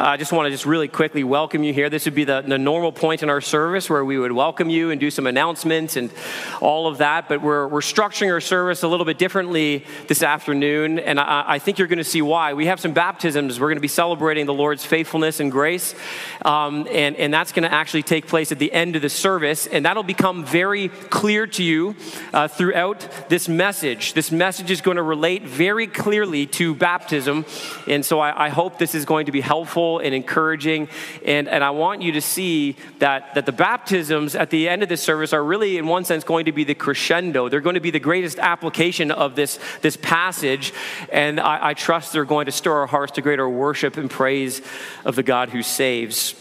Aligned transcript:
I 0.00 0.16
just 0.16 0.30
want 0.30 0.46
to 0.46 0.50
just 0.52 0.64
really 0.64 0.86
quickly 0.86 1.24
welcome 1.24 1.64
you 1.64 1.74
here. 1.74 1.90
This 1.90 2.04
would 2.04 2.14
be 2.14 2.22
the, 2.22 2.40
the 2.40 2.56
normal 2.56 2.92
point 2.92 3.24
in 3.24 3.30
our 3.30 3.40
service 3.40 3.90
where 3.90 4.04
we 4.04 4.16
would 4.16 4.30
welcome 4.30 4.70
you 4.70 4.92
and 4.92 5.00
do 5.00 5.10
some 5.10 5.26
announcements 5.26 5.96
and 5.96 6.12
all 6.60 6.86
of 6.86 6.98
that. 6.98 7.28
But 7.28 7.42
we're, 7.42 7.66
we're 7.66 7.80
structuring 7.80 8.32
our 8.32 8.40
service 8.40 8.84
a 8.84 8.88
little 8.88 9.04
bit 9.04 9.18
differently 9.18 9.84
this 10.06 10.22
afternoon, 10.22 11.00
and 11.00 11.18
I, 11.18 11.44
I 11.48 11.58
think 11.58 11.80
you're 11.80 11.88
going 11.88 11.98
to 11.98 12.04
see 12.04 12.22
why. 12.22 12.54
We 12.54 12.66
have 12.66 12.78
some 12.78 12.92
baptisms. 12.92 13.58
We're 13.58 13.66
going 13.66 13.78
to 13.78 13.80
be 13.80 13.88
celebrating 13.88 14.46
the 14.46 14.54
Lord's 14.54 14.84
faithfulness 14.84 15.40
and 15.40 15.50
grace, 15.50 15.96
um, 16.44 16.86
and, 16.92 17.16
and 17.16 17.34
that's 17.34 17.50
going 17.50 17.68
to 17.68 17.74
actually 17.74 18.04
take 18.04 18.28
place 18.28 18.52
at 18.52 18.60
the 18.60 18.72
end 18.72 18.94
of 18.94 19.02
the 19.02 19.10
service, 19.10 19.66
and 19.66 19.84
that'll 19.84 20.04
become 20.04 20.44
very 20.44 20.90
clear 20.90 21.44
to 21.48 21.64
you 21.64 21.96
uh, 22.32 22.46
throughout 22.46 23.04
this 23.28 23.48
message. 23.48 24.12
This 24.12 24.30
message 24.30 24.70
is 24.70 24.80
going 24.80 24.96
to 24.96 25.02
relate 25.02 25.42
very 25.42 25.88
clearly 25.88 26.46
to 26.46 26.76
baptism, 26.76 27.44
and 27.88 28.06
so 28.06 28.20
I, 28.20 28.46
I 28.46 28.48
hope 28.50 28.78
this 28.78 28.94
is 28.94 29.04
going 29.04 29.26
to 29.26 29.32
be 29.32 29.40
helpful 29.40 29.87
and 29.96 30.14
encouraging. 30.14 30.88
And, 31.24 31.48
and 31.48 31.64
I 31.64 31.70
want 31.70 32.02
you 32.02 32.12
to 32.12 32.20
see 32.20 32.76
that, 32.98 33.34
that 33.34 33.46
the 33.46 33.52
baptisms 33.52 34.34
at 34.34 34.50
the 34.50 34.68
end 34.68 34.82
of 34.82 34.90
this 34.90 35.02
service 35.02 35.32
are 35.32 35.42
really, 35.42 35.78
in 35.78 35.86
one 35.86 36.04
sense, 36.04 36.22
going 36.22 36.44
to 36.44 36.52
be 36.52 36.64
the 36.64 36.74
crescendo. 36.74 37.48
They're 37.48 37.62
going 37.62 37.74
to 37.74 37.80
be 37.80 37.90
the 37.90 37.98
greatest 37.98 38.38
application 38.38 39.10
of 39.10 39.34
this, 39.34 39.58
this 39.80 39.96
passage. 39.96 40.72
And 41.10 41.40
I, 41.40 41.70
I 41.70 41.74
trust 41.74 42.12
they're 42.12 42.24
going 42.24 42.46
to 42.46 42.52
stir 42.52 42.72
our 42.80 42.86
hearts 42.86 43.12
to 43.12 43.22
greater 43.22 43.48
worship 43.48 43.96
and 43.96 44.10
praise 44.10 44.60
of 45.04 45.16
the 45.16 45.22
God 45.22 45.48
who 45.48 45.62
saves. 45.62 46.34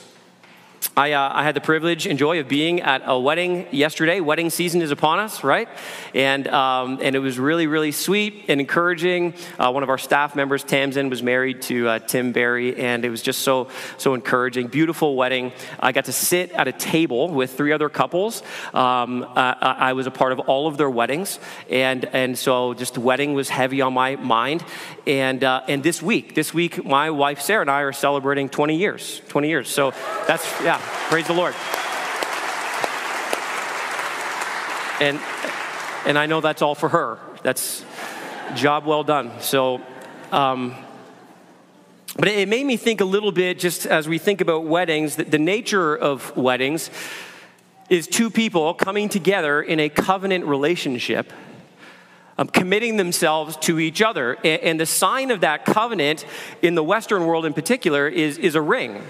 I, 0.96 1.12
uh, 1.12 1.32
I, 1.32 1.44
had 1.44 1.56
the 1.56 1.62
privilege 1.62 2.08
and 2.08 2.18
joy 2.18 2.40
of 2.40 2.48
being 2.48 2.82
at 2.82 3.04
a 3.06 3.20
wedding 3.20 3.68
yesterday. 3.72 4.20
Wedding 4.20 4.50
season 4.50 4.82
is 4.82 4.90
upon 4.90 5.20
us, 5.20 5.44
right? 5.44 5.70
And, 6.16 6.48
um, 6.48 7.00
and 7.04 7.16
it 7.16 7.20
was 7.20 7.38
really, 7.38 7.68
really 7.68 7.92
sweet 7.92 8.46
and 8.48 8.60
encouraging. 8.60 9.36
Uh, 9.60 9.72
one 9.72 9.84
of 9.84 9.90
our 9.90 10.00
staff 10.00 10.36
members, 10.36 10.64
Tamsin, 10.64 11.10
was 11.10 11.22
married 11.22 11.62
to 11.64 11.88
uh, 11.88 12.00
Tim 12.00 12.32
Barry, 12.32 12.80
and 12.80 13.06
it 13.06 13.10
was 13.10 13.22
just 13.22 13.42
so, 13.42 13.68
so 14.00 14.16
encouraging. 14.16 14.68
Beautiful 14.68 15.16
wedding. 15.16 15.52
I 15.80 15.92
got 15.92 16.06
to 16.06 16.14
sit 16.14 16.52
at 16.52 16.68
a 16.68 16.72
table 16.72 17.30
with 17.30 17.56
three 17.56 17.74
other 17.74 17.90
couples. 17.90 18.42
Um, 18.74 19.24
uh, 19.24 19.54
I 19.62 19.94
was 19.94 20.08
a 20.08 20.12
part 20.12 20.32
of 20.32 20.40
all 20.40 20.68
of 20.68 20.78
their 20.78 20.90
weddings, 20.90 21.40
and, 21.70 22.06
and 22.06 22.38
so 22.38 22.74
just 22.74 22.96
the 22.96 23.02
wedding 23.02 23.36
was 23.36 23.50
heavy 23.50 23.82
on 23.82 23.94
my 23.94 24.16
mind. 24.16 24.64
And, 25.06 25.44
uh, 25.44 25.62
and 25.68 25.84
this 25.84 26.02
week, 26.02 26.34
this 26.34 26.54
week, 26.54 26.84
my 26.84 27.12
wife 27.12 27.42
Sarah 27.42 27.62
and 27.62 27.72
I 27.72 27.82
are 27.82 27.94
celebrating 27.94 28.50
20 28.50 28.76
years. 28.76 29.22
20 29.30 29.48
years. 29.48 29.70
So 29.70 29.92
that's, 30.28 30.46
yeah, 30.68 30.82
praise 31.08 31.26
the 31.26 31.34
Lord. 31.34 31.56
And, 35.00 35.18
and 36.06 36.18
I 36.18 36.26
know 36.26 36.42
that's 36.42 36.62
all 36.62 36.76
for 36.76 36.90
her. 36.90 37.20
That's 37.42 37.86
job 38.54 38.86
well 38.86 39.06
done. 39.06 39.32
So, 39.40 39.82
um, 40.34 40.76
but 42.18 42.28
it 42.28 42.50
made 42.50 42.66
me 42.66 42.76
think 42.76 43.00
a 43.00 43.06
little 43.06 43.32
bit, 43.32 43.60
just 43.60 43.86
as 43.86 44.10
we 44.10 44.18
think 44.18 44.42
about 44.42 44.66
weddings, 44.66 45.16
that 45.16 45.32
the 45.32 45.40
nature 45.40 45.96
of 45.96 46.36
weddings 46.36 46.90
is 47.90 48.06
two 48.06 48.30
people 48.30 48.74
coming 48.74 49.08
together 49.08 49.62
in 49.62 49.80
a 49.80 49.88
covenant 49.88 50.44
relationship 50.44 51.32
um, 52.38 52.50
committing 52.50 52.98
themselves 52.98 53.56
to 53.62 53.80
each 53.80 54.02
other. 54.02 54.34
And, 54.44 54.62
and, 54.62 54.80
the 54.82 54.86
sign 54.86 55.32
of 55.32 55.40
that 55.40 55.64
covenant 55.64 56.26
in 56.62 56.76
the 56.76 56.84
Western 56.84 57.26
world 57.26 57.46
in 57.46 57.54
particular 57.54 58.06
is, 58.10 58.38
is 58.38 58.56
a 58.56 58.62
ring. 58.62 59.02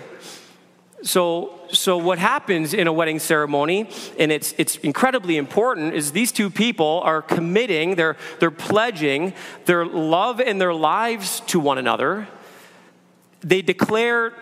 So, 1.04 1.60
so 1.72 1.98
what 1.98 2.18
happens 2.18 2.74
in 2.74 2.88
a 2.88 2.94
wedding 2.94 3.20
ceremony, 3.20 3.90
and 4.18 4.32
it's, 4.32 4.56
it's 4.58 4.78
incredibly 4.78 5.38
important, 5.38 5.94
is 5.94 6.12
these 6.12 6.32
two 6.32 6.50
people 6.50 7.02
are 7.04 7.22
committing, 7.22 7.96
they're, 7.96 8.18
they're 8.40 8.50
pledging 8.50 9.34
their 9.66 9.86
love 9.86 10.40
and 10.40 10.60
their 10.60 10.74
lives 10.74 11.42
to 11.48 11.60
one 11.60 11.78
another. 11.78 12.28
They 13.42 13.62
declare 13.62 14.34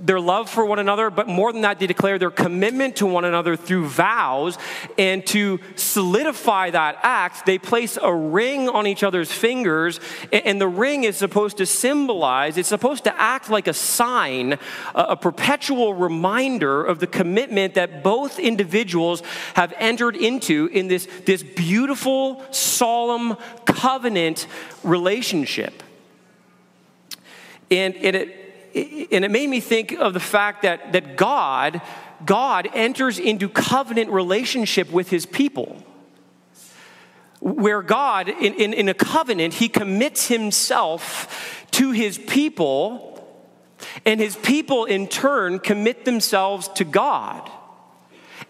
their 0.00 0.20
love 0.20 0.48
for 0.48 0.64
one 0.64 0.78
another, 0.78 1.10
but 1.10 1.26
more 1.28 1.52
than 1.52 1.62
that, 1.62 1.78
they 1.78 1.86
declare 1.86 2.18
their 2.18 2.30
commitment 2.30 2.96
to 2.96 3.06
one 3.06 3.24
another 3.24 3.56
through 3.56 3.86
vows. 3.86 4.58
And 4.96 5.26
to 5.28 5.60
solidify 5.76 6.70
that 6.70 6.98
act, 7.02 7.46
they 7.46 7.58
place 7.58 7.98
a 8.00 8.14
ring 8.14 8.68
on 8.68 8.86
each 8.86 9.02
other's 9.02 9.30
fingers. 9.30 10.00
And 10.32 10.60
the 10.60 10.68
ring 10.68 11.04
is 11.04 11.16
supposed 11.16 11.58
to 11.58 11.66
symbolize, 11.66 12.56
it's 12.56 12.68
supposed 12.68 13.04
to 13.04 13.20
act 13.20 13.50
like 13.50 13.66
a 13.66 13.74
sign, 13.74 14.58
a 14.94 15.16
perpetual 15.16 15.94
reminder 15.94 16.84
of 16.84 16.98
the 16.98 17.06
commitment 17.06 17.74
that 17.74 18.02
both 18.02 18.38
individuals 18.38 19.22
have 19.54 19.72
entered 19.78 20.16
into 20.16 20.68
in 20.72 20.88
this, 20.88 21.06
this 21.26 21.42
beautiful, 21.42 22.44
solemn 22.50 23.36
covenant 23.64 24.46
relationship. 24.82 25.82
And, 27.70 27.94
and 27.96 28.16
it, 28.16 28.47
and 29.10 29.24
it 29.24 29.30
made 29.30 29.48
me 29.48 29.60
think 29.60 29.92
of 29.92 30.14
the 30.14 30.20
fact 30.20 30.62
that, 30.62 30.92
that 30.92 31.16
God, 31.16 31.80
God 32.24 32.68
enters 32.74 33.18
into 33.18 33.48
covenant 33.48 34.10
relationship 34.10 34.90
with 34.90 35.10
his 35.10 35.26
people. 35.26 35.82
Where 37.40 37.82
God, 37.82 38.28
in, 38.28 38.54
in, 38.54 38.72
in 38.72 38.88
a 38.88 38.94
covenant, 38.94 39.54
he 39.54 39.68
commits 39.68 40.26
himself 40.26 41.66
to 41.72 41.92
his 41.92 42.18
people, 42.18 43.14
and 44.04 44.20
his 44.20 44.34
people 44.36 44.84
in 44.84 45.06
turn 45.06 45.60
commit 45.60 46.04
themselves 46.04 46.68
to 46.68 46.84
God. 46.84 47.48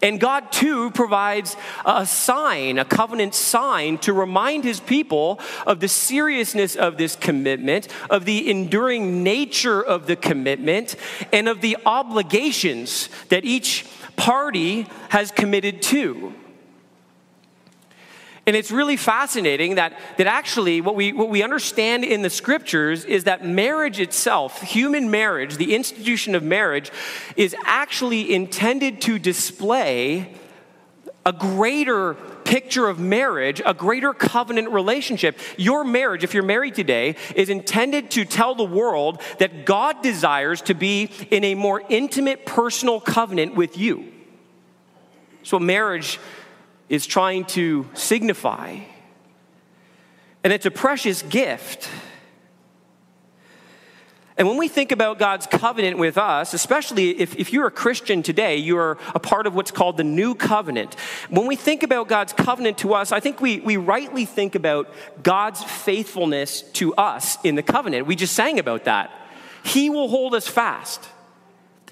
And 0.01 0.19
God, 0.19 0.51
too, 0.51 0.91
provides 0.91 1.57
a 1.85 2.05
sign, 2.05 2.79
a 2.79 2.85
covenant 2.85 3.35
sign, 3.35 3.97
to 3.99 4.13
remind 4.13 4.63
his 4.63 4.79
people 4.79 5.39
of 5.67 5.79
the 5.79 5.87
seriousness 5.87 6.75
of 6.75 6.97
this 6.97 7.15
commitment, 7.15 7.87
of 8.09 8.25
the 8.25 8.49
enduring 8.49 9.23
nature 9.23 9.81
of 9.81 10.07
the 10.07 10.15
commitment, 10.15 10.95
and 11.33 11.49
of 11.49 11.61
the 11.61 11.77
obligations 11.85 13.09
that 13.29 13.43
each 13.45 13.85
party 14.15 14.87
has 15.09 15.31
committed 15.31 15.81
to. 15.81 16.33
And 18.49 18.55
it's 18.55 18.71
really 18.71 18.97
fascinating 18.97 19.75
that, 19.75 19.93
that 20.17 20.25
actually 20.25 20.81
what 20.81 20.95
we, 20.95 21.13
what 21.13 21.29
we 21.29 21.43
understand 21.43 22.03
in 22.03 22.23
the 22.23 22.31
scriptures 22.31 23.05
is 23.05 23.25
that 23.25 23.45
marriage 23.45 23.99
itself, 23.99 24.63
human 24.63 25.11
marriage, 25.11 25.57
the 25.57 25.75
institution 25.75 26.33
of 26.33 26.41
marriage, 26.41 26.91
is 27.35 27.55
actually 27.63 28.33
intended 28.33 29.01
to 29.01 29.19
display 29.19 30.33
a 31.27 31.31
greater 31.31 32.15
picture 32.43 32.87
of 32.87 32.97
marriage, 32.97 33.61
a 33.63 33.75
greater 33.75 34.15
covenant 34.15 34.71
relationship. 34.71 35.37
Your 35.55 35.83
marriage, 35.83 36.23
if 36.23 36.33
you're 36.33 36.41
married 36.41 36.73
today, 36.73 37.17
is 37.35 37.49
intended 37.49 38.09
to 38.09 38.25
tell 38.25 38.55
the 38.55 38.63
world 38.63 39.21
that 39.37 39.67
God 39.67 40.01
desires 40.01 40.63
to 40.63 40.73
be 40.73 41.11
in 41.29 41.43
a 41.43 41.53
more 41.53 41.83
intimate 41.87 42.47
personal 42.47 42.99
covenant 42.99 43.53
with 43.53 43.77
you. 43.77 44.11
So, 45.43 45.59
marriage 45.59 46.19
is 46.89 47.05
trying 47.05 47.45
to 47.45 47.87
signify. 47.93 48.79
And 50.43 50.51
it's 50.51 50.65
a 50.65 50.71
precious 50.71 51.21
gift. 51.21 51.89
And 54.37 54.47
when 54.47 54.57
we 54.57 54.69
think 54.69 54.93
about 54.93 55.19
God's 55.19 55.45
covenant 55.45 55.97
with 55.97 56.17
us, 56.17 56.53
especially 56.53 57.19
if, 57.19 57.35
if 57.35 57.51
you're 57.51 57.67
a 57.67 57.71
Christian 57.71 58.23
today, 58.23 58.55
you're 58.55 58.97
a 59.13 59.19
part 59.19 59.47
of 59.47 59.53
what's 59.53 59.69
called 59.69 59.97
the 59.97 60.05
new 60.05 60.33
covenant. 60.33 60.95
When 61.29 61.45
we 61.45 61.57
think 61.57 61.83
about 61.83 62.07
God's 62.07 62.31
covenant 62.31 62.77
to 62.77 62.93
us, 62.93 63.11
I 63.11 63.19
think 63.19 63.41
we, 63.41 63.59
we 63.59 63.75
rightly 63.75 64.23
think 64.23 64.55
about 64.55 64.89
God's 65.21 65.61
faithfulness 65.61 66.61
to 66.73 66.95
us 66.95 67.37
in 67.43 67.55
the 67.55 67.63
covenant. 67.63 68.07
We 68.07 68.15
just 68.15 68.33
sang 68.33 68.59
about 68.59 68.85
that. 68.85 69.11
He 69.65 69.89
will 69.89 70.07
hold 70.07 70.33
us 70.33 70.47
fast. 70.47 71.05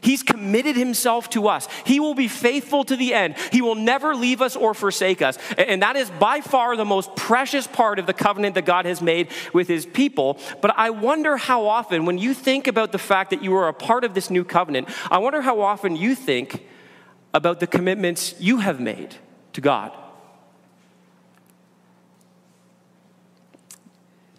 He's 0.01 0.23
committed 0.23 0.75
himself 0.75 1.29
to 1.31 1.47
us. 1.47 1.67
He 1.85 1.99
will 1.99 2.15
be 2.15 2.27
faithful 2.27 2.83
to 2.85 2.95
the 2.95 3.13
end. 3.13 3.35
He 3.51 3.61
will 3.61 3.75
never 3.75 4.15
leave 4.15 4.41
us 4.41 4.55
or 4.55 4.73
forsake 4.73 5.21
us. 5.21 5.37
And 5.57 5.81
that 5.81 5.95
is 5.95 6.09
by 6.09 6.41
far 6.41 6.75
the 6.75 6.85
most 6.85 7.15
precious 7.15 7.67
part 7.67 7.99
of 7.99 8.05
the 8.05 8.13
covenant 8.13 8.55
that 8.55 8.65
God 8.65 8.85
has 8.85 9.01
made 9.01 9.29
with 9.53 9.67
his 9.67 9.85
people. 9.85 10.39
But 10.61 10.77
I 10.77 10.89
wonder 10.89 11.37
how 11.37 11.67
often, 11.67 12.05
when 12.05 12.17
you 12.17 12.33
think 12.33 12.67
about 12.67 12.91
the 12.91 12.97
fact 12.97 13.29
that 13.31 13.43
you 13.43 13.55
are 13.55 13.67
a 13.67 13.73
part 13.73 14.03
of 14.03 14.13
this 14.13 14.29
new 14.29 14.43
covenant, 14.43 14.89
I 15.09 15.17
wonder 15.17 15.41
how 15.41 15.61
often 15.61 15.95
you 15.95 16.15
think 16.15 16.65
about 17.33 17.59
the 17.59 17.67
commitments 17.67 18.35
you 18.39 18.59
have 18.59 18.79
made 18.79 19.15
to 19.53 19.61
God. 19.61 19.91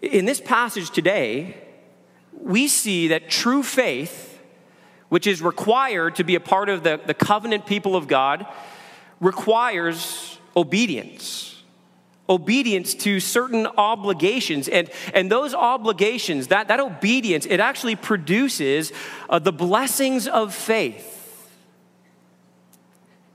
In 0.00 0.24
this 0.24 0.40
passage 0.40 0.90
today, 0.90 1.56
we 2.32 2.68
see 2.68 3.08
that 3.08 3.28
true 3.28 3.62
faith 3.62 4.27
which 5.08 5.26
is 5.26 5.40
required 5.40 6.16
to 6.16 6.24
be 6.24 6.34
a 6.34 6.40
part 6.40 6.68
of 6.68 6.82
the, 6.82 7.00
the 7.04 7.14
covenant 7.14 7.66
people 7.66 7.96
of 7.96 8.08
God, 8.08 8.46
requires 9.20 10.38
obedience. 10.56 11.62
Obedience 12.28 12.94
to 12.94 13.20
certain 13.20 13.66
obligations. 13.66 14.68
And, 14.68 14.90
and 15.14 15.32
those 15.32 15.54
obligations, 15.54 16.48
that, 16.48 16.68
that 16.68 16.78
obedience, 16.78 17.46
it 17.46 17.58
actually 17.58 17.96
produces 17.96 18.92
uh, 19.30 19.38
the 19.38 19.52
blessings 19.52 20.28
of 20.28 20.54
faith. 20.54 21.14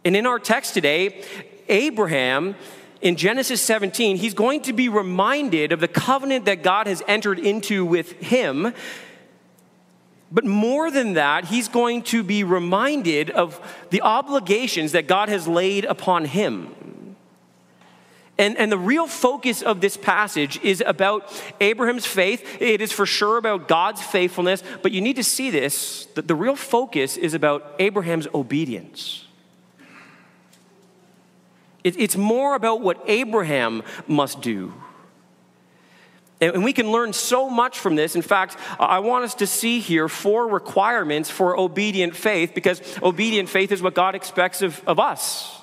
And 0.05 0.15
in 0.15 0.27
our 0.27 0.37
text 0.37 0.73
today, 0.73 1.23
Abraham 1.69 2.55
in 3.03 3.17
Genesis 3.17 3.61
17, 3.61 4.15
he's 4.15 4.33
going 4.33 4.61
to 4.61 4.71
be 4.71 4.87
reminded 4.87 5.73
of 5.73 5.81
the 5.81 5.89
covenant 5.89 6.45
that 6.45 6.63
God 6.63 6.87
has 6.87 7.03
entered 7.05 7.37
into 7.37 7.85
with 7.85 8.13
him 8.13 8.73
But 10.33 10.45
more 10.45 10.89
than 10.89 11.13
that, 11.13 11.45
he's 11.45 11.68
going 11.68 12.01
to 12.03 12.24
be 12.24 12.44
reminded 12.44 13.30
of 13.30 13.62
the 13.91 14.01
obligations 14.01 14.94
that 14.94 15.07
God 15.07 15.30
has 15.30 15.47
laid 15.47 15.85
upon 15.85 16.25
him. 16.25 17.15
And, 18.39 18.57
and 18.57 18.71
the 18.71 18.80
real 18.80 19.06
focus 19.06 19.62
of 19.62 19.80
this 19.80 19.95
passage 19.95 20.59
is 20.63 20.81
about 20.83 21.31
Abraham's 21.62 22.07
faith. 22.07 22.59
It 22.59 22.81
is 22.81 22.91
for 22.91 23.06
sure 23.06 23.38
about 23.38 23.68
God's 23.68 24.01
faithfulness, 24.01 24.63
but 24.81 24.91
you 24.91 25.01
need 25.01 25.18
to 25.18 25.24
see 25.24 25.51
this 25.51 26.07
that 26.15 26.27
the 26.27 26.33
real 26.33 26.56
focus 26.56 27.15
is 27.15 27.36
about 27.36 27.75
Abraham's 27.77 28.27
obedience. 28.33 29.27
It, 31.83 32.00
it's 32.00 32.18
more 32.18 32.56
about 32.56 32.81
what 32.81 33.03
Abraham 33.06 33.83
must 34.07 34.41
do. 34.41 34.74
And, 36.43 36.63
we 36.63 36.73
can 36.73 36.91
learn 36.91 37.13
so 37.13 37.49
much 37.49 37.79
from 37.79 37.95
this. 37.95 38.15
In 38.15 38.21
fact, 38.21 38.57
I 38.79 38.99
want 38.99 39.23
us 39.23 39.35
to 39.35 39.47
see 39.47 39.79
here 39.79 40.09
four 40.09 40.47
requirements 40.47 41.29
for 41.29 41.57
obedient 41.57 42.15
faith 42.15 42.53
because 42.53 42.81
obedient 43.01 43.49
faith 43.49 43.71
is 43.71 43.81
what 43.81 43.93
God 43.93 44.15
expects 44.15 44.61
of, 44.61 44.81
of 44.85 44.99
us. 44.99 45.59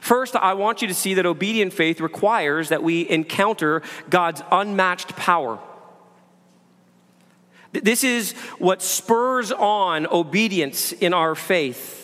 First, 0.00 0.36
I 0.36 0.54
want 0.54 0.82
you 0.82 0.88
to 0.88 0.94
see 0.94 1.14
that 1.14 1.26
obedient 1.26 1.72
faith 1.72 2.00
requires 2.00 2.70
that 2.70 2.82
we 2.82 3.08
encounter 3.08 3.82
God's 4.10 4.42
unmatched 4.50 5.16
power. 5.16 5.58
This 7.72 8.04
is 8.04 8.32
what 8.58 8.82
spurs 8.82 9.50
on 9.50 10.06
obedience 10.06 10.92
in 10.92 11.12
our 11.12 11.34
faith. 11.34 12.03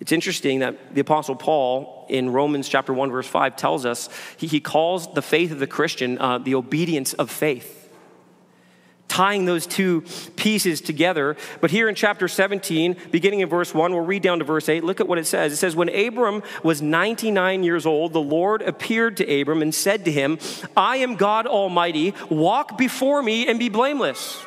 It's 0.00 0.12
interesting 0.12 0.60
that 0.60 0.94
the 0.94 1.02
Apostle 1.02 1.36
Paul 1.36 2.06
in 2.08 2.30
Romans 2.30 2.68
chapter 2.68 2.92
1, 2.92 3.10
verse 3.10 3.26
5 3.26 3.54
tells 3.56 3.84
us 3.84 4.08
he, 4.38 4.46
he 4.46 4.60
calls 4.60 5.12
the 5.12 5.22
faith 5.22 5.52
of 5.52 5.58
the 5.58 5.66
Christian 5.66 6.18
uh, 6.18 6.38
the 6.38 6.54
obedience 6.54 7.12
of 7.12 7.30
faith 7.30 7.76
tying 9.10 9.44
those 9.44 9.66
two 9.66 10.02
pieces 10.36 10.80
together. 10.80 11.36
But 11.60 11.72
here 11.72 11.88
in 11.88 11.96
chapter 11.96 12.28
17, 12.28 12.96
beginning 13.10 13.40
in 13.40 13.48
verse 13.48 13.74
1, 13.74 13.92
we'll 13.92 14.04
read 14.04 14.22
down 14.22 14.38
to 14.38 14.44
verse 14.44 14.68
8. 14.68 14.84
Look 14.84 15.00
at 15.00 15.08
what 15.08 15.18
it 15.18 15.26
says. 15.26 15.52
It 15.52 15.56
says, 15.56 15.74
When 15.74 15.88
Abram 15.88 16.44
was 16.62 16.80
99 16.80 17.64
years 17.64 17.86
old, 17.86 18.12
the 18.12 18.20
Lord 18.20 18.62
appeared 18.62 19.16
to 19.16 19.40
Abram 19.40 19.62
and 19.62 19.74
said 19.74 20.04
to 20.04 20.12
him, 20.12 20.38
I 20.76 20.98
am 20.98 21.16
God 21.16 21.48
Almighty. 21.48 22.14
Walk 22.30 22.78
before 22.78 23.20
me 23.20 23.48
and 23.48 23.58
be 23.58 23.68
blameless 23.68 24.46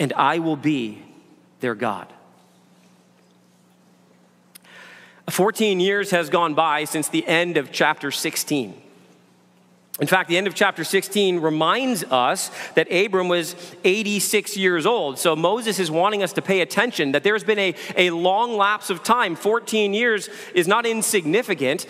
And 0.00 0.12
I 0.14 0.40
will 0.40 0.56
be 0.56 1.00
their 1.60 1.76
God. 1.76 2.12
14 5.28 5.78
years 5.78 6.10
has 6.10 6.28
gone 6.28 6.54
by 6.54 6.84
since 6.84 7.08
the 7.08 7.24
end 7.28 7.56
of 7.56 7.70
chapter 7.70 8.10
16. 8.10 8.82
In 10.00 10.06
fact, 10.06 10.30
the 10.30 10.38
end 10.38 10.46
of 10.46 10.54
chapter 10.54 10.82
16 10.82 11.40
reminds 11.40 12.04
us 12.04 12.50
that 12.74 12.90
Abram 12.90 13.28
was 13.28 13.54
86 13.84 14.56
years 14.56 14.86
old. 14.86 15.18
So 15.18 15.36
Moses 15.36 15.78
is 15.78 15.90
wanting 15.90 16.22
us 16.22 16.32
to 16.32 16.42
pay 16.42 16.62
attention 16.62 17.12
that 17.12 17.22
there's 17.22 17.44
been 17.44 17.58
a, 17.58 17.74
a 17.96 18.10
long 18.10 18.56
lapse 18.56 18.88
of 18.88 19.04
time. 19.04 19.36
14 19.36 19.92
years 19.92 20.30
is 20.54 20.66
not 20.66 20.86
insignificant. 20.86 21.86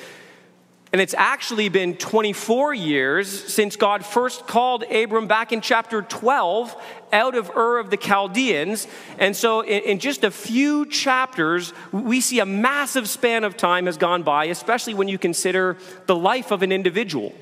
And 0.93 1.01
it's 1.01 1.15
actually 1.15 1.69
been 1.69 1.95
24 1.95 2.75
years 2.75 3.29
since 3.53 3.77
God 3.77 4.05
first 4.05 4.49
called 4.49 4.83
Abram 4.91 5.29
back 5.29 5.53
in 5.53 5.61
chapter 5.61 6.03
12 6.03 6.75
out 7.13 7.37
of 7.37 7.49
Ur 7.57 7.79
of 7.79 7.91
the 7.91 7.97
Chaldeans. 7.97 8.89
And 9.17 9.37
so, 9.37 9.61
in, 9.61 9.83
in, 9.85 9.99
just 10.01 10.25
a 10.25 10.33
few 10.33 10.87
chapters, 10.87 11.73
we 11.93 12.21
see 12.21 12.41
a 12.41 12.47
massive 12.47 13.09
span 13.09 13.45
of 13.45 13.57
time 13.57 13.87
has 13.87 13.99
gone 13.99 14.25
by, 14.25 14.47
especially 14.47 14.95
when 14.95 15.07
you 15.07 15.17
consider 15.17 15.77
the 16.07 16.17
life 16.17 16.51
of 16.51 16.65
an 16.65 16.73
individual. 16.73 17.33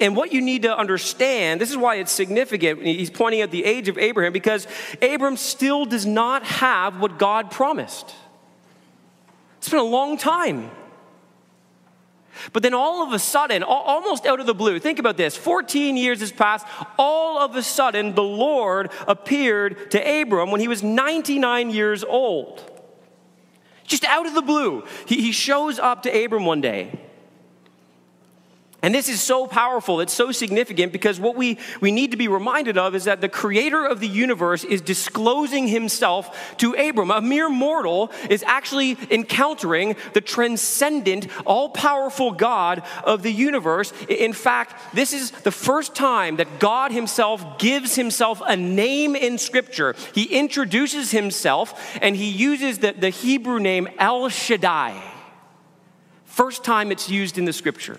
And 0.00 0.16
what 0.16 0.32
you 0.32 0.40
need 0.40 0.62
to 0.62 0.76
understand, 0.76 1.60
this 1.60 1.70
is 1.70 1.76
why 1.76 1.96
it's 1.96 2.10
significant. 2.10 2.82
He's 2.82 3.10
pointing 3.10 3.40
at 3.40 3.52
the 3.52 3.64
age 3.64 3.88
of 3.88 3.98
Abraham 3.98 4.32
because 4.32 4.66
Abram 5.00 5.36
still 5.36 5.84
does 5.84 6.06
not 6.06 6.42
have 6.44 7.00
what 7.00 7.20
God 7.20 7.52
promised. 7.52 8.12
It's 9.58 9.68
been 9.68 9.78
a 9.78 9.84
long 9.84 10.16
time. 10.18 10.70
But 12.52 12.62
then 12.62 12.74
all 12.74 13.06
of 13.06 13.12
a 13.12 13.18
sudden, 13.18 13.62
almost 13.62 14.26
out 14.26 14.40
of 14.40 14.46
the 14.46 14.54
blue, 14.54 14.78
think 14.78 14.98
about 14.98 15.16
this 15.16 15.36
14 15.36 15.96
years 15.96 16.20
has 16.20 16.32
passed. 16.32 16.66
All 16.98 17.38
of 17.38 17.56
a 17.56 17.62
sudden, 17.62 18.14
the 18.14 18.22
Lord 18.22 18.90
appeared 19.06 19.90
to 19.92 20.22
Abram 20.22 20.50
when 20.50 20.60
he 20.60 20.68
was 20.68 20.82
99 20.82 21.70
years 21.70 22.04
old. 22.04 22.70
Just 23.86 24.04
out 24.04 24.26
of 24.26 24.34
the 24.34 24.42
blue, 24.42 24.84
he, 25.06 25.32
shows 25.32 25.78
up 25.78 26.02
to 26.04 26.24
Abram 26.24 26.46
one 26.46 26.60
day. 26.60 26.98
And 28.84 28.94
this 28.94 29.08
is 29.08 29.22
so 29.22 29.46
powerful, 29.46 30.00
it's 30.00 30.12
so 30.12 30.30
significant 30.30 30.92
because 30.92 31.18
what 31.18 31.36
we, 31.36 31.56
we 31.80 31.90
need 31.90 32.10
to 32.10 32.18
be 32.18 32.28
reminded 32.28 32.76
of 32.76 32.94
is 32.94 33.04
that 33.04 33.22
the 33.22 33.30
creator 33.30 33.82
of 33.82 33.98
the 33.98 34.06
universe 34.06 34.62
is 34.62 34.82
disclosing 34.82 35.66
himself 35.66 36.54
to 36.58 36.74
Abram. 36.74 37.10
A 37.10 37.22
mere 37.22 37.48
mortal 37.48 38.12
is 38.28 38.42
actually 38.42 38.98
encountering 39.10 39.96
the 40.12 40.20
transcendent, 40.20 41.28
all 41.46 41.70
powerful 41.70 42.30
God 42.30 42.82
of 43.04 43.22
the 43.22 43.32
universe. 43.32 43.90
In 44.06 44.34
fact, 44.34 44.94
this 44.94 45.14
is 45.14 45.30
the 45.30 45.50
first 45.50 45.94
time 45.94 46.36
that 46.36 46.58
God 46.58 46.92
himself 46.92 47.58
gives 47.58 47.94
himself 47.94 48.42
a 48.46 48.54
name 48.54 49.16
in 49.16 49.38
Scripture. 49.38 49.96
He 50.12 50.24
introduces 50.24 51.10
himself 51.10 51.96
and 52.02 52.14
he 52.14 52.28
uses 52.28 52.80
the, 52.80 52.92
the 52.92 53.08
Hebrew 53.08 53.60
name 53.60 53.88
El 53.98 54.28
Shaddai. 54.28 55.02
First 56.26 56.64
time 56.64 56.92
it's 56.92 57.08
used 57.08 57.38
in 57.38 57.46
the 57.46 57.52
Scripture. 57.54 57.98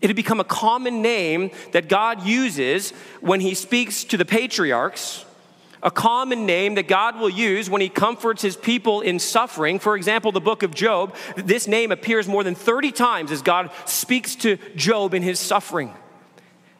It 0.00 0.08
had 0.08 0.16
become 0.16 0.40
a 0.40 0.44
common 0.44 1.02
name 1.02 1.50
that 1.72 1.88
God 1.88 2.26
uses 2.26 2.90
when 3.20 3.40
he 3.40 3.54
speaks 3.54 4.04
to 4.04 4.16
the 4.16 4.24
patriarchs, 4.24 5.24
a 5.82 5.90
common 5.90 6.46
name 6.46 6.74
that 6.74 6.88
God 6.88 7.18
will 7.18 7.30
use 7.30 7.70
when 7.70 7.80
he 7.80 7.88
comforts 7.88 8.42
his 8.42 8.56
people 8.56 9.00
in 9.00 9.18
suffering. 9.18 9.78
For 9.78 9.96
example, 9.96 10.32
the 10.32 10.40
book 10.40 10.62
of 10.62 10.74
Job, 10.74 11.14
this 11.36 11.66
name 11.66 11.92
appears 11.92 12.28
more 12.28 12.44
than 12.44 12.54
30 12.54 12.92
times 12.92 13.30
as 13.30 13.42
God 13.42 13.70
speaks 13.84 14.34
to 14.36 14.58
Job 14.74 15.14
in 15.14 15.22
his 15.22 15.40
suffering. 15.40 15.94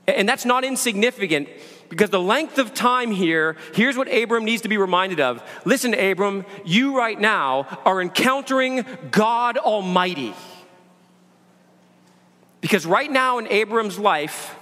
And 0.06 0.28
that's 0.28 0.44
not 0.44 0.64
insignificant 0.64 1.48
because 1.88 2.10
the 2.10 2.20
length 2.20 2.58
of 2.58 2.74
time 2.74 3.10
here, 3.10 3.56
here's 3.74 3.96
what 3.96 4.12
Abram 4.12 4.44
needs 4.44 4.62
to 4.62 4.68
be 4.68 4.76
reminded 4.76 5.20
of. 5.20 5.42
Listen, 5.64 5.94
Abram, 5.94 6.44
you 6.64 6.96
right 6.96 7.18
now 7.18 7.80
are 7.84 8.00
encountering 8.00 8.84
God 9.10 9.56
Almighty. 9.56 10.34
Because 12.66 12.84
right 12.84 13.08
now 13.08 13.38
in 13.38 13.46
Abram's 13.46 13.96
life, 13.96 14.56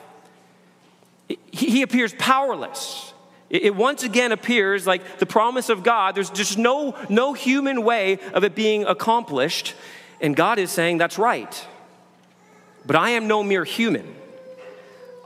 he 1.51 1.81
appears 1.81 2.13
powerless. 2.19 3.15
It 3.49 3.75
once 3.75 4.03
again 4.03 4.31
appears 4.31 4.87
like 4.87 5.21
the 5.21 5.25
promise 5.25 5.71
of 5.71 5.83
God. 5.83 6.15
There's 6.15 6.29
just 6.29 6.59
no, 6.59 6.95
no 7.09 7.33
human 7.33 7.83
way 7.83 8.19
of 8.35 8.45
it 8.45 8.55
being 8.55 8.85
accomplished. 8.85 9.75
And 10.21 10.37
God 10.37 10.59
is 10.59 10.71
saying, 10.71 10.99
That's 10.99 11.17
right. 11.17 11.67
But 12.85 12.97
I 12.97 13.13
am 13.13 13.27
no 13.27 13.43
mere 13.43 13.65
human. 13.65 14.15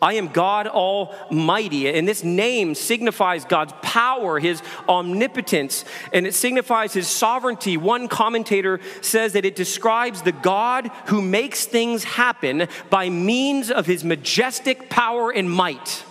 I 0.00 0.14
am 0.14 0.28
God 0.28 0.66
Almighty. 0.66 1.88
And 1.88 2.06
this 2.06 2.22
name 2.22 2.74
signifies 2.74 3.44
God's 3.44 3.74
power, 3.82 4.38
his 4.38 4.62
omnipotence, 4.88 5.84
and 6.12 6.26
it 6.26 6.34
signifies 6.34 6.92
his 6.92 7.08
sovereignty. 7.08 7.76
One 7.76 8.08
commentator 8.08 8.80
says 9.00 9.32
that 9.32 9.44
it 9.44 9.56
describes 9.56 10.22
the 10.22 10.32
God 10.32 10.88
who 11.06 11.20
makes 11.20 11.66
things 11.66 12.04
happen 12.04 12.68
by 12.90 13.08
means 13.10 13.70
of 13.70 13.86
his 13.86 14.04
majestic 14.04 14.88
power 14.88 15.30
and 15.30 15.50
might. 15.50 16.04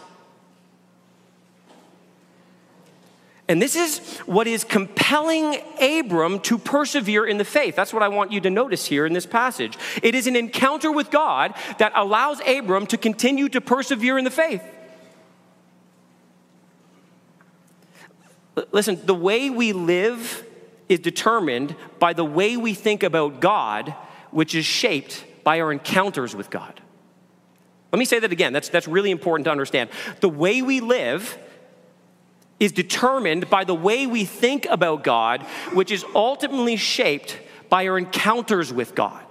And 3.50 3.62
this 3.62 3.78
is 3.78 4.18
what 4.26 4.46
is 4.46 4.66
compelling 4.66 5.58
Abram 5.82 6.40
to 6.42 6.58
persevere 6.58 7.26
in 7.26 7.38
the 7.38 7.46
faith. 7.46 7.76
That's 7.76 7.94
what 7.94 8.04
I 8.04 8.10
want 8.10 8.32
you 8.32 8.42
to 8.42 8.50
notice 8.50 8.86
here 8.86 9.06
in 9.06 9.14
this 9.14 9.26
passage. 9.26 9.78
It 10.04 10.16
is 10.16 10.28
an 10.28 10.36
encounter 10.36 10.92
with 10.92 11.12
God 11.12 11.54
that 11.78 11.94
allows 11.96 12.42
Abram 12.46 12.88
to 12.88 12.98
continue 12.98 13.48
to 13.50 13.62
persevere 13.62 14.18
in 14.18 14.26
the 14.26 14.32
faith. 14.32 14.62
Listen, 18.72 19.00
the 19.06 19.16
way 19.16 19.50
we 19.50 19.72
live 19.72 20.44
is 20.90 21.00
determined 21.00 21.76
by 22.00 22.14
the 22.14 22.26
way 22.26 22.58
we 22.58 22.74
think 22.74 23.04
about 23.04 23.40
God, 23.40 23.96
which 24.32 24.56
is 24.56 24.66
shaped 24.66 25.24
by 25.44 25.62
our 25.62 25.72
encounters 25.72 26.36
with 26.36 26.50
God. 26.50 26.82
Let 27.94 28.00
me 28.00 28.06
say 28.06 28.20
that 28.20 28.32
again. 28.34 28.52
That's, 28.52 28.68
that's 28.68 28.88
really 28.88 29.12
important 29.12 29.46
to 29.46 29.52
understand. 29.52 29.90
The 30.20 30.30
way 30.30 30.62
we 30.62 30.82
live 30.82 31.38
is 32.60 32.72
determined 32.72 33.50
by 33.50 33.64
the 33.64 33.76
way 33.76 34.08
we 34.08 34.26
think 34.26 34.66
about 34.70 35.04
God, 35.04 35.42
which 35.74 35.92
is 35.92 36.04
ultimately 36.16 36.76
shaped 36.76 37.40
by 37.70 37.88
our 37.88 37.98
encounters 37.98 38.74
with 38.74 38.96
God. 38.96 39.24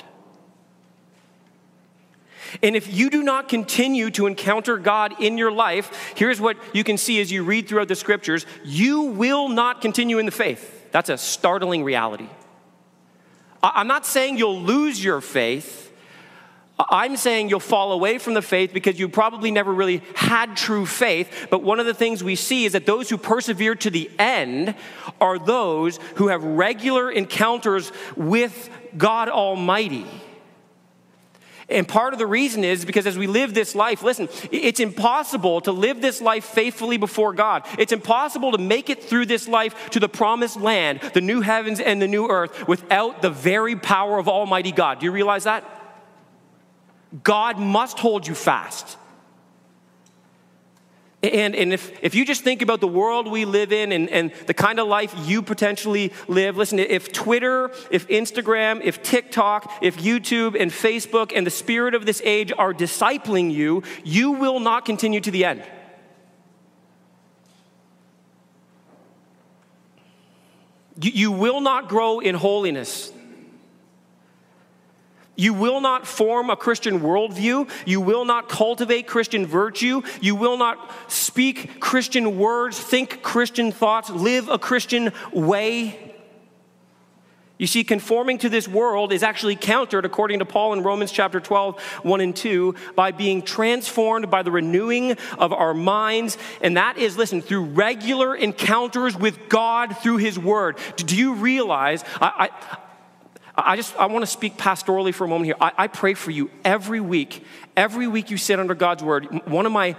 And 2.62 2.76
if 2.76 2.92
you 2.92 3.10
do 3.10 3.22
not 3.22 3.48
continue 3.48 4.10
to 4.12 4.26
encounter 4.26 4.78
God 4.78 5.20
in 5.20 5.36
your 5.36 5.50
life, 5.50 6.14
here's 6.16 6.40
what 6.40 6.56
you 6.72 6.84
can 6.84 6.96
see 6.96 7.20
as 7.20 7.30
you 7.32 7.42
read 7.42 7.68
throughout 7.68 7.88
the 7.88 7.96
scriptures 7.96 8.46
you 8.64 9.02
will 9.02 9.48
not 9.48 9.80
continue 9.80 10.18
in 10.18 10.26
the 10.26 10.32
faith. 10.32 10.90
That's 10.92 11.10
a 11.10 11.18
startling 11.18 11.84
reality. 11.84 12.28
I'm 13.62 13.88
not 13.88 14.06
saying 14.06 14.38
you'll 14.38 14.60
lose 14.60 15.02
your 15.02 15.20
faith. 15.20 15.85
I'm 16.78 17.16
saying 17.16 17.48
you'll 17.48 17.60
fall 17.60 17.92
away 17.92 18.18
from 18.18 18.34
the 18.34 18.42
faith 18.42 18.74
because 18.74 18.98
you 18.98 19.08
probably 19.08 19.50
never 19.50 19.72
really 19.72 20.02
had 20.14 20.56
true 20.56 20.84
faith. 20.84 21.48
But 21.50 21.62
one 21.62 21.80
of 21.80 21.86
the 21.86 21.94
things 21.94 22.22
we 22.22 22.36
see 22.36 22.66
is 22.66 22.72
that 22.72 22.84
those 22.84 23.08
who 23.08 23.16
persevere 23.16 23.74
to 23.76 23.90
the 23.90 24.10
end 24.18 24.74
are 25.18 25.38
those 25.38 25.98
who 26.16 26.28
have 26.28 26.44
regular 26.44 27.10
encounters 27.10 27.92
with 28.14 28.68
God 28.96 29.30
Almighty. 29.30 30.06
And 31.68 31.88
part 31.88 32.12
of 32.12 32.20
the 32.20 32.26
reason 32.26 32.62
is 32.62 32.84
because 32.84 33.06
as 33.06 33.18
we 33.18 33.26
live 33.26 33.52
this 33.52 33.74
life, 33.74 34.02
listen, 34.02 34.28
it's 34.52 34.78
impossible 34.78 35.62
to 35.62 35.72
live 35.72 36.00
this 36.00 36.20
life 36.20 36.44
faithfully 36.44 36.96
before 36.96 37.32
God. 37.32 37.66
It's 37.78 37.90
impossible 37.90 38.52
to 38.52 38.58
make 38.58 38.88
it 38.88 39.02
through 39.02 39.26
this 39.26 39.48
life 39.48 39.90
to 39.90 39.98
the 39.98 40.08
promised 40.08 40.60
land, 40.60 41.00
the 41.14 41.20
new 41.20 41.40
heavens 41.40 41.80
and 41.80 42.00
the 42.00 42.06
new 42.06 42.28
earth, 42.28 42.68
without 42.68 43.20
the 43.20 43.30
very 43.30 43.74
power 43.74 44.18
of 44.18 44.28
Almighty 44.28 44.70
God. 44.70 45.00
Do 45.00 45.06
you 45.06 45.12
realize 45.12 45.44
that? 45.44 45.75
God 47.22 47.58
must 47.58 47.98
hold 47.98 48.26
you 48.26 48.34
fast. 48.34 48.96
And, 51.22 51.56
and 51.56 51.72
if, 51.72 51.92
if 52.02 52.14
you 52.14 52.24
just 52.24 52.42
think 52.42 52.62
about 52.62 52.80
the 52.80 52.88
world 52.88 53.30
we 53.30 53.44
live 53.44 53.72
in 53.72 53.90
and, 53.90 54.08
and 54.10 54.32
the 54.46 54.54
kind 54.54 54.78
of 54.78 54.86
life 54.86 55.14
you 55.24 55.42
potentially 55.42 56.12
live, 56.28 56.56
listen, 56.56 56.78
if 56.78 57.10
Twitter, 57.10 57.70
if 57.90 58.06
Instagram, 58.08 58.80
if 58.84 59.02
TikTok, 59.02 59.72
if 59.80 59.96
YouTube 59.96 60.60
and 60.60 60.70
Facebook 60.70 61.32
and 61.34 61.46
the 61.46 61.50
spirit 61.50 61.94
of 61.94 62.06
this 62.06 62.20
age 62.24 62.52
are 62.56 62.74
discipling 62.74 63.50
you, 63.50 63.82
you 64.04 64.32
will 64.32 64.60
not 64.60 64.84
continue 64.84 65.20
to 65.20 65.30
the 65.30 65.44
end. 65.44 65.64
You, 71.00 71.10
you 71.12 71.32
will 71.32 71.60
not 71.60 71.88
grow 71.88 72.20
in 72.20 72.34
holiness. 72.34 73.10
You 75.36 75.52
will 75.52 75.80
not 75.80 76.06
form 76.06 76.50
a 76.50 76.56
Christian 76.56 77.00
worldview. 77.00 77.70
You 77.86 78.00
will 78.00 78.24
not 78.24 78.48
cultivate 78.48 79.06
Christian 79.06 79.46
virtue. 79.46 80.02
You 80.20 80.34
will 80.34 80.56
not 80.56 80.90
speak 81.08 81.78
Christian 81.78 82.38
words, 82.38 82.80
think 82.80 83.22
Christian 83.22 83.70
thoughts, 83.70 84.10
live 84.10 84.48
a 84.48 84.58
Christian 84.58 85.12
way. 85.32 86.14
You 87.58 87.66
see, 87.66 87.84
conforming 87.84 88.36
to 88.38 88.50
this 88.50 88.68
world 88.68 89.12
is 89.12 89.22
actually 89.22 89.56
countered, 89.56 90.04
according 90.04 90.40
to 90.40 90.44
Paul 90.44 90.74
in 90.74 90.82
Romans 90.82 91.10
chapter 91.10 91.40
12, 91.40 91.80
1 91.80 92.20
and 92.20 92.36
2, 92.36 92.74
by 92.94 93.12
being 93.12 93.40
transformed 93.40 94.30
by 94.30 94.42
the 94.42 94.50
renewing 94.50 95.16
of 95.38 95.54
our 95.54 95.72
minds. 95.72 96.36
And 96.60 96.76
that 96.76 96.98
is, 96.98 97.16
listen, 97.16 97.40
through 97.40 97.64
regular 97.64 98.34
encounters 98.34 99.16
with 99.16 99.48
God 99.48 99.96
through 99.96 100.18
His 100.18 100.38
Word. 100.38 100.76
Do 100.96 101.16
you 101.16 101.34
realize? 101.34 102.04
I, 102.20 102.50
I 102.50 102.78
I 103.56 103.76
just 103.76 103.96
I 103.96 104.06
want 104.06 104.22
to 104.22 104.30
speak 104.30 104.56
pastorally 104.56 105.14
for 105.14 105.24
a 105.24 105.28
moment 105.28 105.46
here. 105.46 105.56
I, 105.60 105.72
I 105.78 105.86
pray 105.86 106.14
for 106.14 106.30
you 106.30 106.50
every 106.64 107.00
week. 107.00 107.44
Every 107.76 108.06
week 108.06 108.30
you 108.30 108.36
sit 108.36 108.60
under 108.60 108.74
God's 108.74 109.02
word. 109.02 109.26
One 109.46 109.64
of 109.64 109.72
my 109.72 109.96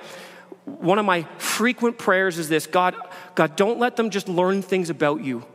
one 0.65 0.99
of 0.99 1.05
my 1.05 1.23
frequent 1.37 1.97
prayers 1.97 2.37
is 2.37 2.49
this 2.49 2.67
God, 2.67 2.95
God, 3.35 3.55
don't 3.55 3.79
let 3.79 3.95
them 3.95 4.09
just 4.09 4.27
learn 4.27 4.61
things 4.61 4.89
about 4.89 5.23
you. 5.23 5.45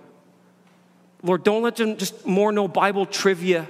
Lord, 1.23 1.45
don't 1.45 1.63
let 1.63 1.77
them 1.77 1.97
just 1.97 2.27
more 2.27 2.51
know 2.51 2.67
Bible 2.67 3.07
trivia. 3.07 3.69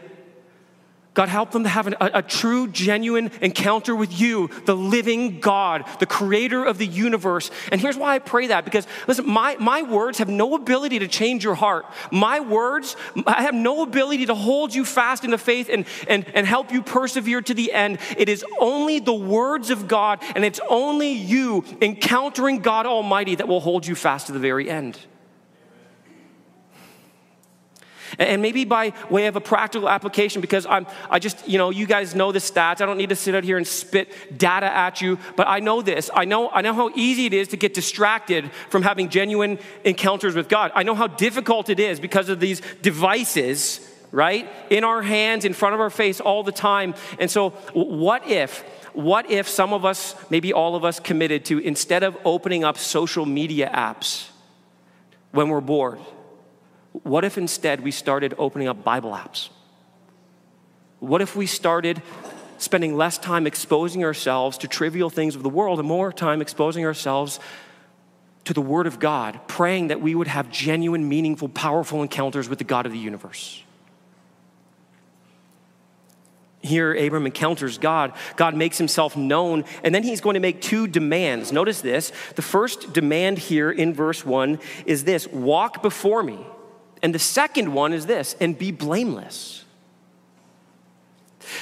God, 1.15 1.29
help 1.29 1.51
them 1.51 1.65
to 1.65 1.69
have 1.69 1.87
an, 1.87 1.95
a, 2.01 2.11
a, 2.15 2.23
true, 2.23 2.69
genuine 2.69 3.31
encounter 3.43 3.95
with 3.95 4.19
you, 4.19 4.49
the 4.65 4.75
living 4.75 5.41
God, 5.41 5.85
the 5.99 6.07
creator 6.07 6.65
of 6.65 6.79
the 6.79 6.87
universe. 6.87 7.51
And 7.71 7.79
here's 7.79 7.99
why 7.99 8.15
I 8.15 8.19
pray 8.19 8.47
that 8.47 8.65
because, 8.65 8.87
listen, 9.07 9.29
my, 9.29 9.57
my 9.61 9.83
words 9.83 10.19
have 10.19 10.31
no 10.31 10.55
ability 10.55 11.01
to 11.01 11.09
change 11.09 11.45
your 11.45 11.55
heart. 11.55 11.85
My 12.11 12.41
words, 12.41 12.97
I 13.27 13.43
have 13.43 13.55
no 13.55 13.83
ability 13.83 14.27
to 14.27 14.35
hold 14.35 14.75
you 14.75 14.87
fast 14.87 15.23
in 15.23 15.31
the 15.31 15.39
faith 15.39 15.69
and, 15.71 15.85
and, 16.09 16.25
and 16.35 16.47
help 16.47 16.73
you 16.73 16.83
persevere 16.83 17.43
to 17.43 17.53
the 17.53 17.73
end. 17.73 17.99
It 18.17 18.31
is 18.31 18.43
only 18.59 18.99
the 18.99 19.13
words 19.13 19.69
of 19.69 19.89
God, 19.89 20.19
and 20.35 20.47
it's 20.47 20.61
only 20.71 21.13
you 21.13 21.63
encountering 21.83 22.61
God 22.61 22.87
Almighty 22.87 23.35
that 23.35 23.49
will 23.49 23.61
hold 23.61 23.87
you 23.87 23.95
fast 23.95 24.29
to 24.29 24.33
the 24.33 24.39
very 24.39 24.71
end. 24.71 24.99
And 28.19 28.43
maybe 28.43 28.65
by 28.65 28.93
way 29.11 29.27
of 29.27 29.37
a 29.37 29.41
practical 29.41 29.89
application, 29.89 30.41
because 30.41 30.67
I'm, 30.67 30.87
I 31.11 31.19
just, 31.19 31.47
you 31.49 31.59
know, 31.59 31.71
you 31.71 31.87
guys 31.87 32.15
know 32.15 32.33
the 32.33 32.39
stats. 32.39 32.81
I 32.81 32.87
don't 32.87 32.99
need 32.99 33.09
to 33.09 33.17
sit 33.17 33.35
out 33.35 33.45
here 33.45 33.57
and 33.57 33.67
spit 33.67 34.39
data 34.39 34.67
at 34.67 35.01
you, 35.01 35.19
but 35.37 35.49
I 35.49 35.61
know 35.61 35.83
this. 35.83 36.11
I 36.15 36.25
know, 36.25 36.51
I 36.51 36.61
know 36.61 36.75
how 36.75 36.91
easy 36.95 37.27
it 37.27 37.33
is 37.33 37.49
to 37.49 37.57
get 37.57 37.75
distracted 37.75 38.51
from 38.69 38.83
having 38.83 39.09
genuine 39.09 39.59
encounters 39.85 40.35
with 40.35 40.49
God. 40.49 40.73
I 40.75 40.83
know 40.83 40.95
how 40.95 41.07
difficult 41.07 41.69
it 41.69 41.81
is 41.81 42.01
because 42.01 42.29
of 42.29 42.41
these 42.41 42.61
devices, 42.83 43.81
right? 44.11 44.49
In 44.71 44.85
our 44.85 45.03
hands, 45.03 45.45
in 45.45 45.55
front 45.55 45.75
of 45.75 45.81
our 45.81 45.91
face 45.91 46.21
all 46.21 46.43
the 46.43 46.53
time. 46.53 46.95
And 47.19 47.31
so, 47.31 47.51
what 47.73 48.29
if? 48.29 48.65
What 48.93 49.31
if 49.31 49.49
some 49.49 49.73
of 49.73 49.85
us, 49.85 50.15
maybe 50.29 50.53
all 50.53 50.77
of 50.77 50.85
us, 50.85 51.01
committed 51.01 51.47
to 51.47 51.59
instead 51.59 52.03
of 52.03 52.17
opening 52.25 52.63
up 52.63 52.77
social 52.77 53.25
media 53.25 53.71
apps 53.73 54.29
when 55.31 55.49
we're 55.49 55.63
bored? 55.63 55.99
What 56.93 57.25
if 57.25 57.39
instead 57.39 57.81
we 57.81 57.91
started 57.91 58.35
opening 58.39 58.69
up 58.69 58.85
Bible 58.85 59.13
apps? 59.13 59.49
What 61.01 61.21
if 61.21 61.35
we 61.35 61.47
started 61.47 62.03
spending 62.59 62.97
less 62.97 63.19
time 63.19 63.47
exposing 63.47 64.05
ourselves 64.05 64.59
to 64.59 64.69
trivial 64.69 65.11
things 65.11 65.35
of 65.35 65.43
the 65.43 65.49
world 65.49 65.79
and 65.79 65.89
more 65.89 66.13
time 66.13 66.41
exposing 66.41 66.85
ourselves 66.85 67.41
to 68.45 68.53
the 68.53 68.61
Word 68.61 68.87
of 68.87 68.99
God, 68.99 69.41
praying 69.49 69.89
that 69.89 70.01
we 70.01 70.15
would 70.15 70.29
have 70.29 70.51
genuine, 70.51 71.09
meaningful, 71.09 71.49
powerful 71.49 72.03
encounters 72.03 72.49
with 72.49 72.59
the 72.59 72.65
God 72.65 72.87
of 72.87 72.93
the 72.93 72.99
universe? 72.99 73.63
Here, 76.61 76.95
Abram 76.95 77.27
encounters 77.27 77.79
God. 77.79 78.13
God 78.37 78.55
makes 78.55 78.79
himself 78.79 79.17
known, 79.17 79.65
and 79.83 79.93
then 79.93 80.05
he's 80.05 80.21
going 80.21 80.35
to 80.35 80.41
make 80.41 80.63
two 80.63 80.87
demands. 80.87 81.51
Notice 81.51 81.81
this. 81.81 82.13
The 82.37 82.43
first 82.43 82.93
demand 82.93 83.39
here 83.39 83.71
in 83.71 83.95
verse 83.95 84.25
1 84.25 84.61
is 84.87 85.03
this 85.03 85.27
walk 85.27 85.83
before 85.83 86.23
me. 86.23 86.39
And 87.03 87.15
the 87.15 87.19
second 87.19 87.73
one 87.73 87.93
is 87.93 88.07
this 88.07 88.37
and 88.41 88.57
be 88.57 88.71
blameless. 88.71 89.65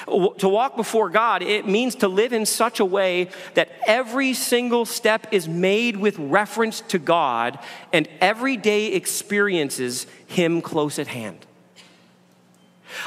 To 0.07 0.49
walk 0.49 0.77
before 0.77 1.09
God, 1.09 1.43
it 1.43 1.67
means 1.67 1.97
to 1.97 2.09
live 2.09 2.33
in 2.33 2.45
such 2.45 2.81
a 2.81 2.85
way 2.85 3.31
that 3.55 3.71
every 3.87 4.35
single 4.35 4.85
step 4.85 5.27
is 5.33 5.49
made 5.49 5.97
with 5.97 6.19
reference 6.19 6.83
to 6.83 6.99
God 6.99 7.59
and 7.93 8.09
everyday 8.21 8.89
experiences 8.93 10.07
Him 10.27 10.61
close 10.61 10.99
at 10.99 11.07
hand. 11.07 11.47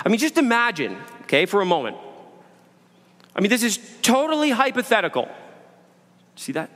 I 0.03 0.09
mean, 0.09 0.17
just 0.17 0.37
imagine, 0.37 0.97
okay, 1.23 1.45
for 1.45 1.61
a 1.61 1.65
moment. 1.65 1.97
I 3.35 3.41
mean, 3.41 3.49
this 3.49 3.63
is 3.63 3.79
totally 4.01 4.49
hypothetical. 4.49 5.29
See 6.35 6.53
that? 6.53 6.69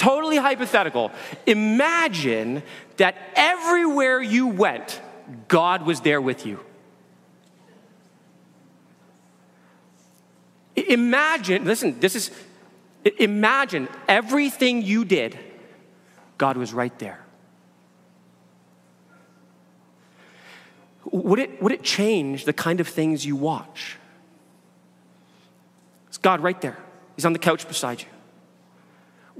Totally 0.00 0.38
hypothetical. 0.38 1.12
Imagine 1.46 2.62
that 2.96 3.16
everywhere 3.34 4.22
you 4.22 4.46
went, 4.46 4.98
God 5.46 5.84
was 5.84 6.00
there 6.00 6.22
with 6.22 6.46
you. 6.46 6.58
Imagine, 10.74 11.66
listen, 11.66 12.00
this 12.00 12.16
is, 12.16 12.30
imagine 13.18 13.88
everything 14.08 14.80
you 14.80 15.04
did, 15.04 15.38
God 16.38 16.56
was 16.56 16.72
right 16.72 16.98
there. 16.98 17.20
Would 21.12 21.40
it, 21.40 21.62
would 21.62 21.72
it 21.72 21.82
change 21.82 22.46
the 22.46 22.54
kind 22.54 22.80
of 22.80 22.88
things 22.88 23.26
you 23.26 23.36
watch? 23.36 23.98
It's 26.08 26.16
God 26.16 26.40
right 26.40 26.58
there. 26.62 26.78
He's 27.16 27.26
on 27.26 27.34
the 27.34 27.38
couch 27.38 27.68
beside 27.68 28.00
you. 28.00 28.06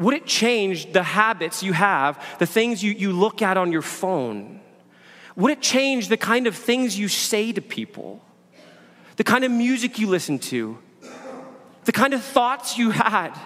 Would 0.00 0.14
it 0.14 0.26
change 0.26 0.92
the 0.92 1.02
habits 1.02 1.62
you 1.62 1.74
have, 1.74 2.18
the 2.38 2.46
things 2.46 2.82
you, 2.82 2.92
you 2.92 3.12
look 3.12 3.42
at 3.42 3.58
on 3.58 3.70
your 3.70 3.82
phone? 3.82 4.60
Would 5.36 5.52
it 5.52 5.60
change 5.60 6.08
the 6.08 6.16
kind 6.16 6.46
of 6.46 6.56
things 6.56 6.98
you 6.98 7.06
say 7.06 7.52
to 7.52 7.60
people? 7.60 8.24
The 9.16 9.24
kind 9.24 9.44
of 9.44 9.50
music 9.52 9.98
you 9.98 10.08
listen 10.08 10.38
to? 10.38 10.78
The 11.84 11.92
kind 11.92 12.14
of 12.14 12.24
thoughts 12.24 12.78
you 12.78 12.90
had? 12.90 13.38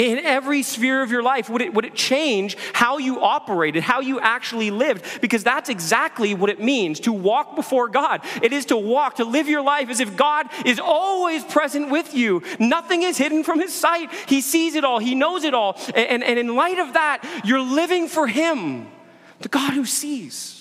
In 0.00 0.18
every 0.18 0.62
sphere 0.62 1.02
of 1.02 1.10
your 1.10 1.22
life? 1.22 1.50
Would 1.50 1.60
it, 1.60 1.74
would 1.74 1.84
it 1.84 1.94
change 1.94 2.56
how 2.72 2.98
you 2.98 3.20
operated, 3.20 3.82
how 3.82 4.00
you 4.00 4.18
actually 4.18 4.70
lived? 4.70 5.20
Because 5.20 5.44
that's 5.44 5.68
exactly 5.68 6.34
what 6.34 6.48
it 6.48 6.60
means 6.60 7.00
to 7.00 7.12
walk 7.12 7.54
before 7.54 7.88
God. 7.88 8.24
It 8.42 8.52
is 8.52 8.66
to 8.66 8.76
walk, 8.76 9.16
to 9.16 9.24
live 9.24 9.48
your 9.48 9.62
life 9.62 9.90
as 9.90 10.00
if 10.00 10.16
God 10.16 10.48
is 10.64 10.80
always 10.80 11.44
present 11.44 11.90
with 11.90 12.14
you. 12.14 12.42
Nothing 12.58 13.02
is 13.02 13.18
hidden 13.18 13.44
from 13.44 13.60
His 13.60 13.74
sight. 13.74 14.10
He 14.26 14.40
sees 14.40 14.74
it 14.74 14.84
all, 14.84 14.98
He 14.98 15.14
knows 15.14 15.44
it 15.44 15.54
all. 15.54 15.78
And, 15.94 16.24
and 16.24 16.38
in 16.38 16.54
light 16.56 16.78
of 16.78 16.94
that, 16.94 17.42
you're 17.44 17.60
living 17.60 18.08
for 18.08 18.26
Him, 18.26 18.88
the 19.40 19.48
God 19.48 19.74
who 19.74 19.84
sees. 19.84 20.56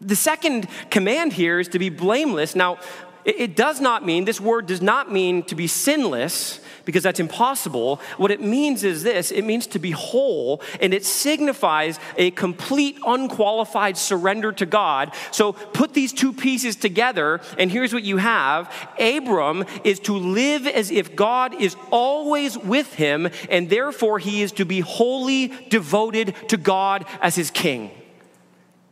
The 0.00 0.16
second 0.16 0.68
command 0.90 1.32
here 1.32 1.60
is 1.60 1.68
to 1.68 1.78
be 1.78 1.88
blameless. 1.88 2.56
Now, 2.56 2.78
it 3.24 3.56
does 3.56 3.80
not 3.80 4.04
mean, 4.04 4.24
this 4.24 4.40
word 4.40 4.66
does 4.66 4.82
not 4.82 5.12
mean 5.12 5.42
to 5.44 5.54
be 5.54 5.66
sinless, 5.66 6.60
because 6.84 7.02
that's 7.02 7.20
impossible. 7.20 8.00
What 8.16 8.30
it 8.30 8.40
means 8.40 8.84
is 8.84 9.02
this 9.02 9.30
it 9.30 9.44
means 9.44 9.66
to 9.68 9.78
be 9.78 9.90
whole, 9.92 10.60
and 10.80 10.92
it 10.92 11.04
signifies 11.04 11.98
a 12.16 12.30
complete, 12.32 12.98
unqualified 13.06 13.96
surrender 13.96 14.52
to 14.52 14.66
God. 14.66 15.14
So 15.30 15.52
put 15.52 15.94
these 15.94 16.12
two 16.12 16.32
pieces 16.32 16.76
together, 16.76 17.40
and 17.58 17.70
here's 17.70 17.92
what 17.92 18.02
you 18.02 18.16
have 18.18 18.72
Abram 18.98 19.64
is 19.84 20.00
to 20.00 20.14
live 20.14 20.66
as 20.66 20.90
if 20.90 21.16
God 21.16 21.60
is 21.60 21.76
always 21.90 22.58
with 22.58 22.94
him, 22.94 23.28
and 23.50 23.68
therefore 23.68 24.18
he 24.18 24.42
is 24.42 24.52
to 24.52 24.64
be 24.64 24.80
wholly 24.80 25.52
devoted 25.68 26.34
to 26.48 26.56
God 26.56 27.04
as 27.20 27.34
his 27.34 27.50
king. 27.50 27.90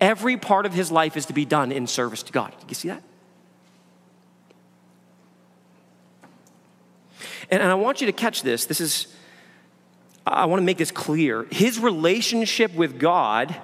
Every 0.00 0.38
part 0.38 0.64
of 0.64 0.72
his 0.72 0.90
life 0.90 1.16
is 1.16 1.26
to 1.26 1.34
be 1.34 1.44
done 1.44 1.72
in 1.72 1.86
service 1.86 2.22
to 2.22 2.32
God. 2.32 2.54
Did 2.60 2.70
You 2.70 2.74
see 2.74 2.88
that? 2.88 3.02
And, 7.50 7.62
and 7.62 7.70
I 7.70 7.74
want 7.74 8.00
you 8.00 8.06
to 8.06 8.12
catch 8.12 8.42
this. 8.42 8.66
This 8.66 8.80
is, 8.80 9.06
I 10.26 10.46
want 10.46 10.60
to 10.60 10.64
make 10.64 10.78
this 10.78 10.90
clear. 10.90 11.46
His 11.50 11.78
relationship 11.78 12.74
with 12.74 12.98
God 12.98 13.54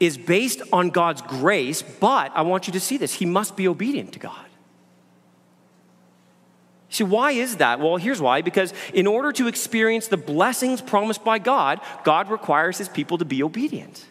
is 0.00 0.18
based 0.18 0.62
on 0.72 0.90
God's 0.90 1.22
grace, 1.22 1.82
but 1.82 2.32
I 2.34 2.42
want 2.42 2.66
you 2.66 2.72
to 2.72 2.80
see 2.80 2.96
this. 2.96 3.14
He 3.14 3.26
must 3.26 3.56
be 3.56 3.68
obedient 3.68 4.12
to 4.12 4.18
God. 4.18 4.46
See, 6.88 7.04
why 7.04 7.32
is 7.32 7.56
that? 7.56 7.80
Well, 7.80 7.96
here's 7.96 8.20
why. 8.20 8.42
Because 8.42 8.72
in 8.92 9.08
order 9.08 9.32
to 9.32 9.48
experience 9.48 10.06
the 10.06 10.16
blessings 10.16 10.80
promised 10.80 11.24
by 11.24 11.40
God, 11.40 11.80
God 12.04 12.30
requires 12.30 12.78
his 12.78 12.88
people 12.88 13.18
to 13.18 13.24
be 13.24 13.42
obedient. 13.42 14.06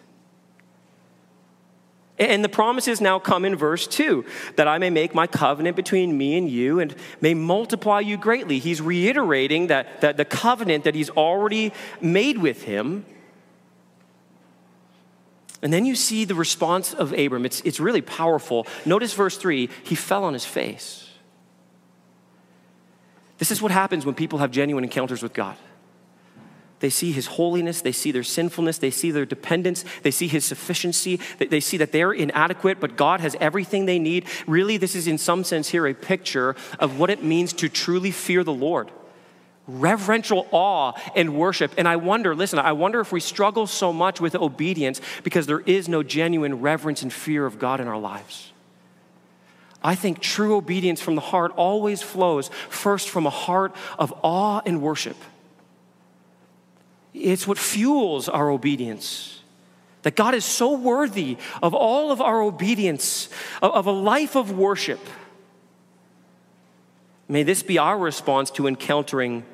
And 2.20 2.44
the 2.44 2.50
promises 2.50 3.02
now 3.02 3.18
come 3.18 3.44
in 3.44 3.56
verse 3.56 3.88
2 3.88 4.24
that 4.56 4.68
I 4.68 4.78
may 4.78 4.92
make 4.92 5.16
my 5.16 5.26
covenant 5.26 5.76
between 5.76 6.16
me 6.16 6.38
and 6.38 6.48
you 6.48 6.80
and 6.80 6.96
may 7.22 7.34
multiply 7.34 8.02
you 8.02 8.18
greatly. 8.18 8.60
He's 8.60 8.82
reiterating 8.82 9.68
that, 9.68 10.02
that 10.02 10.18
the 10.18 10.26
covenant 10.26 10.84
that 10.84 10.94
he's 10.94 11.10
already 11.10 11.74
made 12.02 12.38
with 12.38 12.64
him. 12.64 13.06
And 15.64 15.74
then 15.74 15.86
you 15.86 15.96
see 15.96 16.24
the 16.24 16.36
response 16.36 16.94
of 16.94 17.14
Abram. 17.14 17.46
It's, 17.46 17.62
it's 17.62 17.80
really 17.80 18.02
powerful. 18.02 18.68
Notice 18.86 19.14
verse 19.14 19.38
3 19.38 19.70
he 19.84 19.96
fell 19.96 20.24
on 20.24 20.34
his 20.34 20.46
face. 20.46 21.10
This 23.40 23.50
is 23.50 23.62
what 23.62 23.72
happens 23.72 24.06
when 24.06 24.14
people 24.14 24.40
have 24.40 24.52
genuine 24.52 24.84
encounters 24.84 25.24
with 25.24 25.34
God. 25.34 25.58
They 26.84 26.90
see 26.90 27.14
his 27.14 27.28
holiness, 27.28 27.80
they 27.80 27.94
see 27.94 28.12
their 28.12 28.24
sinfulness, 28.24 28.78
they 28.78 28.92
see 28.92 29.10
their 29.10 29.26
dependence, 29.26 29.86
they 30.02 30.12
see 30.12 30.28
his 30.28 30.44
sufficiency, 30.44 31.18
they 31.40 31.62
see 31.62 31.78
that 31.78 31.94
they're 31.94 32.12
inadequate, 32.12 32.82
but 32.82 32.98
God 32.98 33.22
has 33.22 33.38
everything 33.40 33.86
they 33.86 34.00
need. 34.00 34.26
Really, 34.48 34.76
this 34.76 34.94
is 34.94 35.08
in 35.08 35.18
some 35.18 35.46
sense 35.46 35.70
here 35.70 35.88
a 35.88 35.94
picture 35.94 36.58
of 36.80 37.00
what 37.00 37.10
it 37.10 37.24
means 37.24 37.54
to 37.54 37.70
truly 37.70 38.12
fear 38.12 38.44
the 38.44 38.52
Lord. 38.52 38.92
Reverential 39.66 40.46
awe 40.52 40.92
and 41.16 41.38
worship. 41.38 41.74
And 41.78 41.88
I 41.88 41.96
wonder, 41.96 42.36
listen, 42.36 42.60
I 42.60 42.74
wonder 42.74 43.00
if 43.00 43.14
we 43.14 43.22
struggle 43.22 43.66
so 43.66 43.94
much 43.94 44.20
with 44.20 44.36
obedience 44.36 45.00
because 45.24 45.48
there 45.48 45.62
is 45.62 45.88
no 45.88 46.04
genuine 46.04 46.60
reverence 46.60 47.02
and 47.02 47.14
fear 47.14 47.46
of 47.46 47.60
God 47.60 47.80
in 47.80 47.88
our 47.88 47.98
lives. 47.98 48.52
I 49.82 49.96
think 49.96 50.20
true 50.20 50.58
obedience 50.58 51.00
from 51.00 51.16
the 51.16 51.22
heart 51.22 51.54
always 51.56 52.02
flows 52.02 52.50
first 52.68 53.08
from 53.08 53.26
a 53.26 53.30
heart 53.30 53.74
of 53.98 54.14
awe 54.22 54.62
and 54.66 54.82
worship. 54.82 55.16
It's 57.14 57.48
what 57.48 57.58
fuels 57.58 58.28
our 58.28 58.50
obedience. 58.50 59.42
That 60.02 60.16
God 60.16 60.34
is 60.36 60.44
so 60.44 60.74
worthy 60.74 61.38
of 61.62 61.74
all 61.74 62.12
of 62.12 62.22
our 62.22 62.42
obedience, 62.42 63.30
of, 63.62 63.86
a 63.86 63.92
life 63.92 64.36
of 64.36 64.52
worship. 64.52 65.00
May 67.30 67.44
this 67.44 67.64
be 67.64 67.78
our 67.78 67.98
response 67.98 68.52
to 68.52 68.68
encountering 68.68 69.46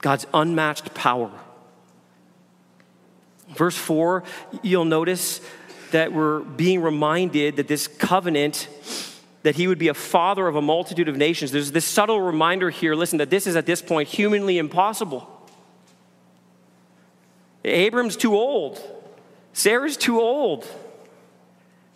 God's 0.00 0.26
unmatched 0.34 0.94
power. 0.94 1.30
Verse 3.54 3.76
4, 3.76 4.22
you'll 4.62 4.84
notice 4.84 5.40
that 5.90 6.12
we're 6.12 6.40
being 6.40 6.82
reminded 6.82 7.56
that 7.56 7.68
this 7.68 7.86
covenant, 7.86 8.68
that 9.44 9.56
he 9.56 9.66
would 9.66 9.78
be 9.78 9.88
a 9.88 9.94
father 9.94 10.46
of 10.46 10.56
a 10.56 10.62
multitude 10.62 11.08
of 11.08 11.16
nations. 11.16 11.50
There's 11.52 11.72
this 11.72 11.86
subtle 11.86 12.20
reminder 12.20 12.68
here 12.68 12.94
listen, 12.94 13.16
that 13.18 13.30
this 13.30 13.46
is 13.46 13.56
at 13.56 13.64
this 13.64 13.80
point 13.80 14.10
humanly 14.10 14.58
impossible. 14.58 15.37
Abram's 17.64 18.16
too 18.16 18.34
old. 18.34 18.80
Sarah's 19.52 19.96
too 19.96 20.20
old. 20.20 20.66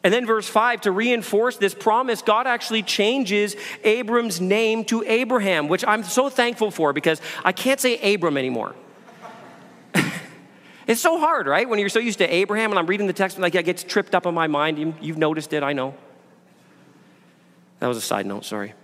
And 0.04 0.12
then, 0.12 0.26
verse 0.26 0.48
5, 0.48 0.82
to 0.82 0.90
reinforce 0.90 1.58
this 1.58 1.74
promise, 1.74 2.22
God 2.22 2.48
actually 2.48 2.82
changes 2.82 3.54
Abram's 3.84 4.40
name 4.40 4.84
to 4.86 5.04
Abraham, 5.06 5.68
which 5.68 5.84
I'm 5.86 6.02
so 6.02 6.28
thankful 6.28 6.72
for 6.72 6.92
because 6.92 7.20
I 7.44 7.52
can't 7.52 7.78
say 7.78 8.14
Abram 8.14 8.36
anymore. 8.36 8.74
it's 10.88 11.00
so 11.00 11.20
hard, 11.20 11.46
right? 11.46 11.68
When 11.68 11.78
you're 11.78 11.88
so 11.88 12.00
used 12.00 12.18
to 12.18 12.34
Abraham 12.34 12.72
and 12.72 12.80
I'm 12.80 12.86
reading 12.86 13.06
the 13.06 13.12
text, 13.12 13.36
and 13.36 13.42
like 13.42 13.54
it 13.54 13.64
gets 13.64 13.84
tripped 13.84 14.16
up 14.16 14.26
in 14.26 14.34
my 14.34 14.48
mind. 14.48 14.96
You've 15.00 15.18
noticed 15.18 15.52
it, 15.52 15.62
I 15.62 15.72
know. 15.72 15.94
That 17.78 17.86
was 17.86 17.96
a 17.96 18.00
side 18.00 18.26
note, 18.26 18.44
sorry. 18.44 18.74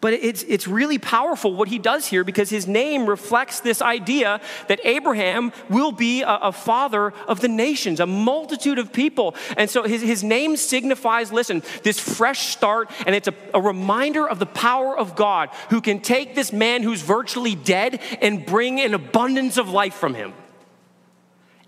But 0.00 0.12
it's, 0.12 0.44
it's 0.44 0.68
really 0.68 0.98
powerful 0.98 1.54
what 1.54 1.66
he 1.66 1.78
does 1.78 2.06
here 2.06 2.22
because 2.22 2.50
his 2.50 2.68
name 2.68 3.06
reflects 3.06 3.58
this 3.58 3.82
idea 3.82 4.40
that 4.68 4.78
Abraham 4.84 5.52
will 5.68 5.90
be 5.90 6.22
a, 6.22 6.34
a, 6.36 6.52
father 6.52 7.12
of 7.26 7.40
the 7.40 7.48
nations, 7.48 7.98
a 7.98 8.06
multitude 8.06 8.78
of 8.78 8.92
people. 8.92 9.34
And 9.56 9.68
so 9.68 9.82
his, 9.82 10.00
his 10.00 10.22
name 10.22 10.56
signifies, 10.56 11.32
listen, 11.32 11.64
this 11.82 11.98
fresh 11.98 12.46
start, 12.46 12.90
and 13.06 13.14
it's 13.16 13.26
a, 13.26 13.34
a 13.52 13.60
reminder 13.60 14.28
of 14.28 14.38
the 14.38 14.46
power 14.46 14.96
of 14.96 15.16
God 15.16 15.50
who 15.70 15.80
can 15.80 15.98
take 15.98 16.36
this 16.36 16.52
man 16.52 16.84
who's 16.84 17.02
virtually 17.02 17.56
dead 17.56 18.00
and 18.22 18.46
bring 18.46 18.80
an 18.80 18.94
abundance 18.94 19.56
of 19.56 19.68
life 19.68 19.94
from 19.94 20.14
him. 20.14 20.32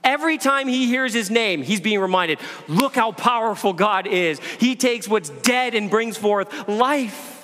Every 0.04 0.38
time 0.38 0.68
he 0.68 0.86
hears 0.86 1.12
his 1.12 1.30
name, 1.30 1.62
he's 1.62 1.80
being 1.80 1.98
reminded 1.98 2.38
look 2.68 2.94
how 2.94 3.10
powerful 3.10 3.72
God 3.72 4.06
is. 4.06 4.38
He 4.60 4.76
takes 4.76 5.08
what's 5.08 5.30
dead 5.30 5.74
and 5.74 5.90
brings 5.90 6.16
forth 6.16 6.68
life. 6.68 7.39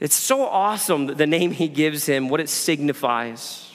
It's 0.00 0.14
so 0.14 0.44
awesome 0.44 1.06
the 1.06 1.26
name 1.26 1.52
he 1.52 1.68
gives 1.68 2.06
him, 2.06 2.28
what 2.28 2.40
it 2.40 2.48
signifies. 2.48 3.70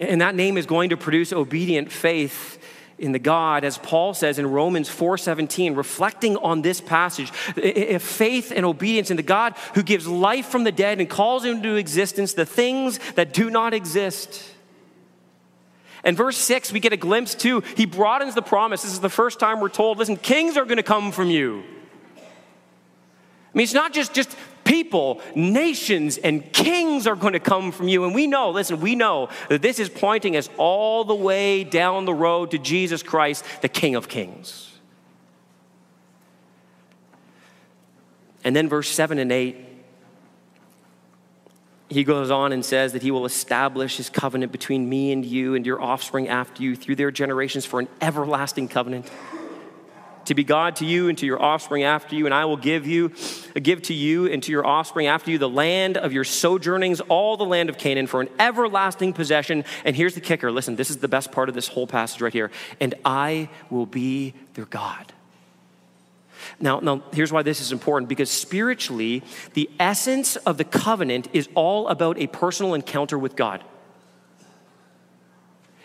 And 0.00 0.20
that 0.20 0.34
name 0.34 0.58
is 0.58 0.66
going 0.66 0.90
to 0.90 0.96
produce 0.96 1.32
obedient 1.32 1.90
faith 1.90 2.62
in 2.98 3.12
the 3.12 3.18
God, 3.18 3.62
as 3.64 3.76
Paul 3.76 4.14
says 4.14 4.38
in 4.38 4.46
Romans 4.46 4.88
4:17, 4.88 5.76
reflecting 5.76 6.38
on 6.38 6.62
this 6.62 6.80
passage, 6.80 7.30
if 7.56 8.02
faith 8.02 8.52
and 8.54 8.64
obedience 8.64 9.10
in 9.10 9.18
the 9.18 9.22
God 9.22 9.54
who 9.74 9.82
gives 9.82 10.06
life 10.06 10.46
from 10.46 10.64
the 10.64 10.72
dead 10.72 10.98
and 10.98 11.08
calls 11.08 11.44
into 11.44 11.76
existence 11.76 12.32
the 12.32 12.46
things 12.46 12.98
that 13.14 13.34
do 13.34 13.50
not 13.50 13.74
exist. 13.74 14.42
And 16.04 16.16
verse 16.16 16.38
6, 16.38 16.72
we 16.72 16.80
get 16.80 16.94
a 16.94 16.96
glimpse 16.96 17.34
too. 17.34 17.62
He 17.76 17.84
broadens 17.84 18.34
the 18.34 18.42
promise. 18.42 18.82
This 18.82 18.92
is 18.92 19.00
the 19.00 19.10
first 19.10 19.38
time 19.38 19.60
we're 19.60 19.68
told, 19.68 19.98
listen, 19.98 20.16
kings 20.16 20.56
are 20.56 20.64
going 20.64 20.76
to 20.78 20.82
come 20.82 21.12
from 21.12 21.28
you. 21.28 21.64
I 23.56 23.58
mean, 23.58 23.64
it's 23.64 23.72
not 23.72 23.94
just, 23.94 24.12
just 24.12 24.36
people, 24.64 25.22
nations, 25.34 26.18
and 26.18 26.52
kings 26.52 27.06
are 27.06 27.16
going 27.16 27.32
to 27.32 27.40
come 27.40 27.72
from 27.72 27.88
you. 27.88 28.04
And 28.04 28.14
we 28.14 28.26
know, 28.26 28.50
listen, 28.50 28.82
we 28.82 28.94
know 28.94 29.30
that 29.48 29.62
this 29.62 29.78
is 29.78 29.88
pointing 29.88 30.36
us 30.36 30.50
all 30.58 31.04
the 31.04 31.14
way 31.14 31.64
down 31.64 32.04
the 32.04 32.12
road 32.12 32.50
to 32.50 32.58
Jesus 32.58 33.02
Christ, 33.02 33.46
the 33.62 33.70
King 33.70 33.94
of 33.94 34.08
Kings. 34.08 34.70
And 38.44 38.54
then 38.54 38.68
verse 38.68 38.90
7 38.90 39.18
and 39.18 39.32
8 39.32 39.56
he 41.88 42.02
goes 42.02 42.30
on 42.32 42.52
and 42.52 42.64
says 42.64 42.92
that 42.94 43.02
he 43.02 43.12
will 43.12 43.24
establish 43.24 43.96
his 43.96 44.10
covenant 44.10 44.50
between 44.50 44.88
me 44.88 45.12
and 45.12 45.24
you 45.24 45.54
and 45.54 45.64
your 45.64 45.80
offspring 45.80 46.28
after 46.28 46.62
you 46.62 46.74
through 46.74 46.96
their 46.96 47.12
generations 47.12 47.64
for 47.64 47.78
an 47.78 47.88
everlasting 48.00 48.66
covenant 48.66 49.08
to 50.26 50.34
be 50.34 50.44
God 50.44 50.76
to 50.76 50.84
you 50.84 51.08
and 51.08 51.16
to 51.18 51.26
your 51.26 51.42
offspring 51.42 51.82
after 51.82 52.14
you, 52.14 52.26
and 52.26 52.34
I 52.34 52.44
will 52.44 52.56
give 52.56 52.86
you, 52.86 53.12
give 53.54 53.82
to 53.82 53.94
you 53.94 54.26
and 54.26 54.42
to 54.42 54.52
your 54.52 54.66
offspring 54.66 55.06
after 55.06 55.30
you 55.30 55.38
the 55.38 55.48
land 55.48 55.96
of 55.96 56.12
your 56.12 56.24
sojournings, 56.24 57.00
all 57.00 57.36
the 57.36 57.44
land 57.44 57.68
of 57.68 57.78
Canaan, 57.78 58.06
for 58.06 58.20
an 58.20 58.28
everlasting 58.38 59.12
possession. 59.12 59.64
And 59.84 59.96
here's 59.96 60.14
the 60.14 60.20
kicker 60.20 60.52
listen, 60.52 60.76
this 60.76 60.90
is 60.90 60.98
the 60.98 61.08
best 61.08 61.32
part 61.32 61.48
of 61.48 61.54
this 61.54 61.68
whole 61.68 61.86
passage 61.86 62.20
right 62.20 62.32
here. 62.32 62.50
And 62.80 62.94
I 63.04 63.48
will 63.70 63.86
be 63.86 64.34
their 64.54 64.66
God. 64.66 65.12
Now, 66.60 66.80
now, 66.80 67.02
here's 67.12 67.32
why 67.32 67.42
this 67.42 67.60
is 67.60 67.72
important 67.72 68.08
because 68.08 68.30
spiritually, 68.30 69.22
the 69.54 69.68
essence 69.78 70.36
of 70.36 70.58
the 70.58 70.64
covenant 70.64 71.28
is 71.32 71.48
all 71.54 71.88
about 71.88 72.18
a 72.18 72.26
personal 72.26 72.74
encounter 72.74 73.18
with 73.18 73.36
God. 73.36 73.62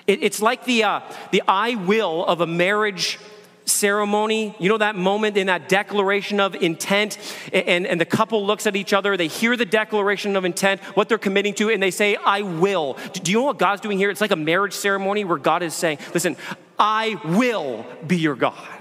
It, 0.07 0.23
it's 0.23 0.41
like 0.41 0.65
the, 0.65 0.83
uh, 0.83 1.01
the 1.31 1.43
I 1.47 1.75
will 1.75 2.25
of 2.25 2.41
a 2.41 2.47
marriage 2.47 3.19
ceremony. 3.65 4.55
You 4.59 4.69
know 4.69 4.77
that 4.77 4.95
moment 4.95 5.37
in 5.37 5.47
that 5.47 5.69
declaration 5.69 6.39
of 6.39 6.55
intent, 6.55 7.17
and, 7.53 7.85
and 7.85 7.99
the 7.99 8.05
couple 8.05 8.45
looks 8.45 8.67
at 8.67 8.75
each 8.75 8.93
other, 8.93 9.17
they 9.17 9.27
hear 9.27 9.55
the 9.55 9.65
declaration 9.65 10.35
of 10.35 10.45
intent, 10.45 10.81
what 10.95 11.09
they're 11.09 11.17
committing 11.17 11.53
to, 11.55 11.69
and 11.69 11.81
they 11.81 11.91
say, 11.91 12.15
I 12.15 12.41
will. 12.41 12.97
Do 13.13 13.31
you 13.31 13.39
know 13.39 13.45
what 13.45 13.59
God's 13.59 13.81
doing 13.81 13.97
here? 13.97 14.09
It's 14.09 14.21
like 14.21 14.31
a 14.31 14.35
marriage 14.35 14.73
ceremony 14.73 15.23
where 15.23 15.37
God 15.37 15.63
is 15.63 15.73
saying, 15.73 15.99
Listen, 16.13 16.35
I 16.77 17.19
will 17.23 17.85
be 18.07 18.17
your 18.17 18.35
God. 18.35 18.80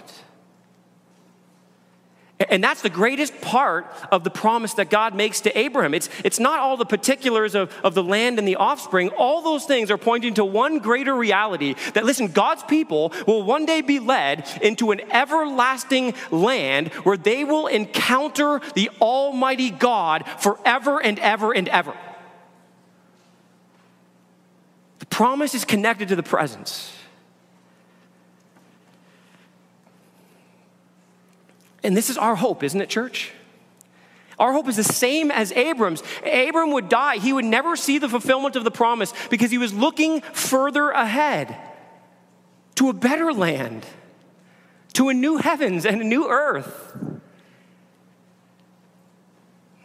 And 2.48 2.64
that's 2.64 2.80
the 2.80 2.88
greatest 2.88 3.38
part 3.42 3.86
of 4.10 4.24
the 4.24 4.30
promise 4.30 4.72
that 4.74 4.88
God 4.88 5.14
makes 5.14 5.42
to 5.42 5.58
Abraham. 5.58 5.92
It's, 5.92 6.08
it's 6.24 6.40
not 6.40 6.58
all 6.58 6.78
the 6.78 6.86
particulars 6.86 7.54
of, 7.54 7.70
of 7.84 7.94
the 7.94 8.02
land 8.02 8.38
and 8.38 8.48
the 8.48 8.56
offspring. 8.56 9.10
All 9.10 9.42
those 9.42 9.66
things 9.66 9.90
are 9.90 9.98
pointing 9.98 10.34
to 10.34 10.44
one 10.44 10.78
greater 10.78 11.14
reality 11.14 11.74
that, 11.92 12.06
listen, 12.06 12.28
God's 12.28 12.62
people 12.62 13.12
will 13.26 13.42
one 13.42 13.66
day 13.66 13.82
be 13.82 13.98
led 13.98 14.48
into 14.62 14.90
an 14.90 15.02
everlasting 15.12 16.14
land 16.30 16.88
where 17.04 17.18
they 17.18 17.44
will 17.44 17.66
encounter 17.66 18.62
the 18.74 18.90
Almighty 19.02 19.68
God 19.68 20.24
forever 20.38 20.98
and 21.02 21.18
ever 21.18 21.52
and 21.52 21.68
ever. 21.68 21.94
The 25.00 25.06
promise 25.06 25.54
is 25.54 25.66
connected 25.66 26.08
to 26.08 26.16
the 26.16 26.22
presence. 26.22 26.96
And 31.82 31.96
this 31.96 32.10
is 32.10 32.18
our 32.18 32.36
hope, 32.36 32.62
isn't 32.62 32.80
it, 32.80 32.88
church? 32.88 33.32
Our 34.38 34.52
hope 34.52 34.68
is 34.68 34.76
the 34.76 34.84
same 34.84 35.30
as 35.30 35.52
Abram's. 35.52 36.02
Abram 36.24 36.72
would 36.72 36.88
die. 36.88 37.18
He 37.18 37.32
would 37.32 37.44
never 37.44 37.76
see 37.76 37.98
the 37.98 38.08
fulfillment 38.08 38.56
of 38.56 38.64
the 38.64 38.70
promise 38.70 39.12
because 39.28 39.50
he 39.50 39.58
was 39.58 39.74
looking 39.74 40.22
further 40.22 40.90
ahead 40.90 41.56
to 42.76 42.88
a 42.88 42.94
better 42.94 43.34
land, 43.34 43.84
to 44.94 45.10
a 45.10 45.14
new 45.14 45.36
heavens 45.36 45.84
and 45.84 46.00
a 46.00 46.04
new 46.04 46.28
earth. 46.28 46.96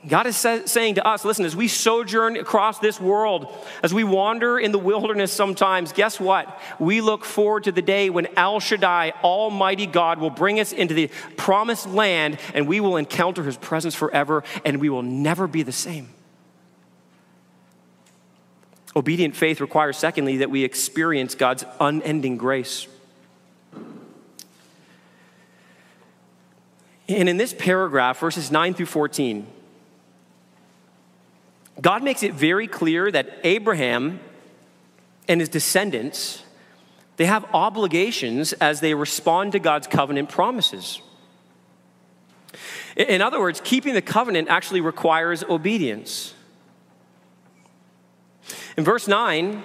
God 0.08 0.28
is 0.28 0.38
saying 0.38 0.96
to 0.96 1.08
us, 1.08 1.26
listen, 1.26 1.46
as 1.46 1.56
we 1.56 1.68
sojourn 1.68 2.38
across 2.38 2.78
this 2.78 3.00
world, 3.02 3.52
as 3.82 3.94
we 3.94 4.04
wander 4.04 4.60
in 4.60 4.72
the 4.72 4.78
wilderness 4.78 5.32
sometimes, 5.32 5.94
guess 5.94 6.20
what? 6.20 6.62
We 6.80 7.02
look 7.02 7.26
forward 7.26 7.64
to 7.64 7.72
the 7.72 7.82
day 7.82 8.12
when 8.12 8.28
El 8.38 8.60
Shaddai, 8.60 9.14
Almighty 9.24 9.88
God, 9.88 10.20
will 10.20 10.30
bring 10.30 10.60
us 10.60 10.74
into 10.74 10.94
the 10.94 11.10
promised 11.38 11.88
land 11.88 12.40
and 12.54 12.68
we 12.68 12.80
will 12.80 12.98
encounter 12.98 13.44
his 13.44 13.58
presence 13.58 13.96
forever 13.96 14.44
and 14.64 14.80
we 14.80 14.90
will 14.90 15.02
never 15.02 15.48
be 15.48 15.64
the 15.64 15.72
same. 15.72 16.10
Obedient 18.96 19.36
faith 19.36 19.60
requires, 19.60 19.98
secondly, 19.98 20.38
that 20.38 20.52
we 20.52 20.64
experience 20.64 21.36
God's 21.36 21.66
unending 21.80 22.38
grace. 22.38 22.88
And 27.08 27.28
in 27.28 27.38
this 27.38 27.54
paragraph, 27.54 28.20
verses 28.20 28.52
9 28.52 28.74
through 28.74 28.86
14, 28.88 29.48
God 31.82 32.04
makes 32.04 32.24
it 32.24 32.34
very 32.34 32.68
clear 32.68 33.12
that 33.12 33.40
Abraham 33.44 34.20
and 35.28 35.40
his 35.40 35.50
descendants 35.50 36.44
they 37.18 37.26
have 37.26 37.46
obligations 37.54 38.54
as 38.54 38.82
they 38.82 38.94
respond 38.94 39.54
to 39.54 39.60
God's 39.60 39.88
covenant 39.88 40.30
promises. 40.30 41.02
In 42.96 43.22
other 43.22 43.40
words, 43.40 43.62
keeping 43.64 43.94
the 43.94 44.02
covenant 44.02 44.50
actually 44.50 44.82
requires 44.82 45.44
obedience. 45.44 46.34
In 48.78 48.84
verse 48.84 49.08
9, 49.08 49.64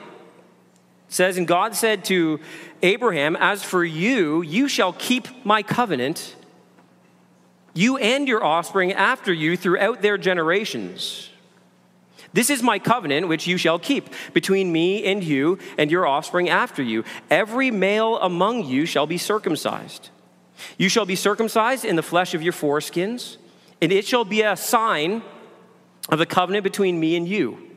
says, 1.09 1.37
And 1.37 1.47
God 1.47 1.75
said 1.75 2.05
to 2.07 2.41
Abraham, 2.83 3.37
As 3.37 3.63
for 3.63 3.85
you, 3.85 4.43
you 4.43 4.69
shall 4.69 4.93
keep 4.93 5.45
my 5.45 5.63
covenant, 5.63 6.37
you 7.75 7.97
and 7.97 8.27
your 8.27 8.45
offspring 8.45 8.93
after 8.93 9.33
you 9.33 9.57
throughout 9.57 10.03
their 10.03 10.19
generations. 10.19 11.31
This 12.33 12.51
is 12.51 12.63
my 12.63 12.79
covenant 12.79 13.29
which 13.29 13.47
you 13.47 13.57
shall 13.57 13.79
keep 13.79 14.09
between 14.33 14.73
me 14.73 15.05
and 15.05 15.23
you 15.23 15.59
and 15.77 15.91
your 15.91 16.07
offspring 16.07 16.49
after 16.49 16.83
you. 16.83 17.05
Every 17.29 17.71
male 17.71 18.19
among 18.19 18.65
you 18.65 18.87
shall 18.87 19.07
be 19.07 19.19
circumcised. 19.19 20.11
You 20.79 20.89
shall 20.89 21.07
be 21.07 21.17
circumcised 21.17 21.85
in 21.85 21.97
the 21.97 22.03
flesh 22.03 22.35
of 22.35 22.43
your 22.43 22.53
foreskins, 22.53 23.37
and 23.81 23.91
it 23.91 24.07
shall 24.07 24.25
be 24.25 24.43
a 24.43 24.57
sign 24.57 25.23
of 26.09 26.19
the 26.19 26.27
covenant 26.27 26.65
between 26.65 27.01
me 27.01 27.17
and 27.17 27.27
you. 27.27 27.70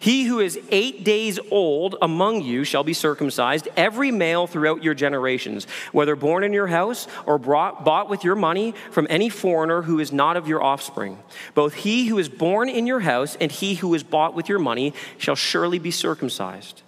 He 0.00 0.24
who 0.24 0.40
is 0.40 0.58
eight 0.70 1.04
days 1.04 1.38
old 1.50 1.96
among 2.00 2.42
you 2.42 2.64
shall 2.64 2.84
be 2.84 2.92
circumcised, 2.92 3.68
every 3.76 4.10
male 4.10 4.46
throughout 4.46 4.82
your 4.82 4.94
generations, 4.94 5.66
whether 5.92 6.16
born 6.16 6.44
in 6.44 6.52
your 6.52 6.66
house 6.66 7.06
or 7.26 7.38
brought, 7.38 7.84
bought 7.84 8.08
with 8.08 8.24
your 8.24 8.36
money 8.36 8.74
from 8.90 9.06
any 9.10 9.28
foreigner 9.28 9.82
who 9.82 9.98
is 9.98 10.12
not 10.12 10.36
of 10.36 10.48
your 10.48 10.62
offspring. 10.62 11.18
Both 11.54 11.74
he 11.74 12.06
who 12.06 12.18
is 12.18 12.28
born 12.28 12.68
in 12.68 12.86
your 12.86 13.00
house 13.00 13.36
and 13.40 13.52
he 13.52 13.74
who 13.74 13.92
is 13.94 14.02
bought 14.02 14.34
with 14.34 14.48
your 14.48 14.58
money 14.58 14.94
shall 15.18 15.36
surely 15.36 15.78
be 15.78 15.90
circumcised. 15.90 16.82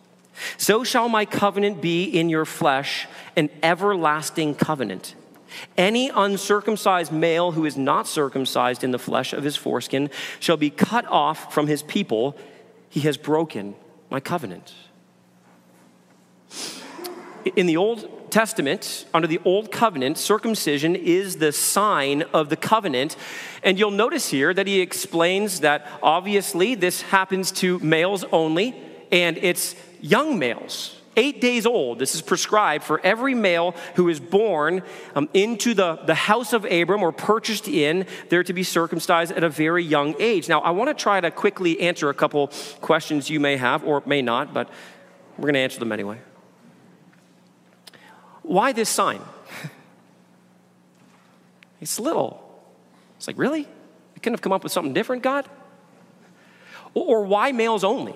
So 0.56 0.84
shall 0.84 1.08
my 1.08 1.24
covenant 1.24 1.82
be 1.82 2.04
in 2.04 2.28
your 2.28 2.44
flesh, 2.44 3.06
an 3.36 3.50
everlasting 3.62 4.54
covenant. 4.54 5.14
Any 5.76 6.10
uncircumcised 6.10 7.10
male 7.10 7.52
who 7.52 7.64
is 7.64 7.76
not 7.76 8.06
circumcised 8.06 8.84
in 8.84 8.90
the 8.90 8.98
flesh 8.98 9.32
of 9.32 9.44
his 9.44 9.56
foreskin 9.56 10.10
shall 10.40 10.56
be 10.56 10.70
cut 10.70 11.06
off 11.06 11.52
from 11.52 11.66
his 11.66 11.82
people 11.82 12.36
he 12.88 13.00
has 13.00 13.16
broken 13.16 13.74
my 14.10 14.20
covenant. 14.20 14.74
In 17.56 17.66
the 17.66 17.76
Old 17.76 18.30
Testament, 18.30 19.06
under 19.14 19.26
the 19.26 19.40
Old 19.44 19.72
Covenant, 19.72 20.18
circumcision 20.18 20.94
is 20.94 21.36
the 21.36 21.52
sign 21.52 22.22
of 22.34 22.50
the 22.50 22.56
covenant. 22.56 23.16
And 23.62 23.78
you'll 23.78 23.90
notice 23.90 24.28
here 24.28 24.52
that 24.52 24.66
he 24.66 24.80
explains 24.80 25.60
that 25.60 25.86
obviously 26.02 26.74
this 26.74 27.02
happens 27.02 27.52
to 27.52 27.78
males 27.78 28.24
only, 28.32 28.74
and 29.10 29.38
it's 29.38 29.74
young 30.00 30.38
males 30.38 30.97
eight 31.18 31.40
days 31.40 31.66
old. 31.66 31.98
This 31.98 32.14
is 32.14 32.22
prescribed 32.22 32.84
for 32.84 33.00
every 33.04 33.34
male 33.34 33.74
who 33.96 34.08
is 34.08 34.20
born 34.20 34.82
um, 35.14 35.28
into 35.34 35.74
the, 35.74 35.96
the 36.06 36.14
house 36.14 36.54
of 36.54 36.64
Abram 36.64 37.02
or 37.02 37.12
purchased 37.12 37.68
in, 37.68 38.06
they're 38.28 38.44
to 38.44 38.52
be 38.54 38.62
circumcised 38.62 39.32
at 39.32 39.44
a 39.44 39.50
very 39.50 39.84
young 39.84 40.14
age. 40.18 40.48
Now, 40.48 40.60
I 40.60 40.70
want 40.70 40.88
to 40.88 40.94
try 40.94 41.20
to 41.20 41.30
quickly 41.30 41.80
answer 41.80 42.08
a 42.08 42.14
couple 42.14 42.50
questions 42.80 43.28
you 43.28 43.40
may 43.40 43.56
have 43.56 43.84
or 43.84 44.02
may 44.06 44.22
not, 44.22 44.54
but 44.54 44.70
we're 45.36 45.42
going 45.42 45.54
to 45.54 45.60
answer 45.60 45.80
them 45.80 45.92
anyway. 45.92 46.18
Why 48.42 48.72
this 48.72 48.88
sign? 48.88 49.20
it's 51.80 51.98
little. 51.98 52.42
It's 53.16 53.26
like, 53.26 53.36
really? 53.36 53.60
You 53.60 54.20
couldn't 54.22 54.34
have 54.34 54.42
come 54.42 54.52
up 54.52 54.62
with 54.62 54.72
something 54.72 54.94
different, 54.94 55.22
God? 55.22 55.46
Or, 56.94 57.18
or 57.18 57.24
why 57.24 57.52
males 57.52 57.84
only? 57.84 58.14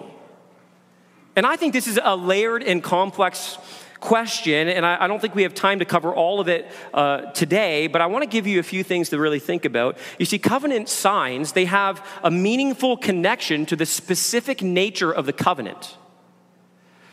And 1.35 1.47
I 1.47 1.57
think 1.57 1.73
this 1.73 1.87
is 1.87 1.99
a 2.03 2.15
layered 2.15 2.63
and 2.63 2.83
complex 2.83 3.59
question, 4.01 4.69
and 4.69 4.85
I, 4.85 5.05
I, 5.05 5.07
don't 5.07 5.21
think 5.21 5.37
we 5.37 5.45
have 5.45 5.55
time 5.55 5.79
to 5.79 5.85
cover 5.85 6.13
all 6.13 6.41
of 6.41 6.49
it 6.49 6.69
uh, 6.93 7.21
today, 7.33 7.87
but 7.87 8.01
I 8.01 8.07
want 8.07 8.25
to 8.25 8.29
give 8.29 8.49
you 8.49 8.59
a 8.59 8.63
few 8.65 8.83
things 8.83 9.11
to 9.11 9.19
really 9.19 9.39
think 9.39 9.65
about. 9.65 9.97
You 10.19 10.27
see, 10.27 10.41
covenant 10.41 10.89
signs, 10.89 11.53
they 11.53 11.67
have 11.67 12.05
a 12.25 12.31
meaningful 12.31 12.97
connection 12.97 13.65
to 13.67 13.77
the 13.77 13.87
specific 13.87 14.61
nature 14.61 15.13
of 15.13 15.25
the 15.25 15.33
covenant. 15.33 15.97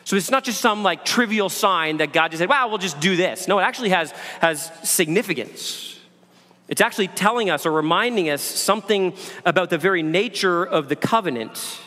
So 0.04 0.16
it's 0.16 0.32
not 0.32 0.44
just 0.44 0.60
some 0.60 0.82
like 0.82 1.06
trivial 1.06 1.50
sign 1.50 1.98
that 1.98 2.12
God 2.12 2.32
just 2.32 2.40
said, 2.40 2.50
well, 2.50 2.68
we'll 2.70 2.80
just 2.80 3.00
do 3.00 3.16
this. 3.16 3.48
No, 3.48 3.60
it 3.60 3.62
actually 3.62 3.90
has, 3.90 4.10
has 4.42 4.72
significance. 4.84 6.00
It's 6.68 6.82
actually 6.82 7.10
telling 7.10 7.52
us 7.52 7.68
or 7.68 7.72
reminding 7.72 8.32
us 8.32 8.42
something 8.42 9.14
about 9.46 9.70
the 9.70 9.78
very 9.78 10.02
nature 10.02 10.64
of 10.64 10.90
the 10.90 10.96
covenant. 10.96 11.80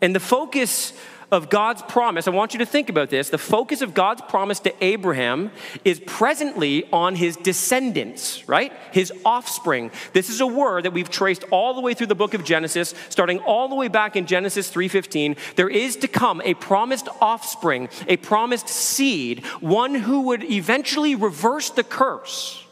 And 0.00 0.14
the 0.14 0.20
focus 0.20 0.94
of 1.30 1.50
God's 1.50 1.82
promise, 1.82 2.26
I 2.26 2.30
want 2.30 2.52
you 2.52 2.58
to 2.58 2.66
think 2.66 2.88
about 2.88 3.10
this. 3.10 3.30
The 3.30 3.38
focus 3.38 3.82
of 3.82 3.94
God's 3.94 4.22
promise 4.22 4.60
to 4.60 4.84
Abraham 4.84 5.50
is 5.84 6.00
presently 6.00 6.88
on 6.92 7.16
his 7.16 7.36
descendants, 7.36 8.46
right? 8.48 8.72
His 8.92 9.12
offspring. 9.24 9.90
This 10.12 10.30
is 10.30 10.40
a 10.40 10.46
word 10.46 10.84
that 10.84 10.92
we've 10.92 11.10
traced 11.10 11.44
all 11.50 11.74
the 11.74 11.80
way 11.80 11.94
through 11.94 12.08
the 12.08 12.14
book 12.14 12.34
of 12.34 12.44
Genesis, 12.44 12.94
starting 13.08 13.38
all 13.40 13.68
the 13.68 13.74
way 13.74 13.88
back 13.88 14.16
in 14.16 14.26
Genesis 14.26 14.70
3:15. 14.70 15.36
There 15.56 15.68
is 15.68 15.96
to 15.96 16.08
come 16.08 16.40
a 16.44 16.54
promised 16.54 17.08
offspring, 17.20 17.88
a 18.08 18.16
promised 18.16 18.68
seed, 18.68 19.44
one 19.60 19.94
who 19.94 20.22
would 20.22 20.44
eventually 20.44 21.14
reverse 21.14 21.70
the 21.70 21.84
curse 21.84 22.64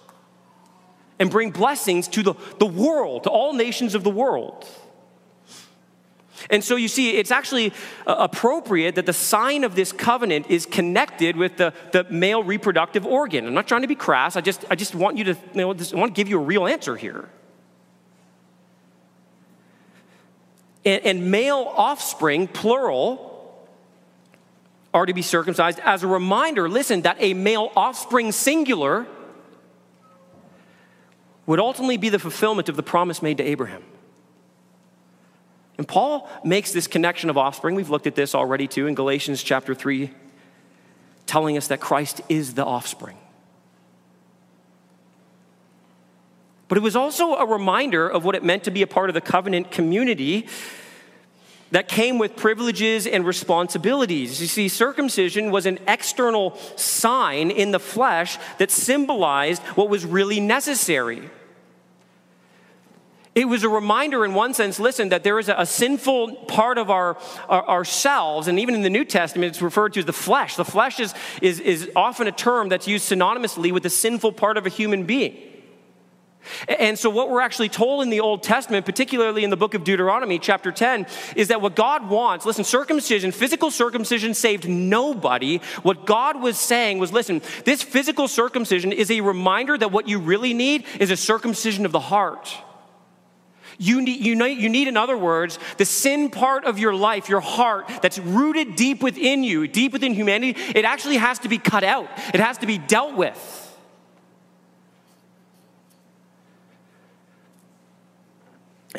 and 1.19 1.31
bring 1.31 1.51
blessings 1.51 2.09
to 2.09 2.23
the, 2.23 2.35
the 2.59 2.67
world, 2.67 3.25
to 3.25 3.31
all 3.31 3.53
nations 3.53 3.95
of 3.95 4.03
the 4.03 4.11
world. 4.11 4.67
And 6.51 6.63
so 6.63 6.77
you 6.77 6.89
see, 6.89 7.17
it's 7.17 7.31
actually 7.31 7.73
uh, 8.07 8.17
appropriate 8.19 8.95
that 8.97 9.07
the 9.07 9.13
sign 9.13 9.65
of 9.65 9.75
this 9.75 9.93
covenant 9.93 10.47
is 10.49 10.67
connected 10.67 11.37
with 11.37 11.57
the, 11.57 11.73
the 11.93 12.05
male 12.05 12.43
reproductive 12.43 13.07
organ. 13.07 13.47
I'm 13.47 13.55
not 13.55 13.69
trying 13.69 13.83
to 13.83 13.89
be 13.89 13.95
crass, 13.95 14.37
I 14.37 14.41
just, 14.41 14.65
I 14.71 14.75
just 14.75 14.95
want 14.95 15.17
you 15.17 15.25
to, 15.25 15.33
you 15.33 15.61
know, 15.61 15.71
I 15.71 15.97
want 15.97 16.15
to 16.15 16.19
give 16.19 16.29
you 16.29 16.39
a 16.39 16.45
real 16.45 16.67
answer 16.67 16.97
here. 16.97 17.29
And, 20.85 21.05
and 21.05 21.31
male 21.31 21.73
offspring, 21.77 22.49
plural, 22.49 23.31
are 24.95 25.07
to 25.07 25.15
be 25.15 25.23
circumcised 25.23 25.81
as 25.81 26.03
a 26.03 26.07
reminder, 26.07 26.69
listen, 26.69 27.03
that 27.03 27.17
a 27.19 27.35
male 27.35 27.73
offspring, 27.77 28.33
singular, 28.33 29.07
would 31.47 31.59
ultimately 31.59 31.97
be 31.97 32.09
the 32.09 32.19
fulfillment 32.19 32.69
of 32.69 32.77
the 32.77 32.83
promise 32.83 33.23
made 33.23 33.39
to 33.39 33.45
Abraham. 33.45 33.83
And 35.83 35.89
Paul 35.89 36.31
makes 36.45 36.71
this 36.71 36.87
connection 36.87 37.29
of 37.29 37.37
offspring. 37.37 37.75
We've 37.75 37.91
looked 37.91 38.07
at 38.07 38.15
this 38.15 38.37
already 38.37 38.69
too 38.69 38.87
in 38.87 38.95
Galatians 38.95 39.43
chapter 39.43 39.75
3, 39.75 40.13
telling 41.27 41.57
us 41.57 41.67
that 41.67 41.81
Christ 41.81 42.21
is 42.29 42.55
the 42.55 42.65
offspring. 42.65 43.17
But 46.69 46.79
it 46.79 46.83
was 46.83 46.95
also 46.95 47.35
a 47.35 47.45
reminder 47.45 48.09
of 48.09 48.25
what 48.25 48.37
it 48.37 48.45
meant 48.45 48.63
to 48.63 48.71
be 48.71 48.83
a 48.83 48.87
part 48.87 49.11
of 49.11 49.15
the 49.15 49.21
covenant 49.21 49.73
community 49.73 50.47
that 51.73 51.89
came 51.89 52.17
with 52.17 52.37
privileges 52.37 53.05
and 53.05 53.27
responsibilities. 53.27 54.41
You 54.41 54.47
see, 54.47 54.69
circumcision 54.69 55.51
was 55.51 55.67
an 55.67 55.81
external 55.89 56.57
sign 56.77 57.51
in 57.51 57.73
the 57.73 57.81
flesh 57.81 58.39
that 58.59 58.71
symbolized 58.71 59.61
what 59.75 59.89
was 59.89 60.05
really 60.05 60.39
necessary. 60.39 61.29
It 63.35 63.49
was 63.49 63.65
a 63.65 63.69
reminder, 63.69 64.27
in 64.27 64.35
one 64.35 64.53
sense, 64.53 64.79
listen, 64.79 65.09
that 65.09 65.25
there 65.25 65.39
is 65.39 65.49
a, 65.49 65.55
a 65.57 65.65
sinful 65.65 66.35
part 66.47 66.77
of 66.77 66.91
our, 66.91 67.17
our, 67.49 67.67
ourselves, 67.67 68.47
and 68.47 68.59
even 68.59 68.75
in 68.75 68.83
the 68.83 68.91
New 68.91 69.07
Testament, 69.07 69.51
it's 69.53 69.63
referred 69.63 69.95
to 69.95 70.01
as 70.01 70.07
the 70.07 70.13
flesh. 70.13 70.57
The 70.57 70.67
flesh 70.67 71.01
is, 71.01 71.15
is, 71.41 71.59
is 71.59 71.91
often 71.97 72.27
a 72.27 72.33
term 72.33 72.69
that's 72.69 72.87
used 72.87 73.11
synonymously 73.11 73.73
with 73.73 73.85
the 73.85 73.91
sinful 73.91 74.33
part 74.33 74.59
of 74.59 74.67
a 74.67 74.69
human 74.69 75.05
being. 75.05 75.39
And 76.69 76.99
so, 76.99 77.09
what 77.09 77.31
we're 77.31 77.41
actually 77.41 77.69
told 77.69 78.03
in 78.03 78.11
the 78.11 78.21
Old 78.21 78.43
Testament, 78.43 78.85
particularly 78.85 79.45
in 79.45 79.51
the 79.51 79.57
book 79.57 79.75
of 79.75 79.85
Deuteronomy, 79.85 80.39
chapter 80.39 80.73
10, 80.73 81.07
is 81.37 81.49
that 81.49 81.61
what 81.61 81.77
God 81.77 82.11
wants, 82.11 82.45
listen, 82.45 82.65
circumcision, 82.65 83.31
physical 83.31 83.71
circumcision 83.71 84.35
saved 84.35 84.69
nobody. 84.69 85.59
What 85.83 86.05
God 86.05 86.43
was 86.43 86.59
saying 86.59 86.99
was, 86.99 87.13
listen, 87.13 87.43
this 87.65 87.83
physical 87.83 88.27
circumcision 88.27 88.93
is 88.93 89.11
a 89.11 89.21
reminder 89.21 89.79
that 89.79 89.93
what 89.93 90.09
you 90.09 90.19
really 90.19 90.53
need 90.53 90.85
is 90.99 91.11
a 91.11 91.17
circumcision 91.17 91.87
of 91.87 91.93
the 91.93 92.01
heart. 92.01 92.53
You 93.79 94.03
need, 94.03 94.25
you, 94.25 94.35
need, 94.35 94.59
you 94.59 94.69
need, 94.69 94.89
in 94.89 94.97
other 94.97 95.17
words, 95.17 95.59
the 95.79 95.85
sin 95.85 96.31
part 96.31 96.65
of 96.65 96.79
your 96.79 96.95
life, 96.95 97.29
your 97.29 97.41
heart, 97.41 97.91
that's 98.03 98.19
rooted 98.19 98.77
deep 98.77 99.03
within 99.03 99.45
you, 99.45 99.67
deep 99.67 99.93
within 99.93 100.15
humanity, 100.15 100.61
it 100.75 100.85
actually 100.85 101.17
has 101.17 101.39
to 101.41 101.49
be 101.49 101.59
cut 101.59 101.85
out. 101.85 102.09
It 102.35 102.41
has 102.41 102.59
to 102.59 102.67
be 102.67 102.79
dealt 102.79 103.17
with. 103.17 103.62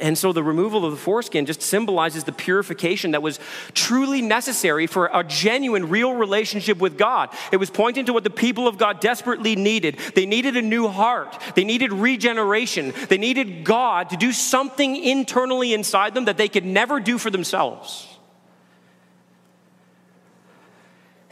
And 0.02 0.18
so 0.18 0.34
the 0.34 0.42
removal 0.42 0.86
of 0.86 0.92
the 0.92 0.98
foreskin 0.98 1.46
just 1.46 1.62
symbolizes 1.62 2.24
the 2.24 2.32
purification 2.32 3.12
that 3.12 3.22
was 3.22 3.40
truly 3.74 4.24
necessary 4.24 4.88
for 4.88 5.10
a 5.14 5.24
genuine, 5.24 5.90
real 5.90 6.14
relationship 6.14 6.80
with 6.80 6.98
God. 6.98 7.30
It 7.52 7.58
was 7.58 7.70
pointing 7.70 8.06
to 8.06 8.14
what 8.14 8.24
the 8.24 8.32
people 8.32 8.68
of 8.68 8.80
God 8.80 9.00
desperately 9.00 9.56
needed. 9.56 10.00
They 10.16 10.26
needed 10.26 10.58
a 10.58 10.62
new 10.62 10.88
heart, 10.88 11.40
they 11.56 11.64
needed 11.64 11.94
regeneration, 11.94 12.94
they 13.08 13.20
needed 13.20 13.64
God 13.64 14.10
to 14.10 14.18
do 14.18 14.32
something 14.32 14.96
internally 14.96 15.74
inside 15.74 16.16
them 16.16 16.26
that 16.26 16.38
they 16.38 16.50
could 16.50 16.66
never 16.66 17.00
do 17.00 17.20
for 17.20 17.30
themselves. 17.30 18.08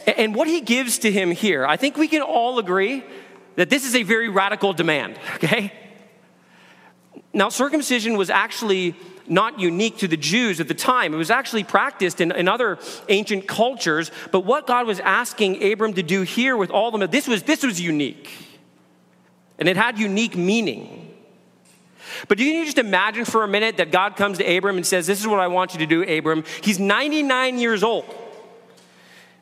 And 0.05 0.35
what 0.35 0.47
he 0.47 0.61
gives 0.61 0.99
to 0.99 1.11
him 1.11 1.31
here, 1.31 1.65
I 1.65 1.77
think 1.77 1.97
we 1.97 2.07
can 2.07 2.21
all 2.21 2.59
agree 2.59 3.03
that 3.55 3.69
this 3.69 3.85
is 3.85 3.95
a 3.95 4.03
very 4.03 4.29
radical 4.29 4.73
demand, 4.73 5.19
okay? 5.35 5.73
Now, 7.33 7.49
circumcision 7.49 8.17
was 8.17 8.29
actually 8.29 8.95
not 9.27 9.59
unique 9.59 9.97
to 9.99 10.07
the 10.07 10.17
Jews 10.17 10.59
at 10.59 10.67
the 10.67 10.73
time. 10.73 11.13
It 11.13 11.17
was 11.17 11.31
actually 11.31 11.63
practiced 11.63 12.19
in, 12.19 12.31
in, 12.31 12.47
other 12.47 12.79
ancient 13.07 13.47
cultures. 13.47 14.11
But 14.31 14.41
what 14.41 14.67
God 14.67 14.85
was 14.85 14.99
asking 14.99 15.63
Abram 15.63 15.93
to 15.93 16.03
do 16.03 16.23
here 16.23 16.57
with 16.57 16.69
all 16.69 16.93
of 16.93 16.99
them, 16.99 17.09
this 17.09 17.27
was, 17.27 17.43
this 17.43 17.63
was 17.63 17.79
unique. 17.79 18.29
And 19.57 19.69
it 19.69 19.77
had 19.77 19.97
unique 19.97 20.35
meaning. 20.35 21.15
But 22.27 22.37
do 22.37 22.43
you 22.43 22.65
just 22.65 22.77
imagine 22.77 23.25
for 23.25 23.43
a 23.43 23.47
minute 23.47 23.77
that 23.77 23.91
God 23.91 24.15
comes 24.15 24.37
to 24.39 24.57
Abram 24.57 24.75
and 24.75 24.85
says, 24.85 25.07
This 25.07 25.21
is 25.21 25.27
what 25.27 25.39
I 25.39 25.47
want 25.47 25.73
you 25.73 25.79
to 25.79 25.85
do, 25.85 26.03
Abram? 26.03 26.43
He's 26.61 26.79
99 26.79 27.57
years 27.57 27.83
old. 27.83 28.05
And 28.05 28.17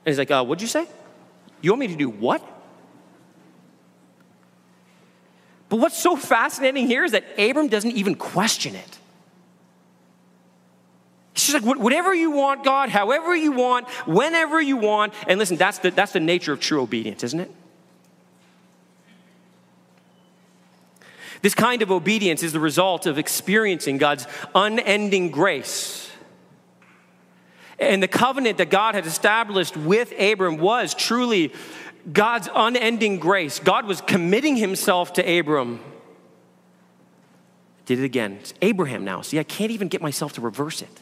he's 0.05 0.19
like, 0.19 0.29
uh, 0.29 0.43
What'd 0.43 0.61
you 0.61 0.67
say? 0.67 0.85
You 1.61 1.71
want 1.71 1.79
me 1.79 1.87
to 1.87 1.95
do 1.95 2.09
what? 2.09 2.43
But 5.69 5.77
what's 5.77 5.97
so 5.97 6.15
fascinating 6.15 6.87
here 6.87 7.05
is 7.05 7.11
that 7.11 7.23
Abram 7.37 7.67
doesn't 7.67 7.91
even 7.91 8.15
question 8.15 8.75
it. 8.75 8.97
He's 11.33 11.47
just 11.47 11.63
like, 11.63 11.77
whatever 11.77 12.13
you 12.13 12.31
want, 12.31 12.63
God, 12.65 12.89
however 12.89 13.35
you 13.35 13.51
want, 13.51 13.87
whenever 14.05 14.59
you 14.59 14.77
want. 14.77 15.13
And 15.27 15.39
listen, 15.39 15.57
that's 15.57 15.77
the, 15.77 15.91
that's 15.91 16.11
the 16.11 16.19
nature 16.19 16.51
of 16.51 16.59
true 16.59 16.81
obedience, 16.81 17.23
isn't 17.23 17.39
it? 17.39 17.51
This 21.41 21.55
kind 21.55 21.81
of 21.81 21.91
obedience 21.91 22.43
is 22.43 22.51
the 22.51 22.59
result 22.59 23.05
of 23.05 23.17
experiencing 23.17 23.97
God's 23.97 24.27
unending 24.53 25.31
grace. 25.31 26.11
And 27.79 28.03
the 28.03 28.09
covenant 28.09 28.57
that 28.57 28.69
God 28.69 28.95
had 28.95 29.05
established 29.05 29.77
with 29.77 30.13
Abram 30.19 30.57
was 30.57 30.93
truly 30.93 31.53
God's 32.11 32.49
unending 32.53 33.19
grace. 33.19 33.59
God 33.59 33.85
was 33.85 34.01
committing 34.01 34.55
himself 34.55 35.13
to 35.13 35.39
Abram. 35.39 35.79
Did 37.85 37.99
it 37.99 38.05
again. 38.05 38.33
It's 38.39 38.53
Abraham 38.61 39.03
now. 39.03 39.21
See, 39.21 39.39
I 39.39 39.43
can't 39.43 39.71
even 39.71 39.87
get 39.87 40.01
myself 40.01 40.33
to 40.33 40.41
reverse 40.41 40.81
it. 40.81 41.01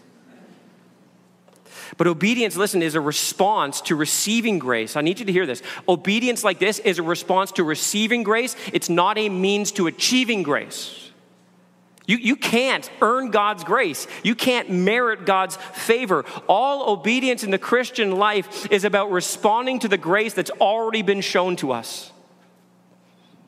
But 1.95 2.07
obedience, 2.07 2.57
listen, 2.57 2.81
is 2.81 2.95
a 2.95 3.01
response 3.01 3.81
to 3.81 3.95
receiving 3.95 4.59
grace. 4.59 4.95
I 4.95 5.01
need 5.01 5.19
you 5.19 5.25
to 5.25 5.31
hear 5.31 5.45
this. 5.45 5.61
Obedience 5.87 6.43
like 6.43 6.59
this 6.59 6.79
is 6.79 6.99
a 6.99 7.03
response 7.03 7.51
to 7.53 7.63
receiving 7.63 8.23
grace, 8.23 8.55
it's 8.73 8.89
not 8.89 9.17
a 9.17 9.29
means 9.29 9.71
to 9.73 9.87
achieving 9.87 10.43
grace. 10.43 11.06
You, 12.07 12.17
you 12.17 12.37
can't 12.37 12.89
earn 13.01 13.31
God's 13.31 13.65
grace. 13.65 14.07
You 14.23 14.33
can't 14.33 14.69
merit 14.69 15.25
God's 15.25 15.57
favor. 15.57 16.23
All 16.47 16.89
obedience 16.89 17.43
in 17.43 17.51
the 17.51 17.57
Christian 17.59 18.11
life 18.11 18.71
is 18.71 18.85
about 18.85 19.11
responding 19.11 19.79
to 19.79 19.89
the 19.89 19.97
grace 19.97 20.33
that's 20.33 20.49
already 20.51 21.01
been 21.01 21.21
shown 21.21 21.57
to 21.57 21.73
us. 21.73 22.11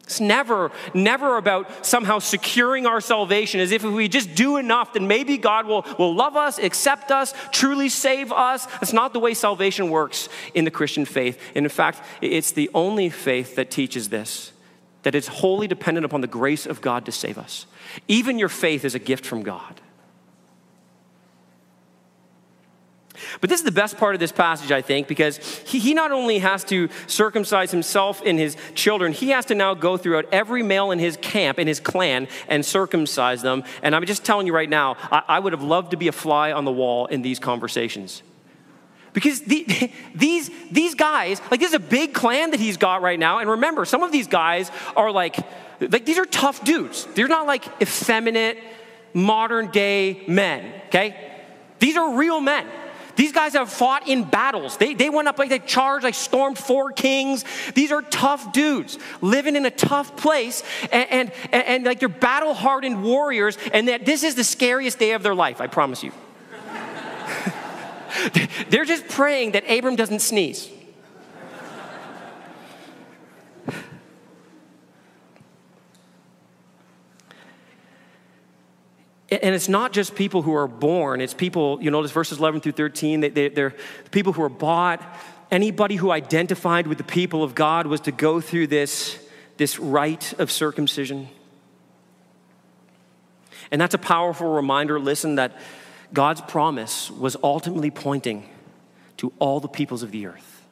It's 0.04 0.20
never, 0.20 0.72
never 0.94 1.38
about 1.38 1.86
somehow 1.86 2.18
securing 2.18 2.86
our 2.86 3.00
salvation 3.00 3.60
as 3.60 3.72
if 3.72 3.84
we 3.84 4.08
just 4.08 4.34
do 4.34 4.58
enough, 4.58 4.94
then 4.94 5.08
maybe 5.08 5.38
God 5.38 5.68
will, 5.68 5.86
will 6.00 6.16
love 6.16 6.36
us, 6.36 6.58
accept 6.58 7.12
us, 7.12 7.34
truly 7.52 7.90
save 7.90 8.32
us. 8.32 8.66
That's 8.66 8.92
not 8.92 9.14
the 9.14 9.20
way 9.20 9.36
salvation 9.36 9.90
works 9.90 10.28
in 10.54 10.66
the 10.66 10.72
Christian 10.72 11.06
faith. 11.06 11.40
And 11.56 11.64
in 11.64 11.70
fact, 11.70 12.02
it's 12.22 12.52
the 12.52 12.72
only 12.74 13.10
faith 13.10 13.56
that 13.56 13.72
teaches 13.72 14.10
this 14.10 14.52
that 15.04 15.16
it's 15.16 15.28
wholly 15.28 15.66
dependent 15.66 16.04
upon 16.04 16.20
the 16.20 16.28
grace 16.28 16.66
of 16.66 16.82
God 16.82 17.06
to 17.06 17.12
save 17.12 17.38
us. 17.38 17.66
Even 18.08 18.40
your 18.40 18.50
faith 18.50 18.86
is 18.86 18.96
a 18.96 19.00
gift 19.00 19.26
from 19.26 19.44
God. 19.44 19.82
But 23.42 23.50
this 23.50 23.60
is 23.60 23.66
the 23.66 23.72
best 23.72 23.98
part 23.98 24.16
of 24.16 24.20
this 24.20 24.32
passage, 24.32 24.72
I 24.72 24.82
think, 24.82 25.08
because 25.08 25.38
he, 25.66 25.80
he, 25.80 25.94
not 25.94 26.12
only 26.12 26.40
has 26.40 26.64
to 26.66 26.90
circumcise 27.08 27.72
himself 27.72 28.22
and 28.26 28.40
his 28.40 28.56
children, 28.76 29.14
he 29.14 29.30
has 29.30 29.46
to 29.46 29.56
now 29.56 29.74
go 29.74 29.98
throughout 29.98 30.26
every 30.32 30.64
male 30.64 30.92
in 30.92 31.00
his 31.00 31.18
camp, 31.18 31.60
in 31.60 31.68
his 31.68 31.80
clan, 31.80 32.28
and 32.48 32.66
circumcise 32.66 33.42
them. 33.42 33.64
And 33.84 33.96
I'm 33.96 34.06
just 34.06 34.26
telling 34.26 34.48
you 34.48 34.54
right 34.54 34.70
now, 34.70 34.98
I, 35.12 35.24
I 35.28 35.40
would 35.40 35.54
have 35.54 35.64
loved 35.64 35.92
to 35.92 35.98
be 35.98 36.08
a 36.08 36.12
fly 36.12 36.52
on 36.52 36.66
the 36.66 36.72
wall 36.72 37.06
in 37.08 37.22
these 37.22 37.40
conversations. 37.40 38.24
Because 39.14 39.42
the, 39.42 39.92
these, 40.16 40.50
these 40.72 40.96
guys, 40.96 41.42
like, 41.52 41.60
this 41.60 41.70
is 41.70 41.76
a 41.76 41.80
big 41.80 42.14
clan 42.14 42.52
that 42.52 42.60
he's 42.60 42.78
got 42.78 43.02
right 43.02 43.20
now. 43.20 43.40
And 43.40 43.50
remember, 43.50 43.86
some 43.86 44.04
of 44.04 44.12
these 44.12 44.28
guys 44.28 44.72
are 44.96 45.12
like, 45.12 45.38
like 45.80 46.06
these 46.06 46.18
are 46.18 46.26
tough 46.26 46.64
dudes. 46.64 47.06
They're 47.16 47.28
not 47.28 47.48
like 47.48 47.66
effeminate, 47.82 48.58
modern 49.14 49.72
day 49.72 50.24
men, 50.28 50.74
okay? 50.88 51.16
These 51.80 51.98
are 51.98 52.16
real 52.16 52.42
men. 52.42 52.68
These 53.16 53.34
guys 53.34 53.52
have 53.54 53.70
fought 53.70 54.08
in 54.08 54.24
battles. 54.24 54.78
They, 54.78 54.94
they 54.94 55.10
went 55.10 55.28
up 55.28 55.38
like 55.38 55.50
they 55.50 55.60
charged, 55.60 56.06
like 56.06 56.16
stormed 56.16 56.58
four 56.58 56.94
kings. 56.94 57.44
These 57.76 57.92
are 57.92 58.02
tough 58.02 58.54
dudes 58.54 58.98
living 59.20 59.58
in 59.58 59.66
a 59.66 59.72
tough 59.72 60.16
place 60.16 60.64
and, 60.90 61.30
and, 61.52 61.64
and, 61.66 61.84
like 61.84 62.00
they're 62.00 62.08
battle 62.08 62.54
hardened 62.54 63.04
warriors. 63.04 63.58
And 63.74 63.90
that 63.90 64.06
this 64.06 64.24
is 64.24 64.36
the 64.36 64.46
scariest 64.46 65.00
day 65.00 65.12
of 65.12 65.24
their 65.24 65.36
life, 65.36 65.60
I 65.60 65.68
promise 65.68 66.02
you. 66.02 66.14
they're 68.70 68.86
just 68.86 69.10
praying 69.10 69.52
that 69.52 69.70
Abram 69.70 69.98
doesn't 69.98 70.22
sneeze. 70.22 70.70
And 79.32 79.54
it's 79.54 79.70
not 79.70 79.94
just 79.94 80.16
people 80.16 80.42
who 80.42 80.56
are 80.56 80.68
born, 80.68 81.22
it's 81.22 81.36
people, 81.36 81.78
you 81.82 81.92
notice 81.92 82.12
verses 82.12 82.40
11 82.40 82.62
through 82.62 82.72
13, 82.72 83.20
they, 83.20 83.30
they, 83.30 83.50
they're 83.50 83.76
people 84.12 84.34
who 84.34 84.42
are 84.42 84.50
bought. 84.50 85.04
Anybody 85.52 85.96
who 85.96 86.12
identified 86.12 86.88
with 86.88 86.98
the 86.98 87.04
people 87.04 87.44
of 87.44 87.54
God 87.54 87.86
was 87.86 88.02
to 88.02 88.12
go 88.12 88.42
through 88.42 88.68
this, 88.68 89.20
this 89.58 89.78
rite 89.78 90.34
of 90.40 90.50
circumcision. 90.50 91.28
And 93.72 93.80
that's 93.80 93.94
a 93.94 94.00
powerful 94.00 94.52
reminder, 94.52 95.00
listen, 95.00 95.36
that 95.36 95.56
God's 96.12 96.42
promise 96.42 97.12
was 97.12 97.38
ultimately 97.44 97.92
pointing 97.92 98.50
to 99.18 99.32
all 99.38 99.60
the 99.60 99.68
peoples 99.68 100.02
of 100.02 100.12
the 100.12 100.26
earth. 100.26 100.64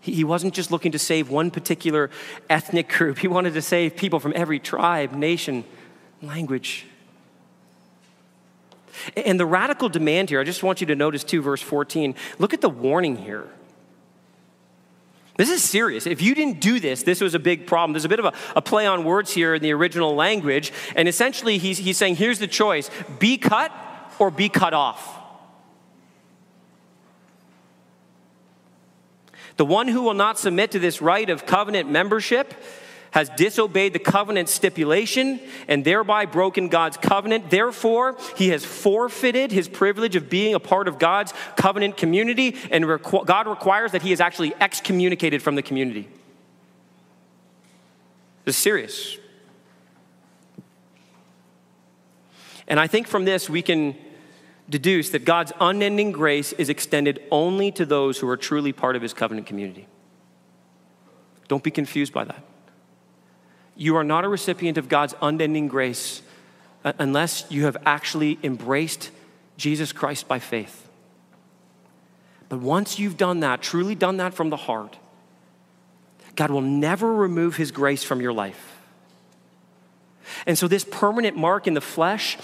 He 0.00 0.24
wasn't 0.24 0.54
just 0.54 0.70
looking 0.70 0.92
to 0.92 0.98
save 0.98 1.30
one 1.30 1.50
particular 1.50 2.10
ethnic 2.48 2.88
group, 2.88 3.18
he 3.18 3.28
wanted 3.28 3.54
to 3.54 3.62
save 3.62 3.96
people 3.96 4.20
from 4.20 4.32
every 4.36 4.58
tribe, 4.58 5.12
nation, 5.12 5.64
language. 6.20 6.86
And 9.16 9.38
the 9.38 9.46
radical 9.46 9.88
demand 9.88 10.30
here, 10.30 10.40
I 10.40 10.44
just 10.44 10.62
want 10.62 10.80
you 10.80 10.86
to 10.88 10.96
notice 10.96 11.24
too, 11.24 11.42
verse 11.42 11.62
14. 11.62 12.14
Look 12.38 12.54
at 12.54 12.60
the 12.60 12.70
warning 12.70 13.16
here. 13.16 13.48
This 15.36 15.48
is 15.48 15.62
serious. 15.62 16.06
If 16.06 16.20
you 16.20 16.34
didn't 16.34 16.60
do 16.60 16.80
this, 16.80 17.02
this 17.02 17.20
was 17.20 17.34
a 17.34 17.38
big 17.38 17.66
problem. 17.66 17.94
There's 17.94 18.04
a 18.04 18.10
bit 18.10 18.18
of 18.18 18.26
a, 18.26 18.34
a 18.56 18.60
play 18.60 18.86
on 18.86 19.04
words 19.04 19.32
here 19.32 19.54
in 19.54 19.62
the 19.62 19.72
original 19.72 20.14
language. 20.14 20.70
And 20.94 21.08
essentially, 21.08 21.56
he's, 21.56 21.78
he's 21.78 21.96
saying 21.96 22.16
here's 22.16 22.38
the 22.38 22.46
choice 22.46 22.90
be 23.18 23.38
cut 23.38 23.72
or 24.18 24.30
be 24.30 24.50
cut 24.50 24.74
off. 24.74 25.18
The 29.56 29.64
one 29.64 29.88
who 29.88 30.02
will 30.02 30.14
not 30.14 30.38
submit 30.38 30.72
to 30.72 30.78
this 30.78 31.02
rite 31.02 31.30
of 31.30 31.46
covenant 31.46 31.90
membership 31.90 32.54
has 33.12 33.28
disobeyed 33.30 33.92
the 33.92 33.98
covenant 33.98 34.48
stipulation 34.48 35.40
and 35.68 35.84
thereby 35.84 36.26
broken 36.26 36.68
God's 36.68 36.96
covenant. 36.96 37.50
Therefore, 37.50 38.16
he 38.36 38.48
has 38.48 38.64
forfeited 38.64 39.52
his 39.52 39.68
privilege 39.68 40.16
of 40.16 40.30
being 40.30 40.54
a 40.54 40.60
part 40.60 40.88
of 40.88 40.98
God's 40.98 41.34
covenant 41.56 41.96
community, 41.96 42.56
and 42.70 42.84
requ- 42.84 43.26
God 43.26 43.46
requires 43.46 43.92
that 43.92 44.02
he 44.02 44.12
is 44.12 44.20
actually 44.20 44.54
excommunicated 44.60 45.42
from 45.42 45.54
the 45.54 45.62
community. 45.62 46.08
This 48.44 48.56
is 48.56 48.62
serious. 48.62 49.16
And 52.68 52.78
I 52.78 52.86
think 52.86 53.08
from 53.08 53.24
this 53.24 53.50
we 53.50 53.62
can 53.62 53.96
deduce 54.68 55.10
that 55.10 55.24
God's 55.24 55.52
unending 55.60 56.12
grace 56.12 56.52
is 56.52 56.68
extended 56.68 57.20
only 57.32 57.72
to 57.72 57.84
those 57.84 58.18
who 58.18 58.28
are 58.28 58.36
truly 58.36 58.72
part 58.72 58.94
of 58.94 59.02
his 59.02 59.12
covenant 59.12 59.48
community. 59.48 59.88
Don't 61.48 61.64
be 61.64 61.72
confused 61.72 62.12
by 62.12 62.22
that. 62.22 62.44
You 63.80 63.96
are 63.96 64.04
not 64.04 64.26
a 64.26 64.28
recipient 64.28 64.76
of 64.76 64.90
God's 64.90 65.14
unending 65.22 65.66
grace 65.66 66.20
uh, 66.84 66.92
unless 66.98 67.46
you 67.48 67.64
have 67.64 67.78
actually 67.86 68.38
embraced 68.42 69.10
Jesus 69.56 69.90
Christ 69.90 70.28
by 70.28 70.38
faith. 70.38 70.86
But 72.50 72.58
once 72.58 72.98
you've 72.98 73.16
done 73.16 73.40
that, 73.40 73.62
truly 73.62 73.94
done 73.94 74.18
that 74.18 74.34
from 74.34 74.50
the 74.50 74.58
heart, 74.58 74.98
God 76.36 76.50
will 76.50 76.60
never 76.60 77.10
remove 77.10 77.56
his 77.56 77.70
grace 77.70 78.04
from 78.04 78.20
your 78.20 78.34
life. 78.34 78.82
And 80.46 80.58
so, 80.58 80.68
this 80.68 80.84
permanent 80.84 81.38
mark 81.38 81.66
in 81.66 81.72
the 81.72 81.80
flesh 81.80 82.36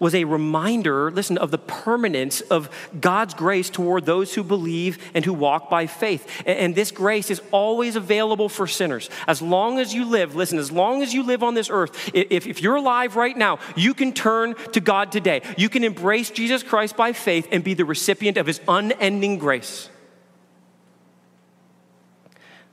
was 0.00 0.14
a 0.14 0.24
reminder, 0.24 1.10
listen, 1.10 1.38
of 1.38 1.52
the 1.52 1.58
permanence 1.58 2.40
of 2.40 2.68
God's 2.98 3.34
grace 3.34 3.70
toward 3.70 4.06
those 4.06 4.34
who 4.34 4.42
believe 4.42 4.98
and 5.14 5.24
who 5.24 5.32
walk 5.32 5.70
by 5.70 5.86
faith. 5.86 6.42
And 6.46 6.74
this 6.74 6.90
grace 6.90 7.30
is 7.30 7.40
always 7.52 7.94
available 7.94 8.48
for 8.48 8.66
sinners. 8.66 9.10
As 9.28 9.40
long 9.40 9.78
as 9.78 9.94
you 9.94 10.06
live, 10.06 10.34
listen, 10.34 10.58
as 10.58 10.72
long 10.72 11.02
as 11.02 11.14
you 11.14 11.22
live 11.22 11.42
on 11.42 11.54
this 11.54 11.70
earth, 11.70 12.10
if, 12.14 12.46
if 12.46 12.62
you're 12.62 12.76
alive 12.76 13.14
right 13.14 13.36
now, 13.36 13.58
you 13.76 13.94
can 13.94 14.12
turn 14.12 14.54
to 14.72 14.80
God 14.80 15.12
today. 15.12 15.42
You 15.56 15.68
can 15.68 15.84
embrace 15.84 16.30
Jesus 16.30 16.62
Christ 16.62 16.96
by 16.96 17.12
faith 17.12 17.46
and 17.52 17.62
be 17.62 17.74
the 17.74 17.84
recipient 17.84 18.38
of 18.38 18.46
his 18.46 18.60
unending 18.66 19.38
grace. 19.38 19.90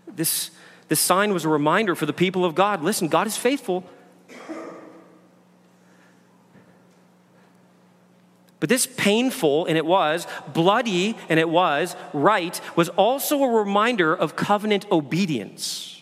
This, 0.07 0.49
this 0.87 0.99
sign 0.99 1.33
was 1.33 1.43
a 1.43 1.49
reminder 1.49 1.93
for 1.93 2.05
the 2.05 2.13
people 2.13 2.45
of 2.45 2.55
God 2.55 2.81
listen, 2.81 3.09
God 3.09 3.27
is 3.27 3.37
faithful. 3.37 3.83
But 8.59 8.69
this 8.69 8.87
painful, 8.87 9.67
and 9.67 9.77
it 9.77 9.85
was, 9.85 10.25
bloody, 10.51 11.15
and 11.29 11.39
it 11.39 11.49
was, 11.49 11.95
right, 12.11 12.59
was 12.75 12.89
also 12.89 13.43
a 13.43 13.49
reminder 13.49 14.15
of 14.15 14.35
covenant 14.35 14.89
obedience. 14.91 16.01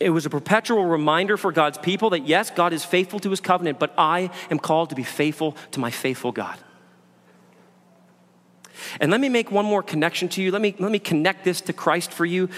It 0.00 0.10
was 0.10 0.26
a 0.26 0.30
perpetual 0.30 0.84
reminder 0.84 1.38
for 1.38 1.50
God's 1.50 1.78
people 1.78 2.10
that 2.10 2.26
yes, 2.26 2.50
God 2.50 2.74
is 2.74 2.84
faithful 2.84 3.20
to 3.20 3.30
his 3.30 3.40
covenant, 3.40 3.78
but 3.78 3.94
I 3.96 4.30
am 4.50 4.58
called 4.58 4.90
to 4.90 4.94
be 4.94 5.02
faithful 5.02 5.56
to 5.70 5.80
my 5.80 5.90
faithful 5.90 6.30
God. 6.30 6.58
And 9.00 9.10
let 9.10 9.20
me 9.20 9.30
make 9.30 9.50
one 9.50 9.64
more 9.64 9.82
connection 9.82 10.28
to 10.30 10.42
you. 10.42 10.50
Let 10.50 10.60
me, 10.60 10.74
let 10.78 10.90
me 10.90 10.98
connect 10.98 11.44
this 11.44 11.62
to 11.62 11.72
Christ 11.72 12.12
for 12.12 12.26
you. 12.26 12.50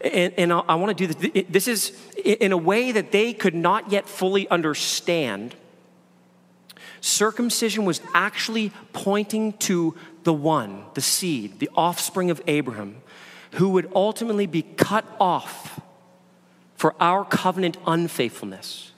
And, 0.00 0.32
and 0.36 0.52
I, 0.52 0.58
I 0.60 0.74
want 0.74 0.96
to 0.96 1.06
do 1.06 1.14
this. 1.14 1.44
This 1.48 1.68
is 1.68 1.96
in 2.24 2.50
a 2.50 2.56
way 2.56 2.90
that 2.90 3.12
they 3.12 3.32
could 3.32 3.54
not 3.54 3.92
yet 3.92 4.08
fully 4.08 4.48
understand 4.48 5.54
Circumcision 7.00 7.84
was 7.84 8.00
actually 8.14 8.72
pointing 8.92 9.52
to 9.54 9.94
the 10.24 10.32
one, 10.32 10.84
the 10.94 11.00
seed, 11.00 11.58
the 11.58 11.70
offspring 11.74 12.30
of 12.30 12.40
Abraham, 12.46 12.96
who 13.52 13.70
would 13.70 13.90
ultimately 13.94 14.46
be 14.46 14.62
cut 14.62 15.04
off 15.20 15.80
for 16.76 16.94
our 17.00 17.24
covenant 17.24 17.76
unfaithfulness 17.86 18.92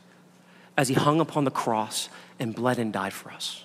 as 0.77 0.89
he 0.89 0.95
hung 0.95 1.21
upon 1.21 1.45
the 1.45 1.51
cross 1.51 2.09
and 2.39 2.55
bled 2.55 2.79
and 2.79 2.93
died 2.93 3.13
for 3.13 3.31
us. 3.31 3.65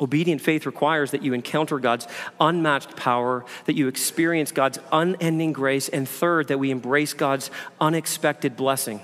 Obedient 0.00 0.40
faith 0.40 0.64
requires 0.64 1.10
that 1.10 1.22
you 1.22 1.34
encounter 1.34 1.78
God's 1.78 2.08
unmatched 2.40 2.96
power, 2.96 3.44
that 3.66 3.76
you 3.76 3.86
experience 3.86 4.50
God's 4.50 4.78
unending 4.90 5.52
grace, 5.52 5.88
and 5.88 6.08
third, 6.08 6.48
that 6.48 6.58
we 6.58 6.70
embrace 6.70 7.12
God's 7.12 7.50
unexpected 7.80 8.56
blessing. 8.56 9.00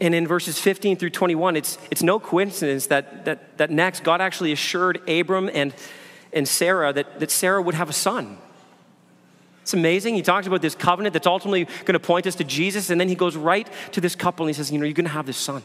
And 0.00 0.14
in 0.14 0.26
verses 0.26 0.58
15 0.58 0.96
through 0.96 1.10
21, 1.10 1.56
it's, 1.56 1.78
it's 1.90 2.02
no 2.02 2.18
coincidence 2.18 2.88
that, 2.88 3.24
that, 3.24 3.56
that 3.58 3.70
next 3.70 4.02
God 4.02 4.20
actually 4.20 4.52
assured 4.52 5.08
Abram 5.08 5.48
and, 5.54 5.72
and 6.32 6.46
Sarah 6.46 6.92
that, 6.92 7.20
that 7.20 7.30
Sarah 7.30 7.62
would 7.62 7.76
have 7.76 7.88
a 7.88 7.92
son. 7.94 8.36
It's 9.62 9.74
amazing. 9.74 10.14
He 10.14 10.22
talks 10.22 10.46
about 10.46 10.60
this 10.60 10.74
covenant 10.74 11.12
that's 11.12 11.26
ultimately 11.26 11.64
going 11.64 11.94
to 11.94 12.00
point 12.00 12.26
us 12.26 12.34
to 12.36 12.44
Jesus, 12.44 12.90
and 12.90 13.00
then 13.00 13.08
he 13.08 13.14
goes 13.14 13.36
right 13.36 13.68
to 13.92 14.00
this 14.00 14.14
couple 14.14 14.46
and 14.46 14.50
he 14.50 14.54
says, 14.54 14.70
You 14.70 14.78
know, 14.78 14.84
you're 14.84 14.94
going 14.94 15.06
to 15.06 15.10
have 15.10 15.26
this 15.26 15.36
son. 15.36 15.62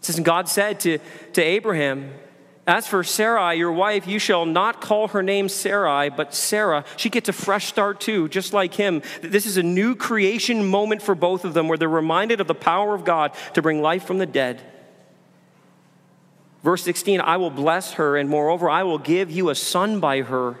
It 0.00 0.06
says, 0.06 0.18
God 0.20 0.48
said 0.48 0.80
to, 0.80 0.98
to 1.34 1.42
Abraham, 1.42 2.14
As 2.66 2.86
for 2.86 3.04
Sarai, 3.04 3.58
your 3.58 3.70
wife, 3.70 4.06
you 4.06 4.18
shall 4.18 4.46
not 4.46 4.80
call 4.80 5.08
her 5.08 5.22
name 5.22 5.50
Sarai, 5.50 6.08
but 6.08 6.34
Sarah. 6.34 6.86
She 6.96 7.10
gets 7.10 7.28
a 7.28 7.34
fresh 7.34 7.66
start 7.66 8.00
too, 8.00 8.26
just 8.30 8.54
like 8.54 8.72
him. 8.72 9.02
This 9.20 9.44
is 9.44 9.58
a 9.58 9.62
new 9.62 9.94
creation 9.94 10.64
moment 10.64 11.02
for 11.02 11.14
both 11.14 11.44
of 11.44 11.52
them 11.52 11.68
where 11.68 11.76
they're 11.76 11.88
reminded 11.88 12.40
of 12.40 12.46
the 12.46 12.54
power 12.54 12.94
of 12.94 13.04
God 13.04 13.32
to 13.52 13.60
bring 13.60 13.82
life 13.82 14.04
from 14.06 14.16
the 14.16 14.26
dead. 14.26 14.62
Verse 16.62 16.82
16, 16.82 17.20
I 17.20 17.36
will 17.36 17.50
bless 17.50 17.94
her, 17.94 18.16
and 18.16 18.28
moreover, 18.28 18.70
I 18.70 18.82
will 18.84 18.98
give 18.98 19.30
you 19.30 19.50
a 19.50 19.54
son 19.54 20.00
by 20.00 20.22
her. 20.22 20.56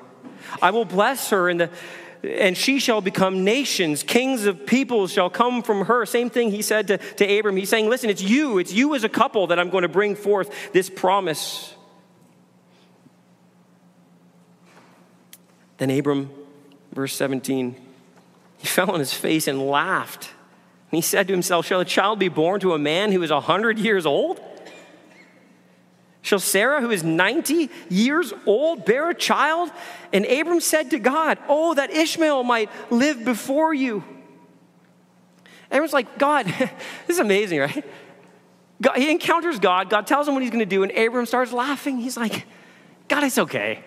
I 0.60 0.70
will 0.70 0.84
bless 0.84 1.30
her, 1.30 1.48
and 1.48 1.60
the 1.60 1.70
and 2.22 2.56
she 2.56 2.78
shall 2.78 3.00
become 3.00 3.44
nations. 3.44 4.02
Kings 4.02 4.46
of 4.46 4.66
peoples 4.66 5.12
shall 5.12 5.30
come 5.30 5.62
from 5.62 5.86
her. 5.86 6.04
Same 6.04 6.30
thing 6.30 6.50
he 6.50 6.62
said 6.62 6.88
to, 6.88 6.98
to 6.98 7.38
Abram. 7.38 7.56
He's 7.56 7.68
saying, 7.68 7.88
Listen, 7.88 8.10
it's 8.10 8.22
you, 8.22 8.58
it's 8.58 8.72
you 8.72 8.94
as 8.94 9.04
a 9.04 9.08
couple 9.08 9.48
that 9.48 9.58
I'm 9.58 9.70
going 9.70 9.82
to 9.82 9.88
bring 9.88 10.14
forth 10.14 10.72
this 10.72 10.90
promise. 10.90 11.74
Then 15.78 15.90
Abram, 15.90 16.30
verse 16.92 17.14
17, 17.14 17.74
he 18.58 18.66
fell 18.66 18.90
on 18.90 18.98
his 18.98 19.14
face 19.14 19.48
and 19.48 19.66
laughed. 19.66 20.28
And 20.90 20.98
he 20.98 21.02
said 21.02 21.26
to 21.28 21.32
himself, 21.32 21.64
Shall 21.66 21.80
a 21.80 21.84
child 21.84 22.18
be 22.18 22.28
born 22.28 22.60
to 22.60 22.74
a 22.74 22.78
man 22.78 23.12
who 23.12 23.22
is 23.22 23.30
a 23.30 23.40
hundred 23.40 23.78
years 23.78 24.04
old? 24.04 24.40
Shall 26.22 26.38
Sarah, 26.38 26.80
who 26.80 26.90
is 26.90 27.02
90 27.02 27.70
years 27.88 28.32
old, 28.46 28.84
bear 28.84 29.08
a 29.08 29.14
child? 29.14 29.70
And 30.12 30.26
Abram 30.26 30.60
said 30.60 30.90
to 30.90 30.98
God, 30.98 31.38
Oh, 31.48 31.74
that 31.74 31.90
Ishmael 31.90 32.42
might 32.44 32.70
live 32.90 33.24
before 33.24 33.72
you. 33.72 34.04
Abram's 35.70 35.92
like, 35.92 36.18
God, 36.18 36.46
this 36.58 36.70
is 37.08 37.18
amazing, 37.18 37.60
right? 37.60 37.84
God, 38.82 38.96
he 38.96 39.10
encounters 39.10 39.58
God. 39.58 39.90
God 39.90 40.06
tells 40.06 40.26
him 40.26 40.34
what 40.34 40.42
he's 40.42 40.50
going 40.50 40.60
to 40.60 40.66
do, 40.66 40.82
and 40.82 40.92
Abram 40.92 41.26
starts 41.26 41.52
laughing. 41.52 41.98
He's 41.98 42.16
like, 42.16 42.46
God, 43.08 43.24
it's 43.24 43.38
okay. 43.38 43.84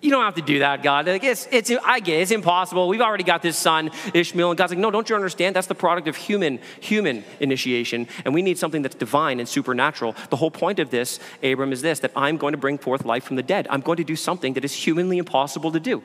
You 0.00 0.12
don't 0.12 0.24
have 0.24 0.36
to 0.36 0.42
do 0.42 0.60
that, 0.60 0.84
God. 0.84 1.08
Like 1.08 1.24
it's, 1.24 1.48
it's, 1.50 1.72
I 1.84 1.98
get 1.98 2.18
it. 2.18 2.22
It's 2.22 2.30
impossible. 2.30 2.86
We've 2.86 3.00
already 3.00 3.24
got 3.24 3.42
this 3.42 3.56
son, 3.56 3.90
Ishmael. 4.14 4.50
And 4.50 4.58
God's 4.58 4.70
like, 4.70 4.78
no, 4.78 4.92
don't 4.92 5.08
you 5.08 5.16
understand? 5.16 5.56
That's 5.56 5.66
the 5.66 5.74
product 5.74 6.06
of 6.06 6.14
human, 6.14 6.60
human 6.80 7.24
initiation. 7.40 8.06
And 8.24 8.32
we 8.32 8.40
need 8.40 8.58
something 8.58 8.82
that's 8.82 8.94
divine 8.94 9.40
and 9.40 9.48
supernatural. 9.48 10.14
The 10.30 10.36
whole 10.36 10.52
point 10.52 10.78
of 10.78 10.90
this, 10.90 11.18
Abram, 11.42 11.72
is 11.72 11.82
this 11.82 11.98
that 12.00 12.12
I'm 12.14 12.36
going 12.36 12.52
to 12.52 12.58
bring 12.58 12.78
forth 12.78 13.04
life 13.04 13.24
from 13.24 13.34
the 13.34 13.42
dead. 13.42 13.66
I'm 13.70 13.80
going 13.80 13.96
to 13.96 14.04
do 14.04 14.14
something 14.14 14.52
that 14.52 14.64
is 14.64 14.72
humanly 14.72 15.18
impossible 15.18 15.72
to 15.72 15.80
do. 15.80 16.00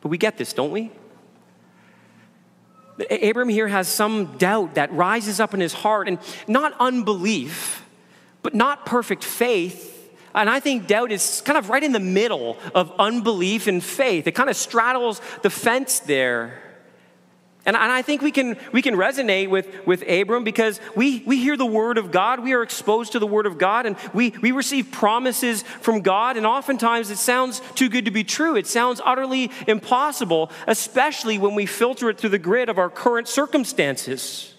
But 0.00 0.08
we 0.08 0.16
get 0.16 0.38
this, 0.38 0.54
don't 0.54 0.70
we? 0.70 0.90
Abram 3.10 3.50
here 3.50 3.68
has 3.68 3.86
some 3.86 4.38
doubt 4.38 4.76
that 4.76 4.90
rises 4.92 5.40
up 5.40 5.52
in 5.52 5.60
his 5.60 5.74
heart, 5.74 6.08
and 6.08 6.18
not 6.48 6.74
unbelief 6.80 7.82
but 8.46 8.54
not 8.54 8.86
perfect 8.86 9.24
faith. 9.24 10.08
And 10.32 10.48
I 10.48 10.60
think 10.60 10.86
doubt 10.86 11.10
is 11.10 11.42
kind 11.44 11.58
of 11.58 11.68
right 11.68 11.82
in 11.82 11.90
the 11.90 11.98
middle 11.98 12.56
of 12.76 12.92
unbelief 12.96 13.66
and 13.66 13.82
faith. 13.82 14.28
It 14.28 14.36
kind 14.36 14.48
of 14.48 14.54
straddles 14.54 15.20
the 15.42 15.50
fence 15.50 15.98
there. 15.98 16.62
And, 17.64 17.76
I 17.76 18.02
think 18.02 18.22
we 18.22 18.30
can, 18.30 18.56
we 18.70 18.82
can 18.82 18.94
resonate 18.94 19.50
with, 19.50 19.66
with 19.84 20.08
Abram 20.08 20.44
because 20.44 20.80
we, 20.94 21.24
we 21.26 21.38
hear 21.38 21.56
the 21.56 21.66
word 21.66 21.98
of 21.98 22.12
God, 22.12 22.38
we 22.44 22.52
are 22.52 22.62
exposed 22.62 23.10
to 23.12 23.18
the 23.18 23.26
word 23.26 23.46
of 23.46 23.58
God, 23.58 23.84
and 23.84 23.96
we, 24.14 24.30
we 24.40 24.52
receive 24.52 24.92
promises 24.92 25.64
from 25.80 26.02
God, 26.02 26.36
and 26.36 26.46
oftentimes 26.46 27.10
it 27.10 27.18
sounds 27.18 27.60
too 27.74 27.88
good 27.88 28.04
to 28.04 28.12
be 28.12 28.22
true. 28.22 28.54
It 28.54 28.68
sounds 28.68 29.00
utterly 29.04 29.50
impossible, 29.66 30.52
especially 30.68 31.38
when 31.38 31.56
we 31.56 31.66
filter 31.66 32.10
it 32.10 32.18
through 32.18 32.30
the 32.30 32.38
grid 32.38 32.68
of 32.68 32.78
our 32.78 32.90
current 32.90 33.26
circumstances. 33.26 34.52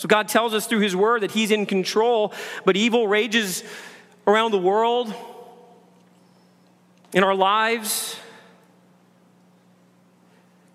So 0.00 0.08
God 0.08 0.28
tells 0.28 0.54
us 0.54 0.66
through 0.66 0.78
His 0.78 0.96
Word 0.96 1.20
that 1.20 1.30
He's 1.30 1.50
in 1.50 1.66
control, 1.66 2.32
but 2.64 2.74
evil 2.74 3.06
rages 3.06 3.62
around 4.26 4.50
the 4.50 4.58
world, 4.58 5.12
in 7.12 7.22
our 7.22 7.34
lives. 7.34 8.16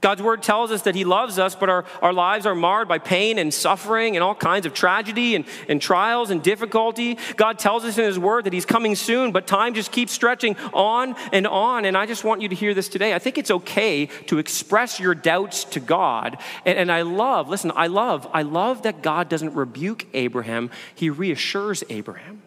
God's 0.06 0.22
word 0.22 0.44
tells 0.44 0.70
us 0.70 0.84
that 0.84 0.94
He 0.94 1.04
loves 1.04 1.40
us, 1.40 1.56
but 1.56 1.68
our, 1.68 1.84
our 2.00 2.14
lives 2.14 2.46
are 2.46 2.54
marred 2.54 2.88
by 2.88 3.00
pain 3.00 3.40
and 3.40 3.52
suffering 3.52 4.16
and 4.16 4.24
all 4.24 4.36
kinds 4.36 4.68
of 4.68 4.76
tragedy 4.76 5.34
and, 5.34 5.46
and 5.68 5.82
trials 5.82 6.30
and 6.30 6.44
difficulty. 6.44 7.18
God 7.38 7.58
tells 7.58 7.84
us 7.84 7.98
in 7.98 8.04
His 8.04 8.20
word 8.20 8.44
that 8.44 8.54
He's 8.54 8.68
coming 8.68 8.94
soon, 8.94 9.32
but 9.32 9.48
time 9.48 9.74
just 9.74 9.92
keeps 9.92 10.12
stretching 10.12 10.58
on 10.76 11.16
and 11.34 11.48
on. 11.48 11.86
And 11.86 11.98
I 11.98 12.06
just 12.06 12.24
want 12.24 12.44
you 12.44 12.50
to 12.50 12.54
hear 12.54 12.76
this 12.76 12.88
today. 12.88 13.16
I 13.16 13.18
think 13.18 13.40
it's 13.40 13.50
okay 13.50 14.06
to 14.28 14.38
express 14.38 15.00
your 15.00 15.16
doubts 15.16 15.64
to 15.64 15.80
God. 15.80 16.38
And, 16.68 16.78
and 16.78 16.92
I 16.92 17.02
love, 17.02 17.50
listen, 17.50 17.72
I 17.76 17.88
love, 17.88 18.30
I 18.32 18.44
love 18.44 18.84
that 18.84 19.02
God 19.02 19.28
doesn't 19.28 19.56
rebuke 19.56 20.06
Abraham, 20.14 20.70
He 20.94 21.10
reassures 21.10 21.84
Abraham. 21.90 22.44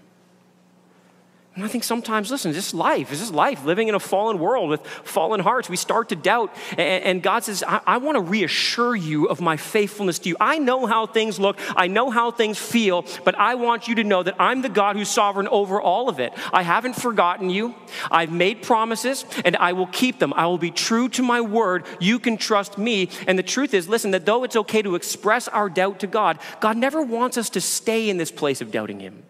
And 1.58 1.64
I 1.64 1.68
think 1.68 1.82
sometimes, 1.82 2.30
listen, 2.30 2.52
this 2.52 2.72
life, 2.72 3.10
this 3.10 3.20
is 3.20 3.32
life, 3.32 3.64
living 3.64 3.88
in 3.88 3.96
a 3.96 3.98
fallen 3.98 4.38
world 4.38 4.70
with 4.70 4.86
fallen 4.86 5.40
hearts. 5.40 5.68
We 5.68 5.74
start 5.74 6.10
to 6.10 6.14
doubt. 6.14 6.54
And, 6.76 7.20
God 7.20 7.42
says, 7.42 7.64
I, 7.66 7.80
I 7.84 7.96
want 7.96 8.14
to 8.14 8.20
reassure 8.20 8.94
you 8.94 9.26
of 9.26 9.40
my 9.40 9.56
faithfulness 9.56 10.20
to 10.20 10.28
you. 10.28 10.36
I 10.38 10.58
know 10.58 10.86
how 10.86 11.06
things 11.06 11.40
look, 11.40 11.58
I 11.74 11.88
know 11.88 12.10
how 12.10 12.30
things 12.30 12.58
feel, 12.58 13.04
but 13.24 13.34
I 13.34 13.56
want 13.56 13.88
you 13.88 13.96
to 13.96 14.04
know 14.04 14.22
that 14.22 14.36
I'm 14.38 14.62
the 14.62 14.68
God 14.68 14.94
who's 14.94 15.08
sovereign 15.08 15.48
over 15.48 15.80
all 15.80 16.08
of 16.08 16.20
it. 16.20 16.32
I 16.52 16.62
haven't 16.62 16.94
forgotten 16.94 17.50
you. 17.50 17.74
I've 18.08 18.30
made 18.30 18.62
promises, 18.62 19.24
and 19.44 19.56
I 19.56 19.72
will 19.72 19.88
keep 19.88 20.20
them. 20.20 20.32
I 20.34 20.46
will 20.46 20.58
be 20.58 20.70
true 20.70 21.08
to 21.08 21.24
my 21.24 21.40
word. 21.40 21.86
You 21.98 22.20
can 22.20 22.36
trust 22.36 22.78
me. 22.78 23.08
And 23.26 23.36
the 23.36 23.42
truth 23.42 23.74
is, 23.74 23.88
listen, 23.88 24.12
that 24.12 24.26
though 24.26 24.44
it's 24.44 24.54
okay 24.54 24.82
to 24.82 24.94
express 24.94 25.48
our 25.48 25.68
doubt 25.68 25.98
to 26.00 26.06
God, 26.06 26.38
God 26.60 26.76
never 26.76 27.02
wants 27.02 27.36
us 27.36 27.50
to 27.50 27.60
stay 27.60 28.08
in 28.08 28.16
this 28.16 28.30
place 28.30 28.60
of 28.60 28.70
doubting 28.70 29.00
Him. 29.00 29.24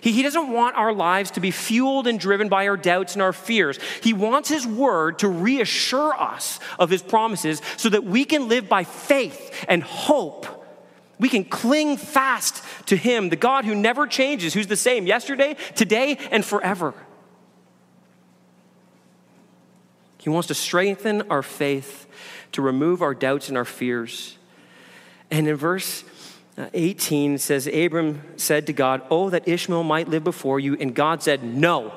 He, 0.00 0.12
he 0.12 0.22
doesn't 0.22 0.52
want 0.52 0.76
our 0.76 0.92
lives 0.92 1.32
to 1.32 1.40
be 1.40 1.50
fueled 1.50 2.06
and 2.06 2.18
driven 2.18 2.48
by 2.48 2.68
our 2.68 2.76
doubts 2.76 3.14
and 3.14 3.22
our 3.22 3.32
fears. 3.32 3.78
He 4.02 4.12
wants 4.12 4.48
His 4.48 4.66
Word 4.66 5.18
to 5.20 5.28
reassure 5.28 6.14
us 6.14 6.60
of 6.78 6.90
His 6.90 7.02
promises 7.02 7.60
so 7.76 7.88
that 7.88 8.04
we 8.04 8.24
can 8.24 8.48
live 8.48 8.68
by 8.68 8.84
faith 8.84 9.64
and 9.68 9.82
hope. 9.82 10.46
We 11.18 11.28
can 11.28 11.44
cling 11.44 11.96
fast 11.96 12.64
to 12.86 12.96
Him, 12.96 13.28
the 13.28 13.36
God 13.36 13.64
who 13.64 13.74
never 13.74 14.06
changes, 14.06 14.54
who's 14.54 14.68
the 14.68 14.76
same 14.76 15.06
yesterday, 15.06 15.56
today, 15.74 16.16
and 16.30 16.44
forever. 16.44 16.94
He 20.18 20.30
wants 20.30 20.48
to 20.48 20.54
strengthen 20.54 21.22
our 21.30 21.42
faith, 21.42 22.06
to 22.52 22.62
remove 22.62 23.02
our 23.02 23.14
doubts 23.14 23.48
and 23.48 23.56
our 23.56 23.64
fears. 23.64 24.36
And 25.30 25.46
in 25.48 25.56
verse 25.56 26.04
Uh, 26.60 26.68
18 26.74 27.38
says, 27.38 27.66
Abram 27.66 28.20
said 28.36 28.66
to 28.66 28.74
God, 28.74 29.00
Oh, 29.10 29.30
that 29.30 29.48
Ishmael 29.48 29.82
might 29.82 30.08
live 30.08 30.22
before 30.22 30.60
you. 30.60 30.76
And 30.76 30.94
God 30.94 31.22
said, 31.22 31.42
No. 31.42 31.90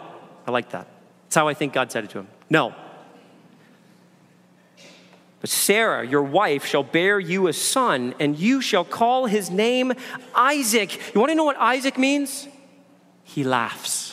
I 0.47 0.51
like 0.51 0.69
that. 0.69 0.87
That's 1.25 1.35
how 1.35 1.49
I 1.49 1.53
think 1.53 1.73
God 1.73 1.91
said 1.91 2.05
it 2.05 2.11
to 2.11 2.19
him. 2.19 2.27
No. 2.49 2.73
But 5.41 5.49
Sarah, 5.49 6.07
your 6.07 6.23
wife, 6.23 6.65
shall 6.65 6.83
bear 6.83 7.19
you 7.19 7.47
a 7.47 7.53
son, 7.53 8.15
and 8.21 8.39
you 8.39 8.61
shall 8.61 8.85
call 8.85 9.25
his 9.25 9.49
name 9.49 9.91
Isaac. 10.33 11.13
You 11.13 11.19
want 11.19 11.31
to 11.31 11.35
know 11.35 11.43
what 11.43 11.57
Isaac 11.57 11.97
means? 11.97 12.47
He 13.25 13.43
laughs. 13.43 14.12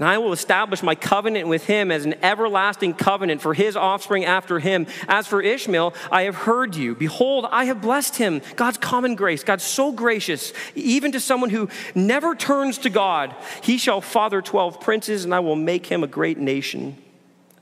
And 0.00 0.08
I 0.08 0.16
will 0.16 0.32
establish 0.32 0.82
my 0.82 0.94
covenant 0.94 1.46
with 1.46 1.66
him 1.66 1.90
as 1.90 2.06
an 2.06 2.14
everlasting 2.22 2.94
covenant 2.94 3.42
for 3.42 3.52
his 3.52 3.76
offspring 3.76 4.24
after 4.24 4.58
him. 4.58 4.86
As 5.06 5.26
for 5.26 5.42
Ishmael, 5.42 5.92
I 6.10 6.22
have 6.22 6.36
heard 6.36 6.74
you. 6.74 6.94
Behold, 6.94 7.46
I 7.50 7.66
have 7.66 7.82
blessed 7.82 8.16
him. 8.16 8.40
God's 8.56 8.78
common 8.78 9.14
grace. 9.14 9.44
God's 9.44 9.62
so 9.62 9.92
gracious, 9.92 10.54
even 10.74 11.12
to 11.12 11.20
someone 11.20 11.50
who 11.50 11.68
never 11.94 12.34
turns 12.34 12.78
to 12.78 12.88
God. 12.88 13.36
He 13.62 13.76
shall 13.76 14.00
father 14.00 14.40
12 14.40 14.80
princes, 14.80 15.26
and 15.26 15.34
I 15.34 15.40
will 15.40 15.54
make 15.54 15.84
him 15.84 16.02
a 16.02 16.06
great 16.06 16.38
nation. 16.38 16.96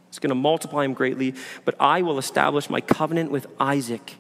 It's 0.07 0.21
going 0.21 0.29
to 0.29 0.37
multiply 0.37 0.85
him 0.85 0.95
greatly. 0.95 1.35
But 1.65 1.75
I 1.81 2.03
will 2.03 2.19
establish 2.19 2.71
my 2.71 2.81
covenant 2.81 3.33
with 3.33 3.49
Isaac, 3.59 4.15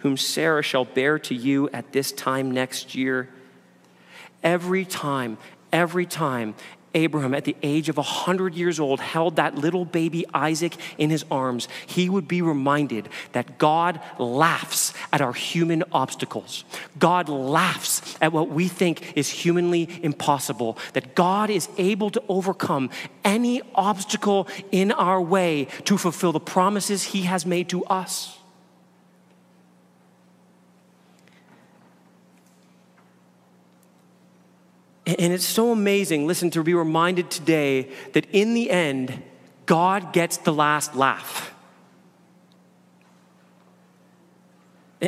whom 0.00 0.18
Sarah 0.18 0.62
shall 0.62 0.84
bear 0.84 1.18
to 1.20 1.34
you 1.34 1.70
at 1.70 1.92
this 1.92 2.12
time 2.12 2.50
next 2.50 2.94
year. 2.94 3.30
Every 4.42 4.84
time, 4.84 5.38
every 5.72 6.04
time 6.04 6.54
Abraham, 6.94 7.34
at 7.34 7.44
the 7.44 7.56
age 7.62 7.88
of 7.88 7.96
100 7.96 8.54
years 8.54 8.78
old, 8.78 9.00
held 9.00 9.36
that 9.36 9.56
little 9.56 9.84
baby 9.84 10.24
Isaac 10.32 10.76
in 10.96 11.10
his 11.10 11.24
arms, 11.30 11.68
he 11.86 12.08
would 12.08 12.28
be 12.28 12.40
reminded 12.40 13.08
that 13.32 13.58
God 13.58 14.00
laughs 14.18 14.94
at 15.12 15.20
our 15.20 15.32
human 15.32 15.84
obstacles. 15.92 16.64
God 16.98 17.28
laughs 17.28 18.16
at 18.20 18.32
what 18.32 18.48
we 18.50 18.68
think 18.68 19.16
is 19.16 19.28
humanly 19.28 19.88
impossible, 20.02 20.78
that 20.92 21.14
God 21.14 21.50
is 21.50 21.68
able 21.78 22.10
to 22.10 22.22
overcome 22.28 22.90
any 23.24 23.62
obstacle 23.74 24.48
in 24.70 24.92
our 24.92 25.20
way 25.20 25.66
to 25.84 25.98
fulfill 25.98 26.32
the 26.32 26.40
promises 26.40 27.02
he 27.02 27.22
has 27.22 27.44
made 27.44 27.68
to 27.70 27.84
us. 27.86 28.38
And 35.06 35.32
it's 35.32 35.44
so 35.44 35.70
amazing, 35.70 36.26
listen, 36.26 36.50
to 36.50 36.62
be 36.62 36.74
reminded 36.74 37.30
today 37.30 37.90
that 38.12 38.26
in 38.32 38.54
the 38.54 38.70
end, 38.70 39.22
God 39.66 40.12
gets 40.12 40.38
the 40.38 40.52
last 40.52 40.94
laugh. 40.94 41.53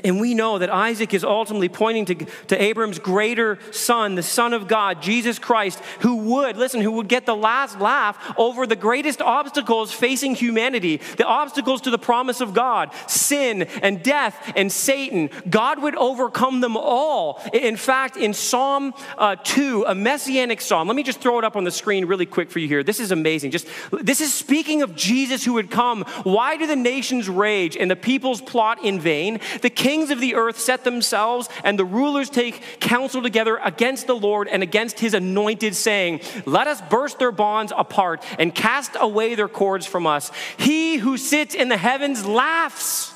And 0.04 0.20
we 0.20 0.34
know 0.34 0.58
that 0.58 0.70
Isaac 0.70 1.14
is 1.14 1.24
ultimately 1.24 1.68
pointing 1.68 2.04
to, 2.06 2.14
to 2.48 2.62
Abram's 2.62 2.98
greater 2.98 3.58
son, 3.72 4.14
the 4.14 4.22
Son 4.22 4.52
of 4.52 4.68
God, 4.68 5.02
Jesus 5.02 5.38
Christ, 5.38 5.80
who 6.00 6.16
would, 6.16 6.56
listen, 6.56 6.80
who 6.80 6.92
would 6.92 7.08
get 7.08 7.26
the 7.26 7.36
last 7.36 7.78
laugh 7.80 8.34
over 8.36 8.66
the 8.66 8.76
greatest 8.76 9.22
obstacles 9.22 9.92
facing 9.92 10.34
humanity, 10.34 11.00
the 11.16 11.26
obstacles 11.26 11.80
to 11.82 11.90
the 11.90 11.98
promise 11.98 12.40
of 12.40 12.54
God, 12.54 12.90
sin 13.06 13.62
and 13.82 14.02
death 14.02 14.52
and 14.56 14.70
Satan. 14.70 15.30
God 15.48 15.82
would 15.82 15.96
overcome 15.96 16.60
them 16.60 16.76
all. 16.76 17.42
In 17.52 17.76
fact, 17.76 18.16
in 18.16 18.34
Psalm 18.34 18.94
uh, 19.18 19.36
2, 19.42 19.84
a 19.86 19.94
messianic 19.94 20.60
psalm, 20.60 20.88
let 20.88 20.96
me 20.96 21.02
just 21.02 21.20
throw 21.20 21.38
it 21.38 21.44
up 21.44 21.56
on 21.56 21.64
the 21.64 21.70
screen 21.70 22.04
really 22.06 22.26
quick 22.26 22.50
for 22.50 22.58
you 22.58 22.68
here. 22.68 22.82
This 22.82 23.00
is 23.00 23.10
amazing. 23.10 23.50
Just 23.50 23.66
This 23.90 24.20
is 24.20 24.32
speaking 24.32 24.82
of 24.82 24.94
Jesus 24.94 25.44
who 25.44 25.54
would 25.54 25.70
come. 25.70 26.02
Why 26.22 26.56
do 26.56 26.66
the 26.66 26.76
nations 26.76 27.28
rage 27.28 27.76
and 27.76 27.90
the 27.90 27.96
peoples 27.96 28.40
plot 28.40 28.84
in 28.84 29.00
vain? 29.00 29.40
The 29.62 29.70
kings 29.86 30.10
of 30.10 30.20
the 30.20 30.34
earth 30.34 30.58
set 30.58 30.82
themselves, 30.82 31.48
and 31.62 31.78
the 31.78 31.84
rulers 31.84 32.28
take 32.28 32.80
counsel 32.80 33.22
together 33.22 33.56
against 33.62 34.08
the 34.08 34.16
Lord 34.16 34.48
and 34.48 34.60
against 34.60 34.98
his 34.98 35.14
anointed, 35.14 35.76
saying, 35.76 36.22
Let 36.44 36.66
us 36.66 36.82
burst 36.90 37.20
their 37.20 37.30
bonds 37.30 37.72
apart 37.76 38.24
and 38.36 38.52
cast 38.52 38.96
away 38.98 39.36
their 39.36 39.46
cords 39.46 39.86
from 39.86 40.04
us. 40.04 40.32
He 40.56 40.96
who 40.96 41.16
sits 41.16 41.54
in 41.54 41.68
the 41.68 41.76
heavens 41.76 42.26
laughs. 42.26 43.14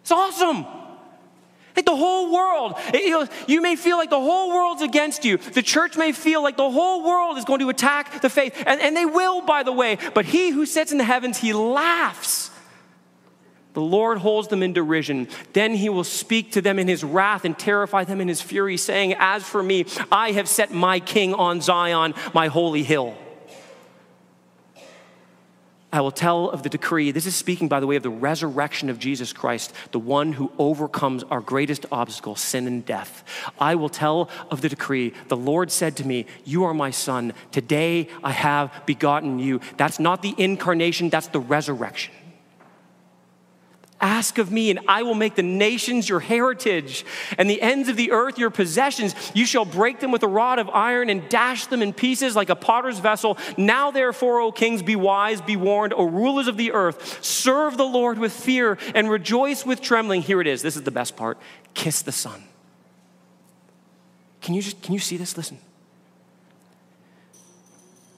It's 0.00 0.10
awesome. 0.10 0.64
Like 1.76 1.84
the 1.84 1.94
whole 1.94 2.32
world, 2.32 2.74
you, 3.46 3.60
may 3.60 3.76
feel 3.76 3.98
like 3.98 4.08
the 4.08 4.18
whole 4.18 4.48
world's 4.48 4.80
against 4.80 5.26
you. 5.26 5.36
The 5.36 5.62
church 5.62 5.98
may 5.98 6.12
feel 6.12 6.42
like 6.42 6.56
the 6.56 6.70
whole 6.70 7.04
world 7.04 7.36
is 7.36 7.44
going 7.44 7.60
to 7.60 7.68
attack 7.68 8.22
the 8.22 8.30
faith. 8.30 8.54
And, 8.66 8.80
and 8.80 8.96
they 8.96 9.04
will, 9.04 9.42
by 9.42 9.64
the 9.64 9.72
way. 9.72 9.98
But 10.14 10.24
he 10.24 10.48
who 10.48 10.64
sits 10.64 10.92
in 10.92 10.98
the 10.98 11.04
heavens, 11.04 11.36
he 11.36 11.52
laughs. 11.52 12.50
The 13.78 13.84
Lord 13.84 14.18
holds 14.18 14.48
them 14.48 14.64
in 14.64 14.72
derision. 14.72 15.28
Then 15.52 15.72
he 15.72 15.88
will 15.88 16.02
speak 16.02 16.50
to 16.50 16.60
them 16.60 16.80
in 16.80 16.88
his 16.88 17.04
wrath 17.04 17.44
and 17.44 17.56
terrify 17.56 18.02
them 18.02 18.20
in 18.20 18.26
his 18.26 18.42
fury, 18.42 18.76
saying, 18.76 19.14
As 19.16 19.44
for 19.44 19.62
me, 19.62 19.86
I 20.10 20.32
have 20.32 20.48
set 20.48 20.72
my 20.72 20.98
king 20.98 21.32
on 21.32 21.60
Zion, 21.60 22.14
my 22.34 22.48
holy 22.48 22.82
hill. 22.82 23.16
I 25.92 26.00
will 26.00 26.10
tell 26.10 26.50
of 26.50 26.64
the 26.64 26.68
decree. 26.68 27.12
This 27.12 27.24
is 27.24 27.36
speaking, 27.36 27.68
by 27.68 27.78
the 27.78 27.86
way, 27.86 27.94
of 27.94 28.02
the 28.02 28.10
resurrection 28.10 28.90
of 28.90 28.98
Jesus 28.98 29.32
Christ, 29.32 29.72
the 29.92 30.00
one 30.00 30.32
who 30.32 30.50
overcomes 30.58 31.22
our 31.22 31.40
greatest 31.40 31.86
obstacle, 31.92 32.34
sin 32.34 32.66
and 32.66 32.84
death. 32.84 33.22
I 33.60 33.76
will 33.76 33.88
tell 33.88 34.28
of 34.50 34.60
the 34.60 34.68
decree. 34.68 35.14
The 35.28 35.36
Lord 35.36 35.70
said 35.70 35.96
to 35.98 36.04
me, 36.04 36.26
You 36.44 36.64
are 36.64 36.74
my 36.74 36.90
son. 36.90 37.32
Today 37.52 38.08
I 38.24 38.32
have 38.32 38.72
begotten 38.86 39.38
you. 39.38 39.60
That's 39.76 40.00
not 40.00 40.22
the 40.22 40.34
incarnation, 40.36 41.10
that's 41.10 41.28
the 41.28 41.38
resurrection. 41.38 42.12
Ask 44.00 44.38
of 44.38 44.52
me, 44.52 44.70
and 44.70 44.78
I 44.86 45.02
will 45.02 45.14
make 45.14 45.34
the 45.34 45.42
nations 45.42 46.08
your 46.08 46.20
heritage, 46.20 47.04
and 47.36 47.50
the 47.50 47.60
ends 47.60 47.88
of 47.88 47.96
the 47.96 48.12
earth 48.12 48.38
your 48.38 48.50
possessions. 48.50 49.14
You 49.34 49.44
shall 49.44 49.64
break 49.64 49.98
them 49.98 50.12
with 50.12 50.22
a 50.22 50.28
rod 50.28 50.60
of 50.60 50.68
iron 50.70 51.10
and 51.10 51.28
dash 51.28 51.66
them 51.66 51.82
in 51.82 51.92
pieces 51.92 52.36
like 52.36 52.48
a 52.48 52.54
potter's 52.54 53.00
vessel. 53.00 53.38
Now, 53.56 53.90
therefore, 53.90 54.40
O 54.40 54.52
kings, 54.52 54.82
be 54.82 54.94
wise, 54.94 55.40
be 55.40 55.56
warned, 55.56 55.94
O 55.94 56.04
rulers 56.04 56.46
of 56.46 56.56
the 56.56 56.70
earth, 56.70 57.24
serve 57.24 57.76
the 57.76 57.84
Lord 57.84 58.18
with 58.18 58.32
fear 58.32 58.78
and 58.94 59.10
rejoice 59.10 59.66
with 59.66 59.80
trembling. 59.80 60.22
Here 60.22 60.40
it 60.40 60.46
is. 60.46 60.62
This 60.62 60.76
is 60.76 60.82
the 60.82 60.92
best 60.92 61.16
part. 61.16 61.36
Kiss 61.74 62.02
the 62.02 62.12
Son. 62.12 62.44
Can 64.40 64.54
you 64.54 64.62
just 64.62 64.80
can 64.80 64.94
you 64.94 65.00
see 65.00 65.16
this? 65.16 65.36
Listen. 65.36 65.58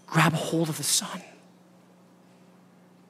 Grab 0.07 0.35
hold 0.35 0.69
of 0.69 0.77
the 0.77 0.83
Son. 0.83 1.23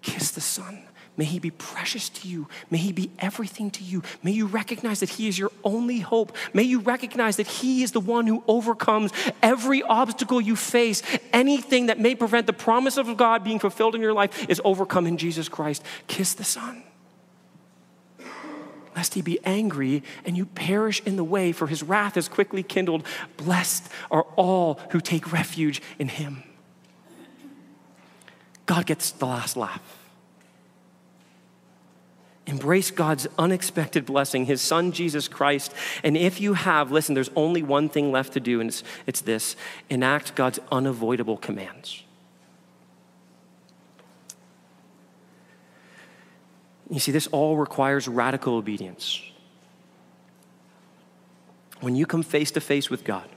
Kiss 0.03 0.31
the 0.31 0.41
Son. 0.41 0.85
May 1.21 1.27
he 1.27 1.39
be 1.39 1.51
precious 1.51 2.09
to 2.09 2.29
you. 2.29 2.49
May 2.71 2.79
he 2.79 2.93
be 2.93 3.11
everything 3.19 3.71
to 3.73 3.85
you. 3.85 4.03
May 4.23 4.31
you 4.31 4.47
recognize 4.47 5.01
that 5.01 5.11
he 5.11 5.29
is 5.29 5.39
your 5.39 5.53
only 5.63 5.99
hope. 5.99 6.35
May 6.55 6.63
you 6.63 6.81
recognize 6.81 7.37
that 7.37 7.47
he 7.47 7.83
is 7.83 7.93
the 7.93 8.01
one 8.01 8.27
who 8.27 8.43
overcomes 8.49 9.13
every 9.43 9.83
obstacle 9.83 10.41
you 10.41 10.57
face. 10.57 11.03
Anything 11.31 11.89
that 11.89 12.01
may 12.01 12.15
prevent 12.15 12.47
the 12.47 12.55
promise 12.55 12.97
of 12.97 13.19
God 13.19 13.45
being 13.45 13.59
fulfilled 13.59 13.95
in 13.95 14.01
your 14.01 14.15
life 14.15 14.49
is 14.49 14.63
overcome 14.65 15.07
in 15.07 15.19
Jesus 15.19 15.47
Christ. 15.47 15.83
Kiss 16.07 16.33
the 16.33 16.43
Son. 16.43 16.83
Lest 18.97 19.13
he 19.13 19.21
be 19.21 19.39
angry 19.45 20.03
and 20.25 20.39
you 20.39 20.47
perish 20.47 21.03
in 21.05 21.17
the 21.17 21.25
way, 21.25 21.53
for 21.53 21.67
his 21.67 21.83
wrath 21.83 22.17
is 22.17 22.29
quickly 22.29 22.63
kindled. 22.63 23.05
Blessed 23.37 23.87
are 24.11 24.25
all 24.37 24.81
who 24.93 25.03
take 25.03 25.35
refuge 25.35 25.83
in 25.99 26.09
him. 26.09 26.45
God 28.65 28.87
gets 28.87 29.11
the 29.11 29.27
last 29.27 29.59
laugh. 29.59 30.00
Embrace 32.51 32.91
God's 32.91 33.29
unexpected 33.39 34.05
blessing, 34.05 34.45
His 34.45 34.61
Son, 34.61 34.91
Jesus 34.91 35.29
Christ. 35.29 35.73
And 36.03 36.17
if 36.17 36.41
you 36.41 36.55
have, 36.55 36.91
listen, 36.91 37.15
there's 37.15 37.31
only 37.37 37.63
one 37.63 37.89
thing 37.89 38.11
left 38.11 38.33
to 38.33 38.41
do, 38.41 38.61
and 38.61 38.69
it's, 38.69 38.83
it's 39.07 39.21
this 39.21 39.55
enact 39.89 40.35
God's 40.35 40.59
unavoidable 40.73 41.37
commands. 41.37 42.03
You 46.91 46.99
see, 46.99 47.13
this 47.13 47.29
all 47.29 47.57
requires 47.57 48.09
radical 48.09 48.55
obedience. 48.55 49.23
When 51.81 51.95
you 51.95 52.05
come 52.05 52.25
face 52.25 52.51
to 52.51 52.61
face 52.61 52.91
with 52.91 53.05
God, 53.05 53.29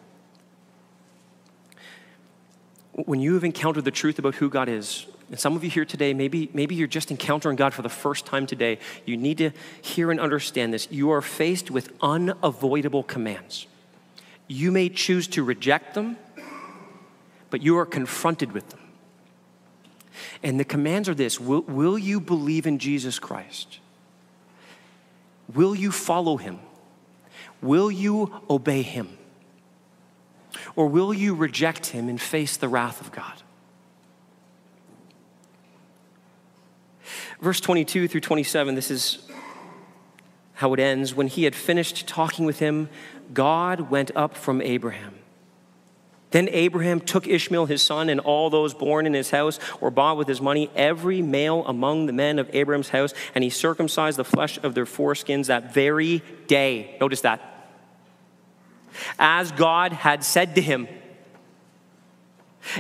when 2.94 3.20
you 3.20 3.36
have 3.36 3.44
encountered 3.44 3.86
the 3.86 3.92
truth 3.92 4.18
about 4.18 4.36
who 4.36 4.50
God 4.50 4.70
is, 4.70 5.06
and 5.30 5.40
some 5.40 5.56
of 5.56 5.64
you 5.64 5.70
here 5.70 5.86
today, 5.86 6.14
maybe, 6.14 6.50
maybe 6.54 6.76
you're 6.76 6.88
just 6.88 7.10
encountering 7.12 7.56
God 7.56 7.74
for 7.74 7.82
the 7.82 7.90
first 7.90 8.26
time 8.26 8.46
today. 8.46 8.80
You 9.06 9.18
need 9.18 9.38
to 9.40 9.52
hear 9.82 10.12
and 10.12 10.20
understand 10.20 10.74
this. 10.74 10.88
You 10.92 11.12
are 11.12 11.22
faced 11.22 11.72
with 11.72 11.92
unavoidable 12.02 13.04
commands. 13.04 13.68
You 14.48 14.72
may 14.72 14.90
choose 14.90 15.28
to 15.30 15.44
reject 15.44 15.94
them, 15.96 16.18
but 17.50 17.62
you 17.62 17.78
are 17.78 17.86
confronted 17.86 18.52
with 18.52 18.70
them. 18.70 18.80
And 20.44 20.60
the 20.60 20.66
commands 20.66 21.08
are 21.10 21.16
this 21.16 21.40
Will, 21.40 21.62
will 21.62 21.98
you 21.98 22.20
believe 22.20 22.68
in 22.68 22.80
Jesus 22.80 23.20
Christ? 23.20 23.80
Will 25.54 25.76
you 25.76 25.92
follow 25.92 26.38
him? 26.38 26.60
Will 27.62 27.92
you 27.92 28.42
obey 28.50 28.82
him? 28.82 29.18
Or 30.76 30.88
will 30.88 31.14
you 31.14 31.34
reject 31.34 31.88
him 31.88 32.10
and 32.10 32.20
face 32.20 32.58
the 32.58 32.68
wrath 32.68 33.02
of 33.02 33.12
God? 33.12 33.43
Verse 37.44 37.60
22 37.60 38.08
through 38.08 38.22
27, 38.22 38.74
this 38.74 38.90
is 38.90 39.30
how 40.54 40.74
it 40.74 40.80
ends. 40.80 41.14
When 41.14 41.28
he 41.28 41.44
had 41.44 41.54
finished 41.54 42.08
talking 42.08 42.46
with 42.46 42.60
him, 42.60 42.88
God 43.34 43.92
went 43.92 44.12
up 44.16 44.38
from 44.38 44.62
Abraham. 44.62 45.16
Then 46.32 46.48
Abraham 46.54 47.02
took 47.02 47.28
Ishmael 47.28 47.66
his 47.66 47.82
son 47.82 48.08
and 48.08 48.22
all 48.22 48.50
those 48.50 48.74
born 48.74 49.06
in 49.06 49.14
his 49.14 49.30
house 49.32 49.60
or 49.82 49.92
bought 49.92 50.16
with 50.16 50.30
his 50.30 50.40
money, 50.40 50.72
every 50.74 51.22
male 51.22 51.66
among 51.68 52.06
the 52.06 52.14
men 52.14 52.40
of 52.40 52.50
Abraham's 52.56 52.90
house, 52.90 53.14
and 53.36 53.44
he 53.44 53.50
circumcised 53.50 54.18
the 54.18 54.24
flesh 54.24 54.58
of 54.64 54.74
their 54.74 54.86
foreskins 54.86 55.48
that 55.48 55.74
very 55.74 56.24
day. 56.48 56.96
Notice 57.02 57.20
that. 57.22 57.42
As 59.20 59.52
God 59.52 59.92
had 59.92 60.24
said 60.24 60.56
to 60.56 60.62
him. 60.62 60.88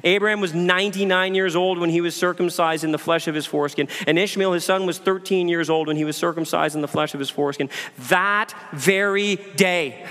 Abraham 0.04 0.42
was 0.42 0.54
99 0.54 1.36
years 1.36 1.56
old 1.56 1.78
when 1.78 1.90
he 1.90 2.02
was 2.02 2.16
circumcised 2.16 2.84
in 2.84 2.92
the 2.92 2.98
flesh 2.98 3.28
of 3.28 3.36
his 3.36 3.46
foreskin, 3.46 3.88
and 4.08 4.18
Ishmael, 4.18 4.54
his 4.54 4.64
son, 4.64 4.86
was 4.86 4.98
13 4.98 5.48
years 5.48 5.70
old 5.70 5.88
when 5.88 5.98
he 5.98 6.06
was 6.06 6.18
circumcised 6.18 6.76
in 6.76 6.82
the 6.82 6.88
flesh 6.88 7.14
of 7.14 7.20
his 7.20 7.30
foreskin. 7.30 7.70
That 8.10 8.54
very 8.74 9.36
day, 9.56 10.06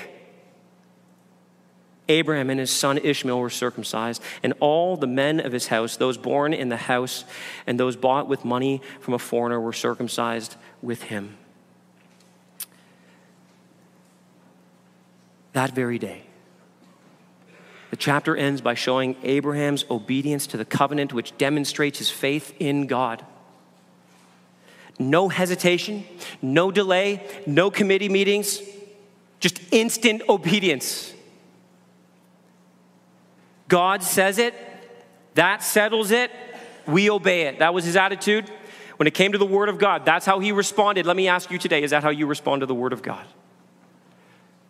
Abraham 2.09 2.51
and 2.51 2.61
his 2.61 2.70
son 2.70 2.99
Ishmael 2.99 3.39
were 3.39 3.51
circumcised, 3.51 4.23
and 4.43 4.55
all 4.61 4.97
the 4.97 5.07
men 5.07 5.41
of 5.41 5.53
his 5.53 5.68
house, 5.68 5.97
those 5.97 6.16
born 6.18 6.53
in 6.53 6.68
the 6.68 6.77
house 6.77 7.25
and 7.66 7.79
those 7.79 7.97
bought 7.97 8.29
with 8.29 8.45
money 8.45 8.83
from 9.01 9.14
a 9.14 9.18
foreigner, 9.18 9.61
were 9.61 9.73
circumcised 9.73 10.57
with 10.83 11.05
him. 11.05 11.37
That 15.53 15.73
very 15.73 15.99
day. 15.99 16.25
The 17.93 17.99
chapter 17.99 18.34
ends 18.34 18.62
by 18.62 18.72
showing 18.72 19.16
Abraham's 19.22 19.84
obedience 19.90 20.47
to 20.47 20.57
the 20.57 20.64
covenant, 20.64 21.12
which 21.12 21.36
demonstrates 21.36 21.99
his 21.99 22.09
faith 22.09 22.55
in 22.59 22.86
God. 22.86 23.22
No 24.99 25.28
hesitation, 25.28 26.05
no 26.40 26.70
delay, 26.70 27.22
no 27.47 27.70
committee 27.70 28.09
meetings, 28.09 28.62
just 29.40 29.61
instant 29.70 30.22
obedience. 30.26 31.12
God 33.68 34.03
says 34.03 34.38
it, 34.38 34.55
that 35.34 35.62
settles 35.62 36.12
it, 36.12 36.30
we 36.86 37.11
obey 37.11 37.43
it. 37.43 37.59
That 37.59 37.74
was 37.74 37.84
his 37.84 37.97
attitude. 37.97 38.51
When 38.97 39.07
it 39.07 39.12
came 39.12 39.32
to 39.32 39.38
the 39.38 39.45
Word 39.45 39.68
of 39.68 39.76
God, 39.76 40.07
that's 40.07 40.24
how 40.24 40.38
he 40.38 40.51
responded. 40.51 41.05
Let 41.05 41.16
me 41.16 41.28
ask 41.28 41.51
you 41.51 41.59
today 41.59 41.82
is 41.82 41.90
that 41.90 42.03
how 42.03 42.09
you 42.09 42.26
respond 42.26 42.61
to 42.61 42.66
the 42.66 42.74
Word 42.74 42.95
of 42.95 43.03
God? 43.03 43.26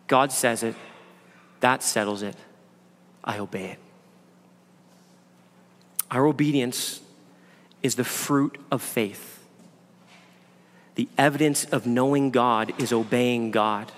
God 0.07 0.33
says 0.33 0.61
it, 0.61 0.75
that 1.61 1.83
settles 1.83 2.21
it. 2.21 2.35
I 3.23 3.39
obey 3.39 3.65
it. 3.71 3.79
Our 6.11 6.25
obedience 6.25 7.01
is 7.81 7.95
the 7.95 8.03
fruit 8.03 8.57
of 8.71 8.81
faith. 8.81 9.39
The 10.95 11.09
evidence 11.17 11.65
of 11.65 11.87
knowing 11.87 12.29
God 12.29 12.73
is 12.79 12.93
obeying 12.93 13.51
God. 13.51 13.91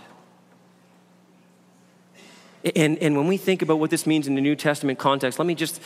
And, 2.75 2.97
and 2.99 3.17
when 3.17 3.27
we 3.27 3.37
think 3.37 3.61
about 3.61 3.79
what 3.79 3.91
this 3.91 4.07
means 4.07 4.27
in 4.27 4.35
the 4.35 4.41
New 4.41 4.55
Testament 4.55 4.97
context, 4.97 5.37
let 5.37 5.45
me 5.45 5.55
just 5.55 5.81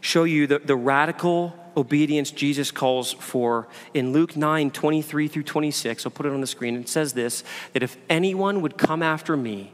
show 0.00 0.24
you 0.24 0.46
the, 0.46 0.58
the 0.58 0.74
radical 0.74 1.54
obedience 1.76 2.30
Jesus 2.30 2.70
calls 2.70 3.12
for 3.12 3.68
in 3.92 4.12
Luke 4.12 4.36
9 4.36 4.70
23 4.70 5.28
through 5.28 5.42
26. 5.42 6.06
I'll 6.06 6.10
put 6.10 6.26
it 6.26 6.32
on 6.32 6.40
the 6.40 6.46
screen. 6.46 6.76
It 6.76 6.88
says 6.88 7.12
this 7.12 7.44
that 7.72 7.82
if 7.82 7.96
anyone 8.08 8.62
would 8.62 8.78
come 8.78 9.02
after 9.02 9.36
me, 9.36 9.73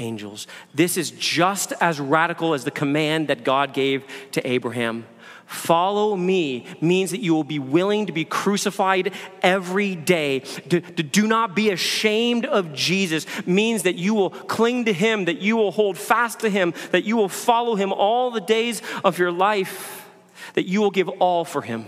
angels. 0.00 0.46
This 0.74 0.96
is 0.96 1.10
just 1.12 1.72
as 1.80 2.00
radical 2.00 2.54
as 2.54 2.64
the 2.64 2.70
command 2.70 3.28
that 3.28 3.44
God 3.44 3.72
gave 3.74 4.04
to 4.32 4.46
Abraham. 4.46 5.06
Follow 5.50 6.14
me 6.14 6.64
means 6.80 7.10
that 7.10 7.20
you 7.20 7.34
will 7.34 7.42
be 7.42 7.58
willing 7.58 8.06
to 8.06 8.12
be 8.12 8.24
crucified 8.24 9.12
every 9.42 9.96
day. 9.96 10.38
To, 10.38 10.80
to, 10.80 11.02
do 11.02 11.26
not 11.26 11.56
be 11.56 11.70
ashamed 11.70 12.46
of 12.46 12.72
Jesus 12.72 13.26
means 13.48 13.82
that 13.82 13.96
you 13.96 14.14
will 14.14 14.30
cling 14.30 14.84
to 14.84 14.92
him, 14.92 15.24
that 15.24 15.42
you 15.42 15.56
will 15.56 15.72
hold 15.72 15.98
fast 15.98 16.38
to 16.40 16.48
him, 16.48 16.72
that 16.92 17.02
you 17.02 17.16
will 17.16 17.28
follow 17.28 17.74
him 17.74 17.92
all 17.92 18.30
the 18.30 18.40
days 18.40 18.80
of 19.02 19.18
your 19.18 19.32
life, 19.32 20.08
that 20.54 20.68
you 20.68 20.80
will 20.80 20.92
give 20.92 21.08
all 21.08 21.44
for 21.44 21.62
him. 21.62 21.84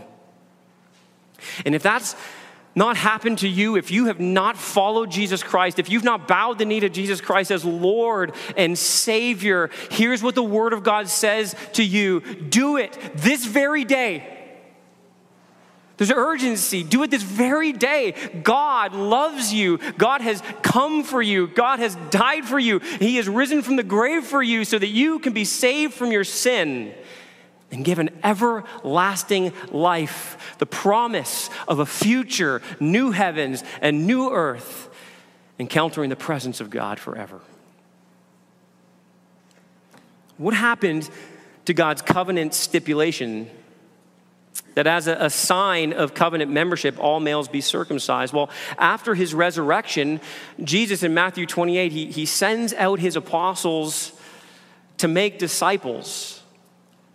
And 1.64 1.76
if 1.76 1.84
that's 1.84 2.16
not 2.74 2.96
happened 2.96 3.38
to 3.38 3.48
you, 3.48 3.76
if 3.76 3.90
you 3.90 4.06
have 4.06 4.20
not 4.20 4.56
followed 4.56 5.10
Jesus 5.10 5.42
Christ, 5.42 5.78
if 5.78 5.90
you've 5.90 6.04
not 6.04 6.26
bowed 6.26 6.58
the 6.58 6.64
knee 6.64 6.80
to 6.80 6.88
Jesus 6.88 7.20
Christ 7.20 7.50
as 7.50 7.64
Lord 7.64 8.34
and 8.56 8.78
Savior, 8.78 9.70
here's 9.90 10.22
what 10.22 10.34
the 10.34 10.42
Word 10.42 10.72
of 10.72 10.82
God 10.82 11.08
says 11.08 11.54
to 11.74 11.84
you 11.84 12.20
do 12.20 12.76
it 12.76 12.98
this 13.14 13.44
very 13.44 13.84
day. 13.84 14.38
There's 15.98 16.10
urgency. 16.10 16.82
Do 16.82 17.04
it 17.04 17.12
this 17.12 17.22
very 17.22 17.72
day. 17.72 18.12
God 18.42 18.92
loves 18.92 19.52
you. 19.52 19.78
God 19.98 20.20
has 20.20 20.42
come 20.62 21.04
for 21.04 21.22
you. 21.22 21.46
God 21.46 21.78
has 21.78 21.94
died 22.10 22.44
for 22.44 22.58
you. 22.58 22.80
He 22.80 23.16
has 23.16 23.28
risen 23.28 23.62
from 23.62 23.76
the 23.76 23.84
grave 23.84 24.24
for 24.24 24.42
you 24.42 24.64
so 24.64 24.78
that 24.78 24.88
you 24.88 25.20
can 25.20 25.32
be 25.32 25.44
saved 25.44 25.94
from 25.94 26.10
your 26.10 26.24
sin 26.24 26.92
and 27.72 27.84
given 27.84 28.10
everlasting 28.22 29.52
life, 29.72 30.54
the 30.58 30.66
promise 30.66 31.48
of 31.66 31.78
a 31.78 31.86
future 31.86 32.60
new 32.78 33.10
heavens 33.10 33.64
and 33.80 34.06
new 34.06 34.30
earth, 34.30 34.90
encountering 35.58 36.10
the 36.10 36.16
presence 36.16 36.60
of 36.60 36.68
God 36.70 37.00
forever. 37.00 37.40
What 40.36 40.54
happened 40.54 41.08
to 41.64 41.74
God's 41.74 42.02
covenant 42.02 42.54
stipulation 42.54 43.50
that 44.74 44.86
as 44.86 45.06
a, 45.06 45.28
sign 45.28 45.92
of 45.92 46.14
covenant 46.14 46.50
membership, 46.50 46.98
all 46.98 47.20
males 47.20 47.46
be 47.46 47.60
circumcised. 47.60 48.32
Well, 48.32 48.48
after 48.78 49.14
his 49.14 49.34
resurrection, 49.34 50.20
Jesus 50.62 51.02
in 51.02 51.12
Matthew 51.12 51.44
28, 51.44 51.92
he, 51.92 52.06
he 52.06 52.24
sends 52.24 52.72
out 52.74 52.98
his 52.98 53.14
apostles 53.14 54.12
to 54.96 55.08
make 55.08 55.38
disciples 55.38 56.41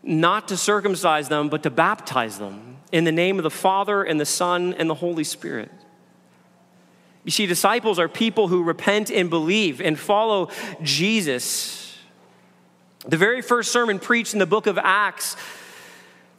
not 0.07 0.47
to 0.47 0.57
circumcise 0.57 1.29
them, 1.29 1.49
but 1.49 1.63
to 1.63 1.69
baptize 1.69 2.39
them 2.39 2.77
in 2.91 3.03
the 3.03 3.11
name 3.11 3.37
of 3.37 3.43
the 3.43 3.51
Father 3.51 4.03
and 4.03 4.19
the 4.19 4.25
Son 4.25 4.73
and 4.73 4.89
the 4.89 4.95
Holy 4.95 5.23
Spirit. 5.23 5.69
You 7.23 7.31
see, 7.31 7.45
disciples 7.45 7.99
are 7.99 8.07
people 8.07 8.47
who 8.47 8.63
repent 8.63 9.11
and 9.11 9.29
believe 9.29 9.81
and 9.81 9.99
follow 9.99 10.49
Jesus. 10.81 11.97
The 13.05 13.17
very 13.17 13.41
first 13.41 13.71
sermon 13.71 13.99
preached 13.99 14.31
in 14.33 14.39
the 14.39 14.45
book 14.45 14.65
of 14.65 14.77
Acts 14.77 15.35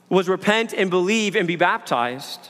was 0.08 0.28
repent 0.28 0.72
and 0.72 0.88
believe 0.88 1.36
and 1.36 1.46
be 1.46 1.56
baptized. 1.56 2.48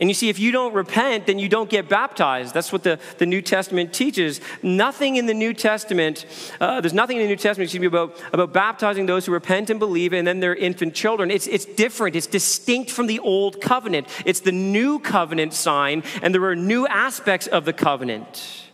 And 0.00 0.08
you 0.08 0.14
see, 0.14 0.28
if 0.28 0.38
you 0.38 0.52
don't 0.52 0.74
repent, 0.74 1.26
then 1.26 1.40
you 1.40 1.48
don't 1.48 1.68
get 1.68 1.88
baptized. 1.88 2.54
That's 2.54 2.72
what 2.72 2.84
the, 2.84 3.00
the 3.18 3.26
New 3.26 3.42
Testament 3.42 3.92
teaches. 3.92 4.40
Nothing 4.62 5.16
in 5.16 5.26
the 5.26 5.34
New 5.34 5.52
Testament, 5.52 6.24
uh, 6.60 6.80
there's 6.80 6.94
nothing 6.94 7.16
in 7.16 7.24
the 7.24 7.28
New 7.28 7.36
Testament 7.36 7.66
excuse 7.66 7.80
me, 7.80 7.88
about, 7.88 8.16
about 8.32 8.52
baptizing 8.52 9.06
those 9.06 9.26
who 9.26 9.32
repent 9.32 9.70
and 9.70 9.80
believe 9.80 10.12
and 10.12 10.26
then 10.26 10.38
their 10.38 10.54
infant 10.54 10.94
children. 10.94 11.32
It's, 11.32 11.48
it's 11.48 11.64
different, 11.64 12.14
it's 12.14 12.28
distinct 12.28 12.92
from 12.92 13.08
the 13.08 13.18
old 13.18 13.60
covenant. 13.60 14.06
It's 14.24 14.40
the 14.40 14.52
new 14.52 15.00
covenant 15.00 15.52
sign, 15.52 16.04
and 16.22 16.32
there 16.32 16.44
are 16.44 16.56
new 16.56 16.86
aspects 16.86 17.48
of 17.48 17.64
the 17.64 17.72
covenant. 17.72 18.66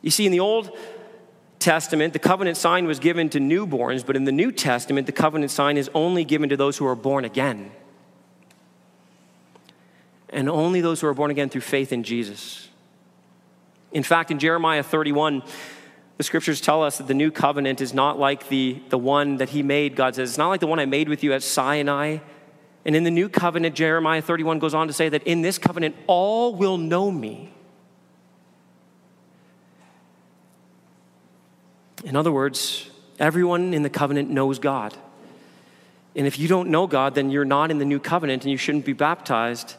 You 0.00 0.10
see, 0.10 0.24
in 0.24 0.32
the 0.32 0.40
old 0.40 0.74
Testament, 1.58 2.14
the 2.14 2.18
covenant 2.18 2.56
sign 2.56 2.86
was 2.86 2.98
given 2.98 3.28
to 3.28 3.38
newborns, 3.38 4.06
but 4.06 4.16
in 4.16 4.24
the 4.24 4.32
New 4.32 4.50
Testament, 4.50 5.04
the 5.04 5.12
covenant 5.12 5.50
sign 5.50 5.76
is 5.76 5.90
only 5.92 6.24
given 6.24 6.48
to 6.48 6.56
those 6.56 6.78
who 6.78 6.86
are 6.86 6.96
born 6.96 7.26
again 7.26 7.70
and 10.32 10.48
only 10.48 10.80
those 10.80 11.00
who 11.00 11.06
are 11.06 11.14
born 11.14 11.30
again 11.30 11.48
through 11.48 11.60
faith 11.60 11.92
in 11.92 12.02
Jesus. 12.02 12.68
In 13.92 14.02
fact, 14.02 14.30
in 14.30 14.38
Jeremiah 14.38 14.82
31, 14.82 15.42
the 16.16 16.24
scriptures 16.24 16.60
tell 16.60 16.82
us 16.82 16.98
that 16.98 17.06
the 17.06 17.14
new 17.14 17.30
covenant 17.30 17.80
is 17.80 17.92
not 17.92 18.18
like 18.18 18.48
the, 18.48 18.80
the 18.88 18.98
one 18.98 19.38
that 19.38 19.48
he 19.48 19.62
made, 19.62 19.96
God 19.96 20.14
says. 20.14 20.30
It's 20.30 20.38
not 20.38 20.48
like 20.48 20.60
the 20.60 20.66
one 20.66 20.78
I 20.78 20.86
made 20.86 21.08
with 21.08 21.24
you 21.24 21.32
at 21.32 21.42
Sinai. 21.42 22.18
And 22.84 22.94
in 22.94 23.04
the 23.04 23.10
new 23.10 23.28
covenant, 23.28 23.74
Jeremiah 23.74 24.22
31 24.22 24.58
goes 24.58 24.74
on 24.74 24.86
to 24.86 24.92
say 24.92 25.08
that 25.08 25.22
in 25.24 25.42
this 25.42 25.58
covenant, 25.58 25.96
all 26.06 26.54
will 26.54 26.78
know 26.78 27.10
me. 27.10 27.52
In 32.04 32.16
other 32.16 32.32
words, 32.32 32.88
everyone 33.18 33.74
in 33.74 33.82
the 33.82 33.90
covenant 33.90 34.30
knows 34.30 34.58
God. 34.58 34.96
And 36.16 36.26
if 36.26 36.38
you 36.38 36.48
don't 36.48 36.70
know 36.70 36.86
God, 36.86 37.14
then 37.14 37.30
you're 37.30 37.44
not 37.44 37.70
in 37.70 37.78
the 37.78 37.84
new 37.84 38.00
covenant 38.00 38.44
and 38.44 38.50
you 38.50 38.56
shouldn't 38.56 38.84
be 38.84 38.92
baptized. 38.92 39.74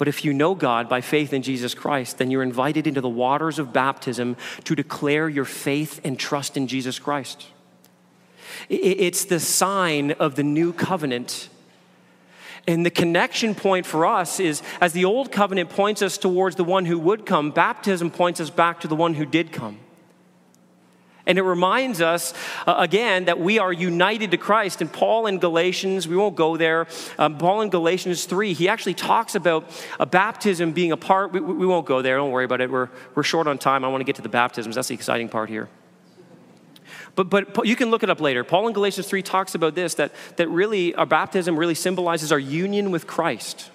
But 0.00 0.08
if 0.08 0.24
you 0.24 0.32
know 0.32 0.54
God 0.54 0.88
by 0.88 1.02
faith 1.02 1.34
in 1.34 1.42
Jesus 1.42 1.74
Christ, 1.74 2.16
then 2.16 2.30
you're 2.30 2.42
invited 2.42 2.86
into 2.86 3.02
the 3.02 3.08
waters 3.10 3.58
of 3.58 3.70
baptism 3.70 4.38
to 4.64 4.74
declare 4.74 5.28
your 5.28 5.44
faith 5.44 6.00
and 6.02 6.18
trust 6.18 6.56
in 6.56 6.68
Jesus 6.68 6.98
Christ. 6.98 7.48
It's 8.70 9.26
the 9.26 9.38
sign 9.38 10.12
of 10.12 10.36
the 10.36 10.42
new 10.42 10.72
covenant. 10.72 11.50
And 12.66 12.86
the 12.86 12.90
connection 12.90 13.54
point 13.54 13.84
for 13.84 14.06
us 14.06 14.40
is 14.40 14.62
as 14.80 14.94
the 14.94 15.04
old 15.04 15.30
covenant 15.30 15.68
points 15.68 16.00
us 16.00 16.16
towards 16.16 16.56
the 16.56 16.64
one 16.64 16.86
who 16.86 16.98
would 16.98 17.26
come, 17.26 17.50
baptism 17.50 18.10
points 18.10 18.40
us 18.40 18.48
back 18.48 18.80
to 18.80 18.88
the 18.88 18.96
one 18.96 19.12
who 19.12 19.26
did 19.26 19.52
come. 19.52 19.80
And 21.26 21.38
it 21.38 21.42
reminds 21.42 22.00
us, 22.00 22.32
uh, 22.66 22.74
again, 22.78 23.26
that 23.26 23.38
we 23.38 23.58
are 23.58 23.72
united 23.72 24.30
to 24.30 24.36
Christ. 24.36 24.80
And 24.80 24.92
Paul 24.92 25.26
in 25.26 25.38
Galatians, 25.38 26.08
we 26.08 26.16
won't 26.16 26.36
go 26.36 26.56
there, 26.56 26.86
um, 27.18 27.38
Paul 27.38 27.60
in 27.60 27.70
Galatians 27.70 28.24
3, 28.24 28.52
he 28.52 28.68
actually 28.68 28.94
talks 28.94 29.34
about 29.34 29.70
a 29.98 30.06
baptism 30.06 30.72
being 30.72 30.92
a 30.92 30.96
part. 30.96 31.32
We, 31.32 31.40
we 31.40 31.66
won't 31.66 31.86
go 31.86 32.02
there, 32.02 32.16
don't 32.16 32.30
worry 32.30 32.44
about 32.44 32.60
it. 32.60 32.70
We're, 32.70 32.88
we're 33.14 33.22
short 33.22 33.46
on 33.46 33.58
time. 33.58 33.84
I 33.84 33.88
want 33.88 34.00
to 34.00 34.04
get 34.04 34.16
to 34.16 34.22
the 34.22 34.28
baptisms. 34.28 34.74
That's 34.74 34.88
the 34.88 34.94
exciting 34.94 35.28
part 35.28 35.48
here. 35.48 35.68
But, 37.16 37.28
but 37.30 37.66
you 37.66 37.76
can 37.76 37.90
look 37.90 38.02
it 38.02 38.10
up 38.10 38.20
later. 38.20 38.44
Paul 38.44 38.68
in 38.68 38.72
Galatians 38.72 39.06
3 39.06 39.22
talks 39.22 39.54
about 39.54 39.74
this 39.74 39.94
that, 39.94 40.12
that 40.36 40.48
really 40.48 40.94
our 40.94 41.06
baptism 41.06 41.58
really 41.58 41.74
symbolizes 41.74 42.32
our 42.32 42.38
union 42.38 42.90
with 42.90 43.06
Christ. 43.06 43.70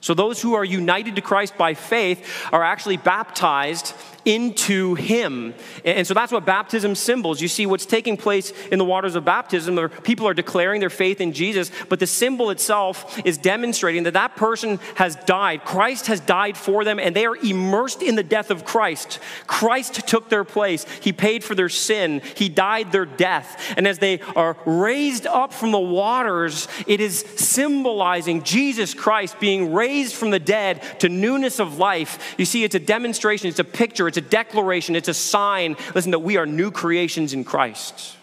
So 0.00 0.14
those 0.14 0.40
who 0.40 0.54
are 0.54 0.64
united 0.64 1.16
to 1.16 1.22
Christ 1.22 1.56
by 1.56 1.74
faith 1.74 2.46
are 2.52 2.62
actually 2.62 2.98
baptized 2.98 3.94
into 4.26 4.96
him. 4.96 5.54
And 5.84 6.06
so 6.06 6.12
that's 6.12 6.32
what 6.32 6.44
baptism 6.44 6.96
symbols. 6.96 7.40
You 7.40 7.48
see 7.48 7.64
what's 7.64 7.86
taking 7.86 8.16
place 8.16 8.52
in 8.70 8.78
the 8.78 8.84
waters 8.84 9.14
of 9.14 9.24
baptism, 9.24 9.76
where 9.76 9.88
people 9.88 10.26
are 10.26 10.34
declaring 10.34 10.80
their 10.80 10.90
faith 10.90 11.20
in 11.20 11.32
Jesus, 11.32 11.70
but 11.88 12.00
the 12.00 12.06
symbol 12.06 12.50
itself 12.50 13.18
is 13.24 13.38
demonstrating 13.38 14.02
that 14.02 14.14
that 14.14 14.36
person 14.36 14.80
has 14.96 15.14
died. 15.14 15.64
Christ 15.64 16.08
has 16.08 16.20
died 16.20 16.56
for 16.56 16.84
them, 16.84 16.98
and 16.98 17.14
they 17.14 17.24
are 17.24 17.36
immersed 17.36 18.02
in 18.02 18.16
the 18.16 18.22
death 18.24 18.50
of 18.50 18.64
Christ. 18.64 19.20
Christ 19.46 20.06
took 20.08 20.28
their 20.28 20.44
place. 20.44 20.84
He 21.00 21.12
paid 21.12 21.44
for 21.44 21.54
their 21.54 21.68
sin. 21.68 22.20
He 22.34 22.48
died 22.48 22.90
their 22.90 23.06
death. 23.06 23.74
And 23.76 23.86
as 23.86 24.00
they 24.00 24.20
are 24.34 24.56
raised 24.66 25.26
up 25.26 25.52
from 25.52 25.70
the 25.70 25.78
waters, 25.78 26.66
it 26.88 27.00
is 27.00 27.20
symbolizing 27.36 28.42
Jesus 28.42 28.92
Christ 28.92 29.38
being 29.38 29.72
raised 29.72 30.16
from 30.16 30.30
the 30.30 30.40
dead 30.40 30.82
to 30.98 31.08
newness 31.08 31.60
of 31.60 31.78
life. 31.78 32.34
You 32.36 32.44
see, 32.44 32.64
it's 32.64 32.74
a 32.74 32.80
demonstration, 32.80 33.48
it's 33.48 33.60
a 33.60 33.64
picture, 33.64 34.08
it's 34.16 34.26
a 34.26 34.30
declaration, 34.30 34.96
it's 34.96 35.08
a 35.08 35.14
sign, 35.14 35.76
listen, 35.94 36.10
that 36.12 36.20
we 36.20 36.36
are 36.36 36.46
new 36.46 36.70
creations 36.70 37.34
in 37.34 37.44
Christ, 37.44 38.16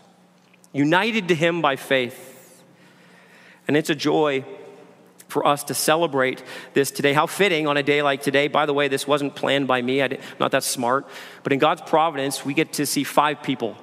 united 0.71 1.27
to 1.27 1.35
Him 1.35 1.61
by 1.61 1.75
faith. 1.75 2.63
And 3.67 3.77
it's 3.77 3.89
a 3.89 3.95
joy 3.95 4.43
for 5.27 5.45
us 5.45 5.63
to 5.65 5.73
celebrate 5.73 6.43
this 6.73 6.91
today. 6.91 7.13
How 7.13 7.27
fitting 7.27 7.67
on 7.67 7.77
a 7.77 7.83
day 7.83 8.01
like 8.01 8.21
today. 8.21 8.47
By 8.47 8.65
the 8.65 8.73
way, 8.73 8.87
this 8.87 9.07
wasn't 9.07 9.35
planned 9.35 9.67
by 9.67 9.81
me, 9.81 10.01
I'm 10.01 10.17
not 10.39 10.51
that 10.51 10.63
smart. 10.63 11.07
But 11.43 11.53
in 11.53 11.59
God's 11.59 11.81
providence, 11.81 12.43
we 12.43 12.53
get 12.53 12.73
to 12.73 12.85
see 12.85 13.03
five 13.03 13.41
people, 13.43 13.75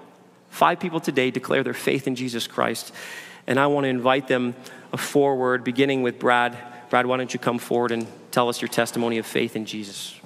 five 0.49 0.81
people 0.81 1.01
today 1.01 1.31
declare 1.31 1.63
their 1.63 1.75
faith 1.75 2.07
in 2.07 2.15
Jesus 2.15 2.47
Christ. 2.47 2.93
And 3.47 3.59
I 3.59 3.69
want 3.69 3.85
to 3.85 3.89
invite 3.89 4.29
them 4.29 4.55
forward, 4.97 5.65
beginning 5.65 6.03
with 6.03 6.19
Brad. 6.19 6.57
Brad, 6.89 7.07
why 7.07 7.17
don't 7.17 7.33
you 7.33 7.41
come 7.41 7.59
forward 7.59 7.93
and 7.93 8.07
tell 8.31 8.49
us 8.49 8.61
your 8.61 8.69
testimony 8.69 9.19
of 9.19 9.27
faith 9.27 9.57
in 9.57 9.65
Jesus? 9.65 10.20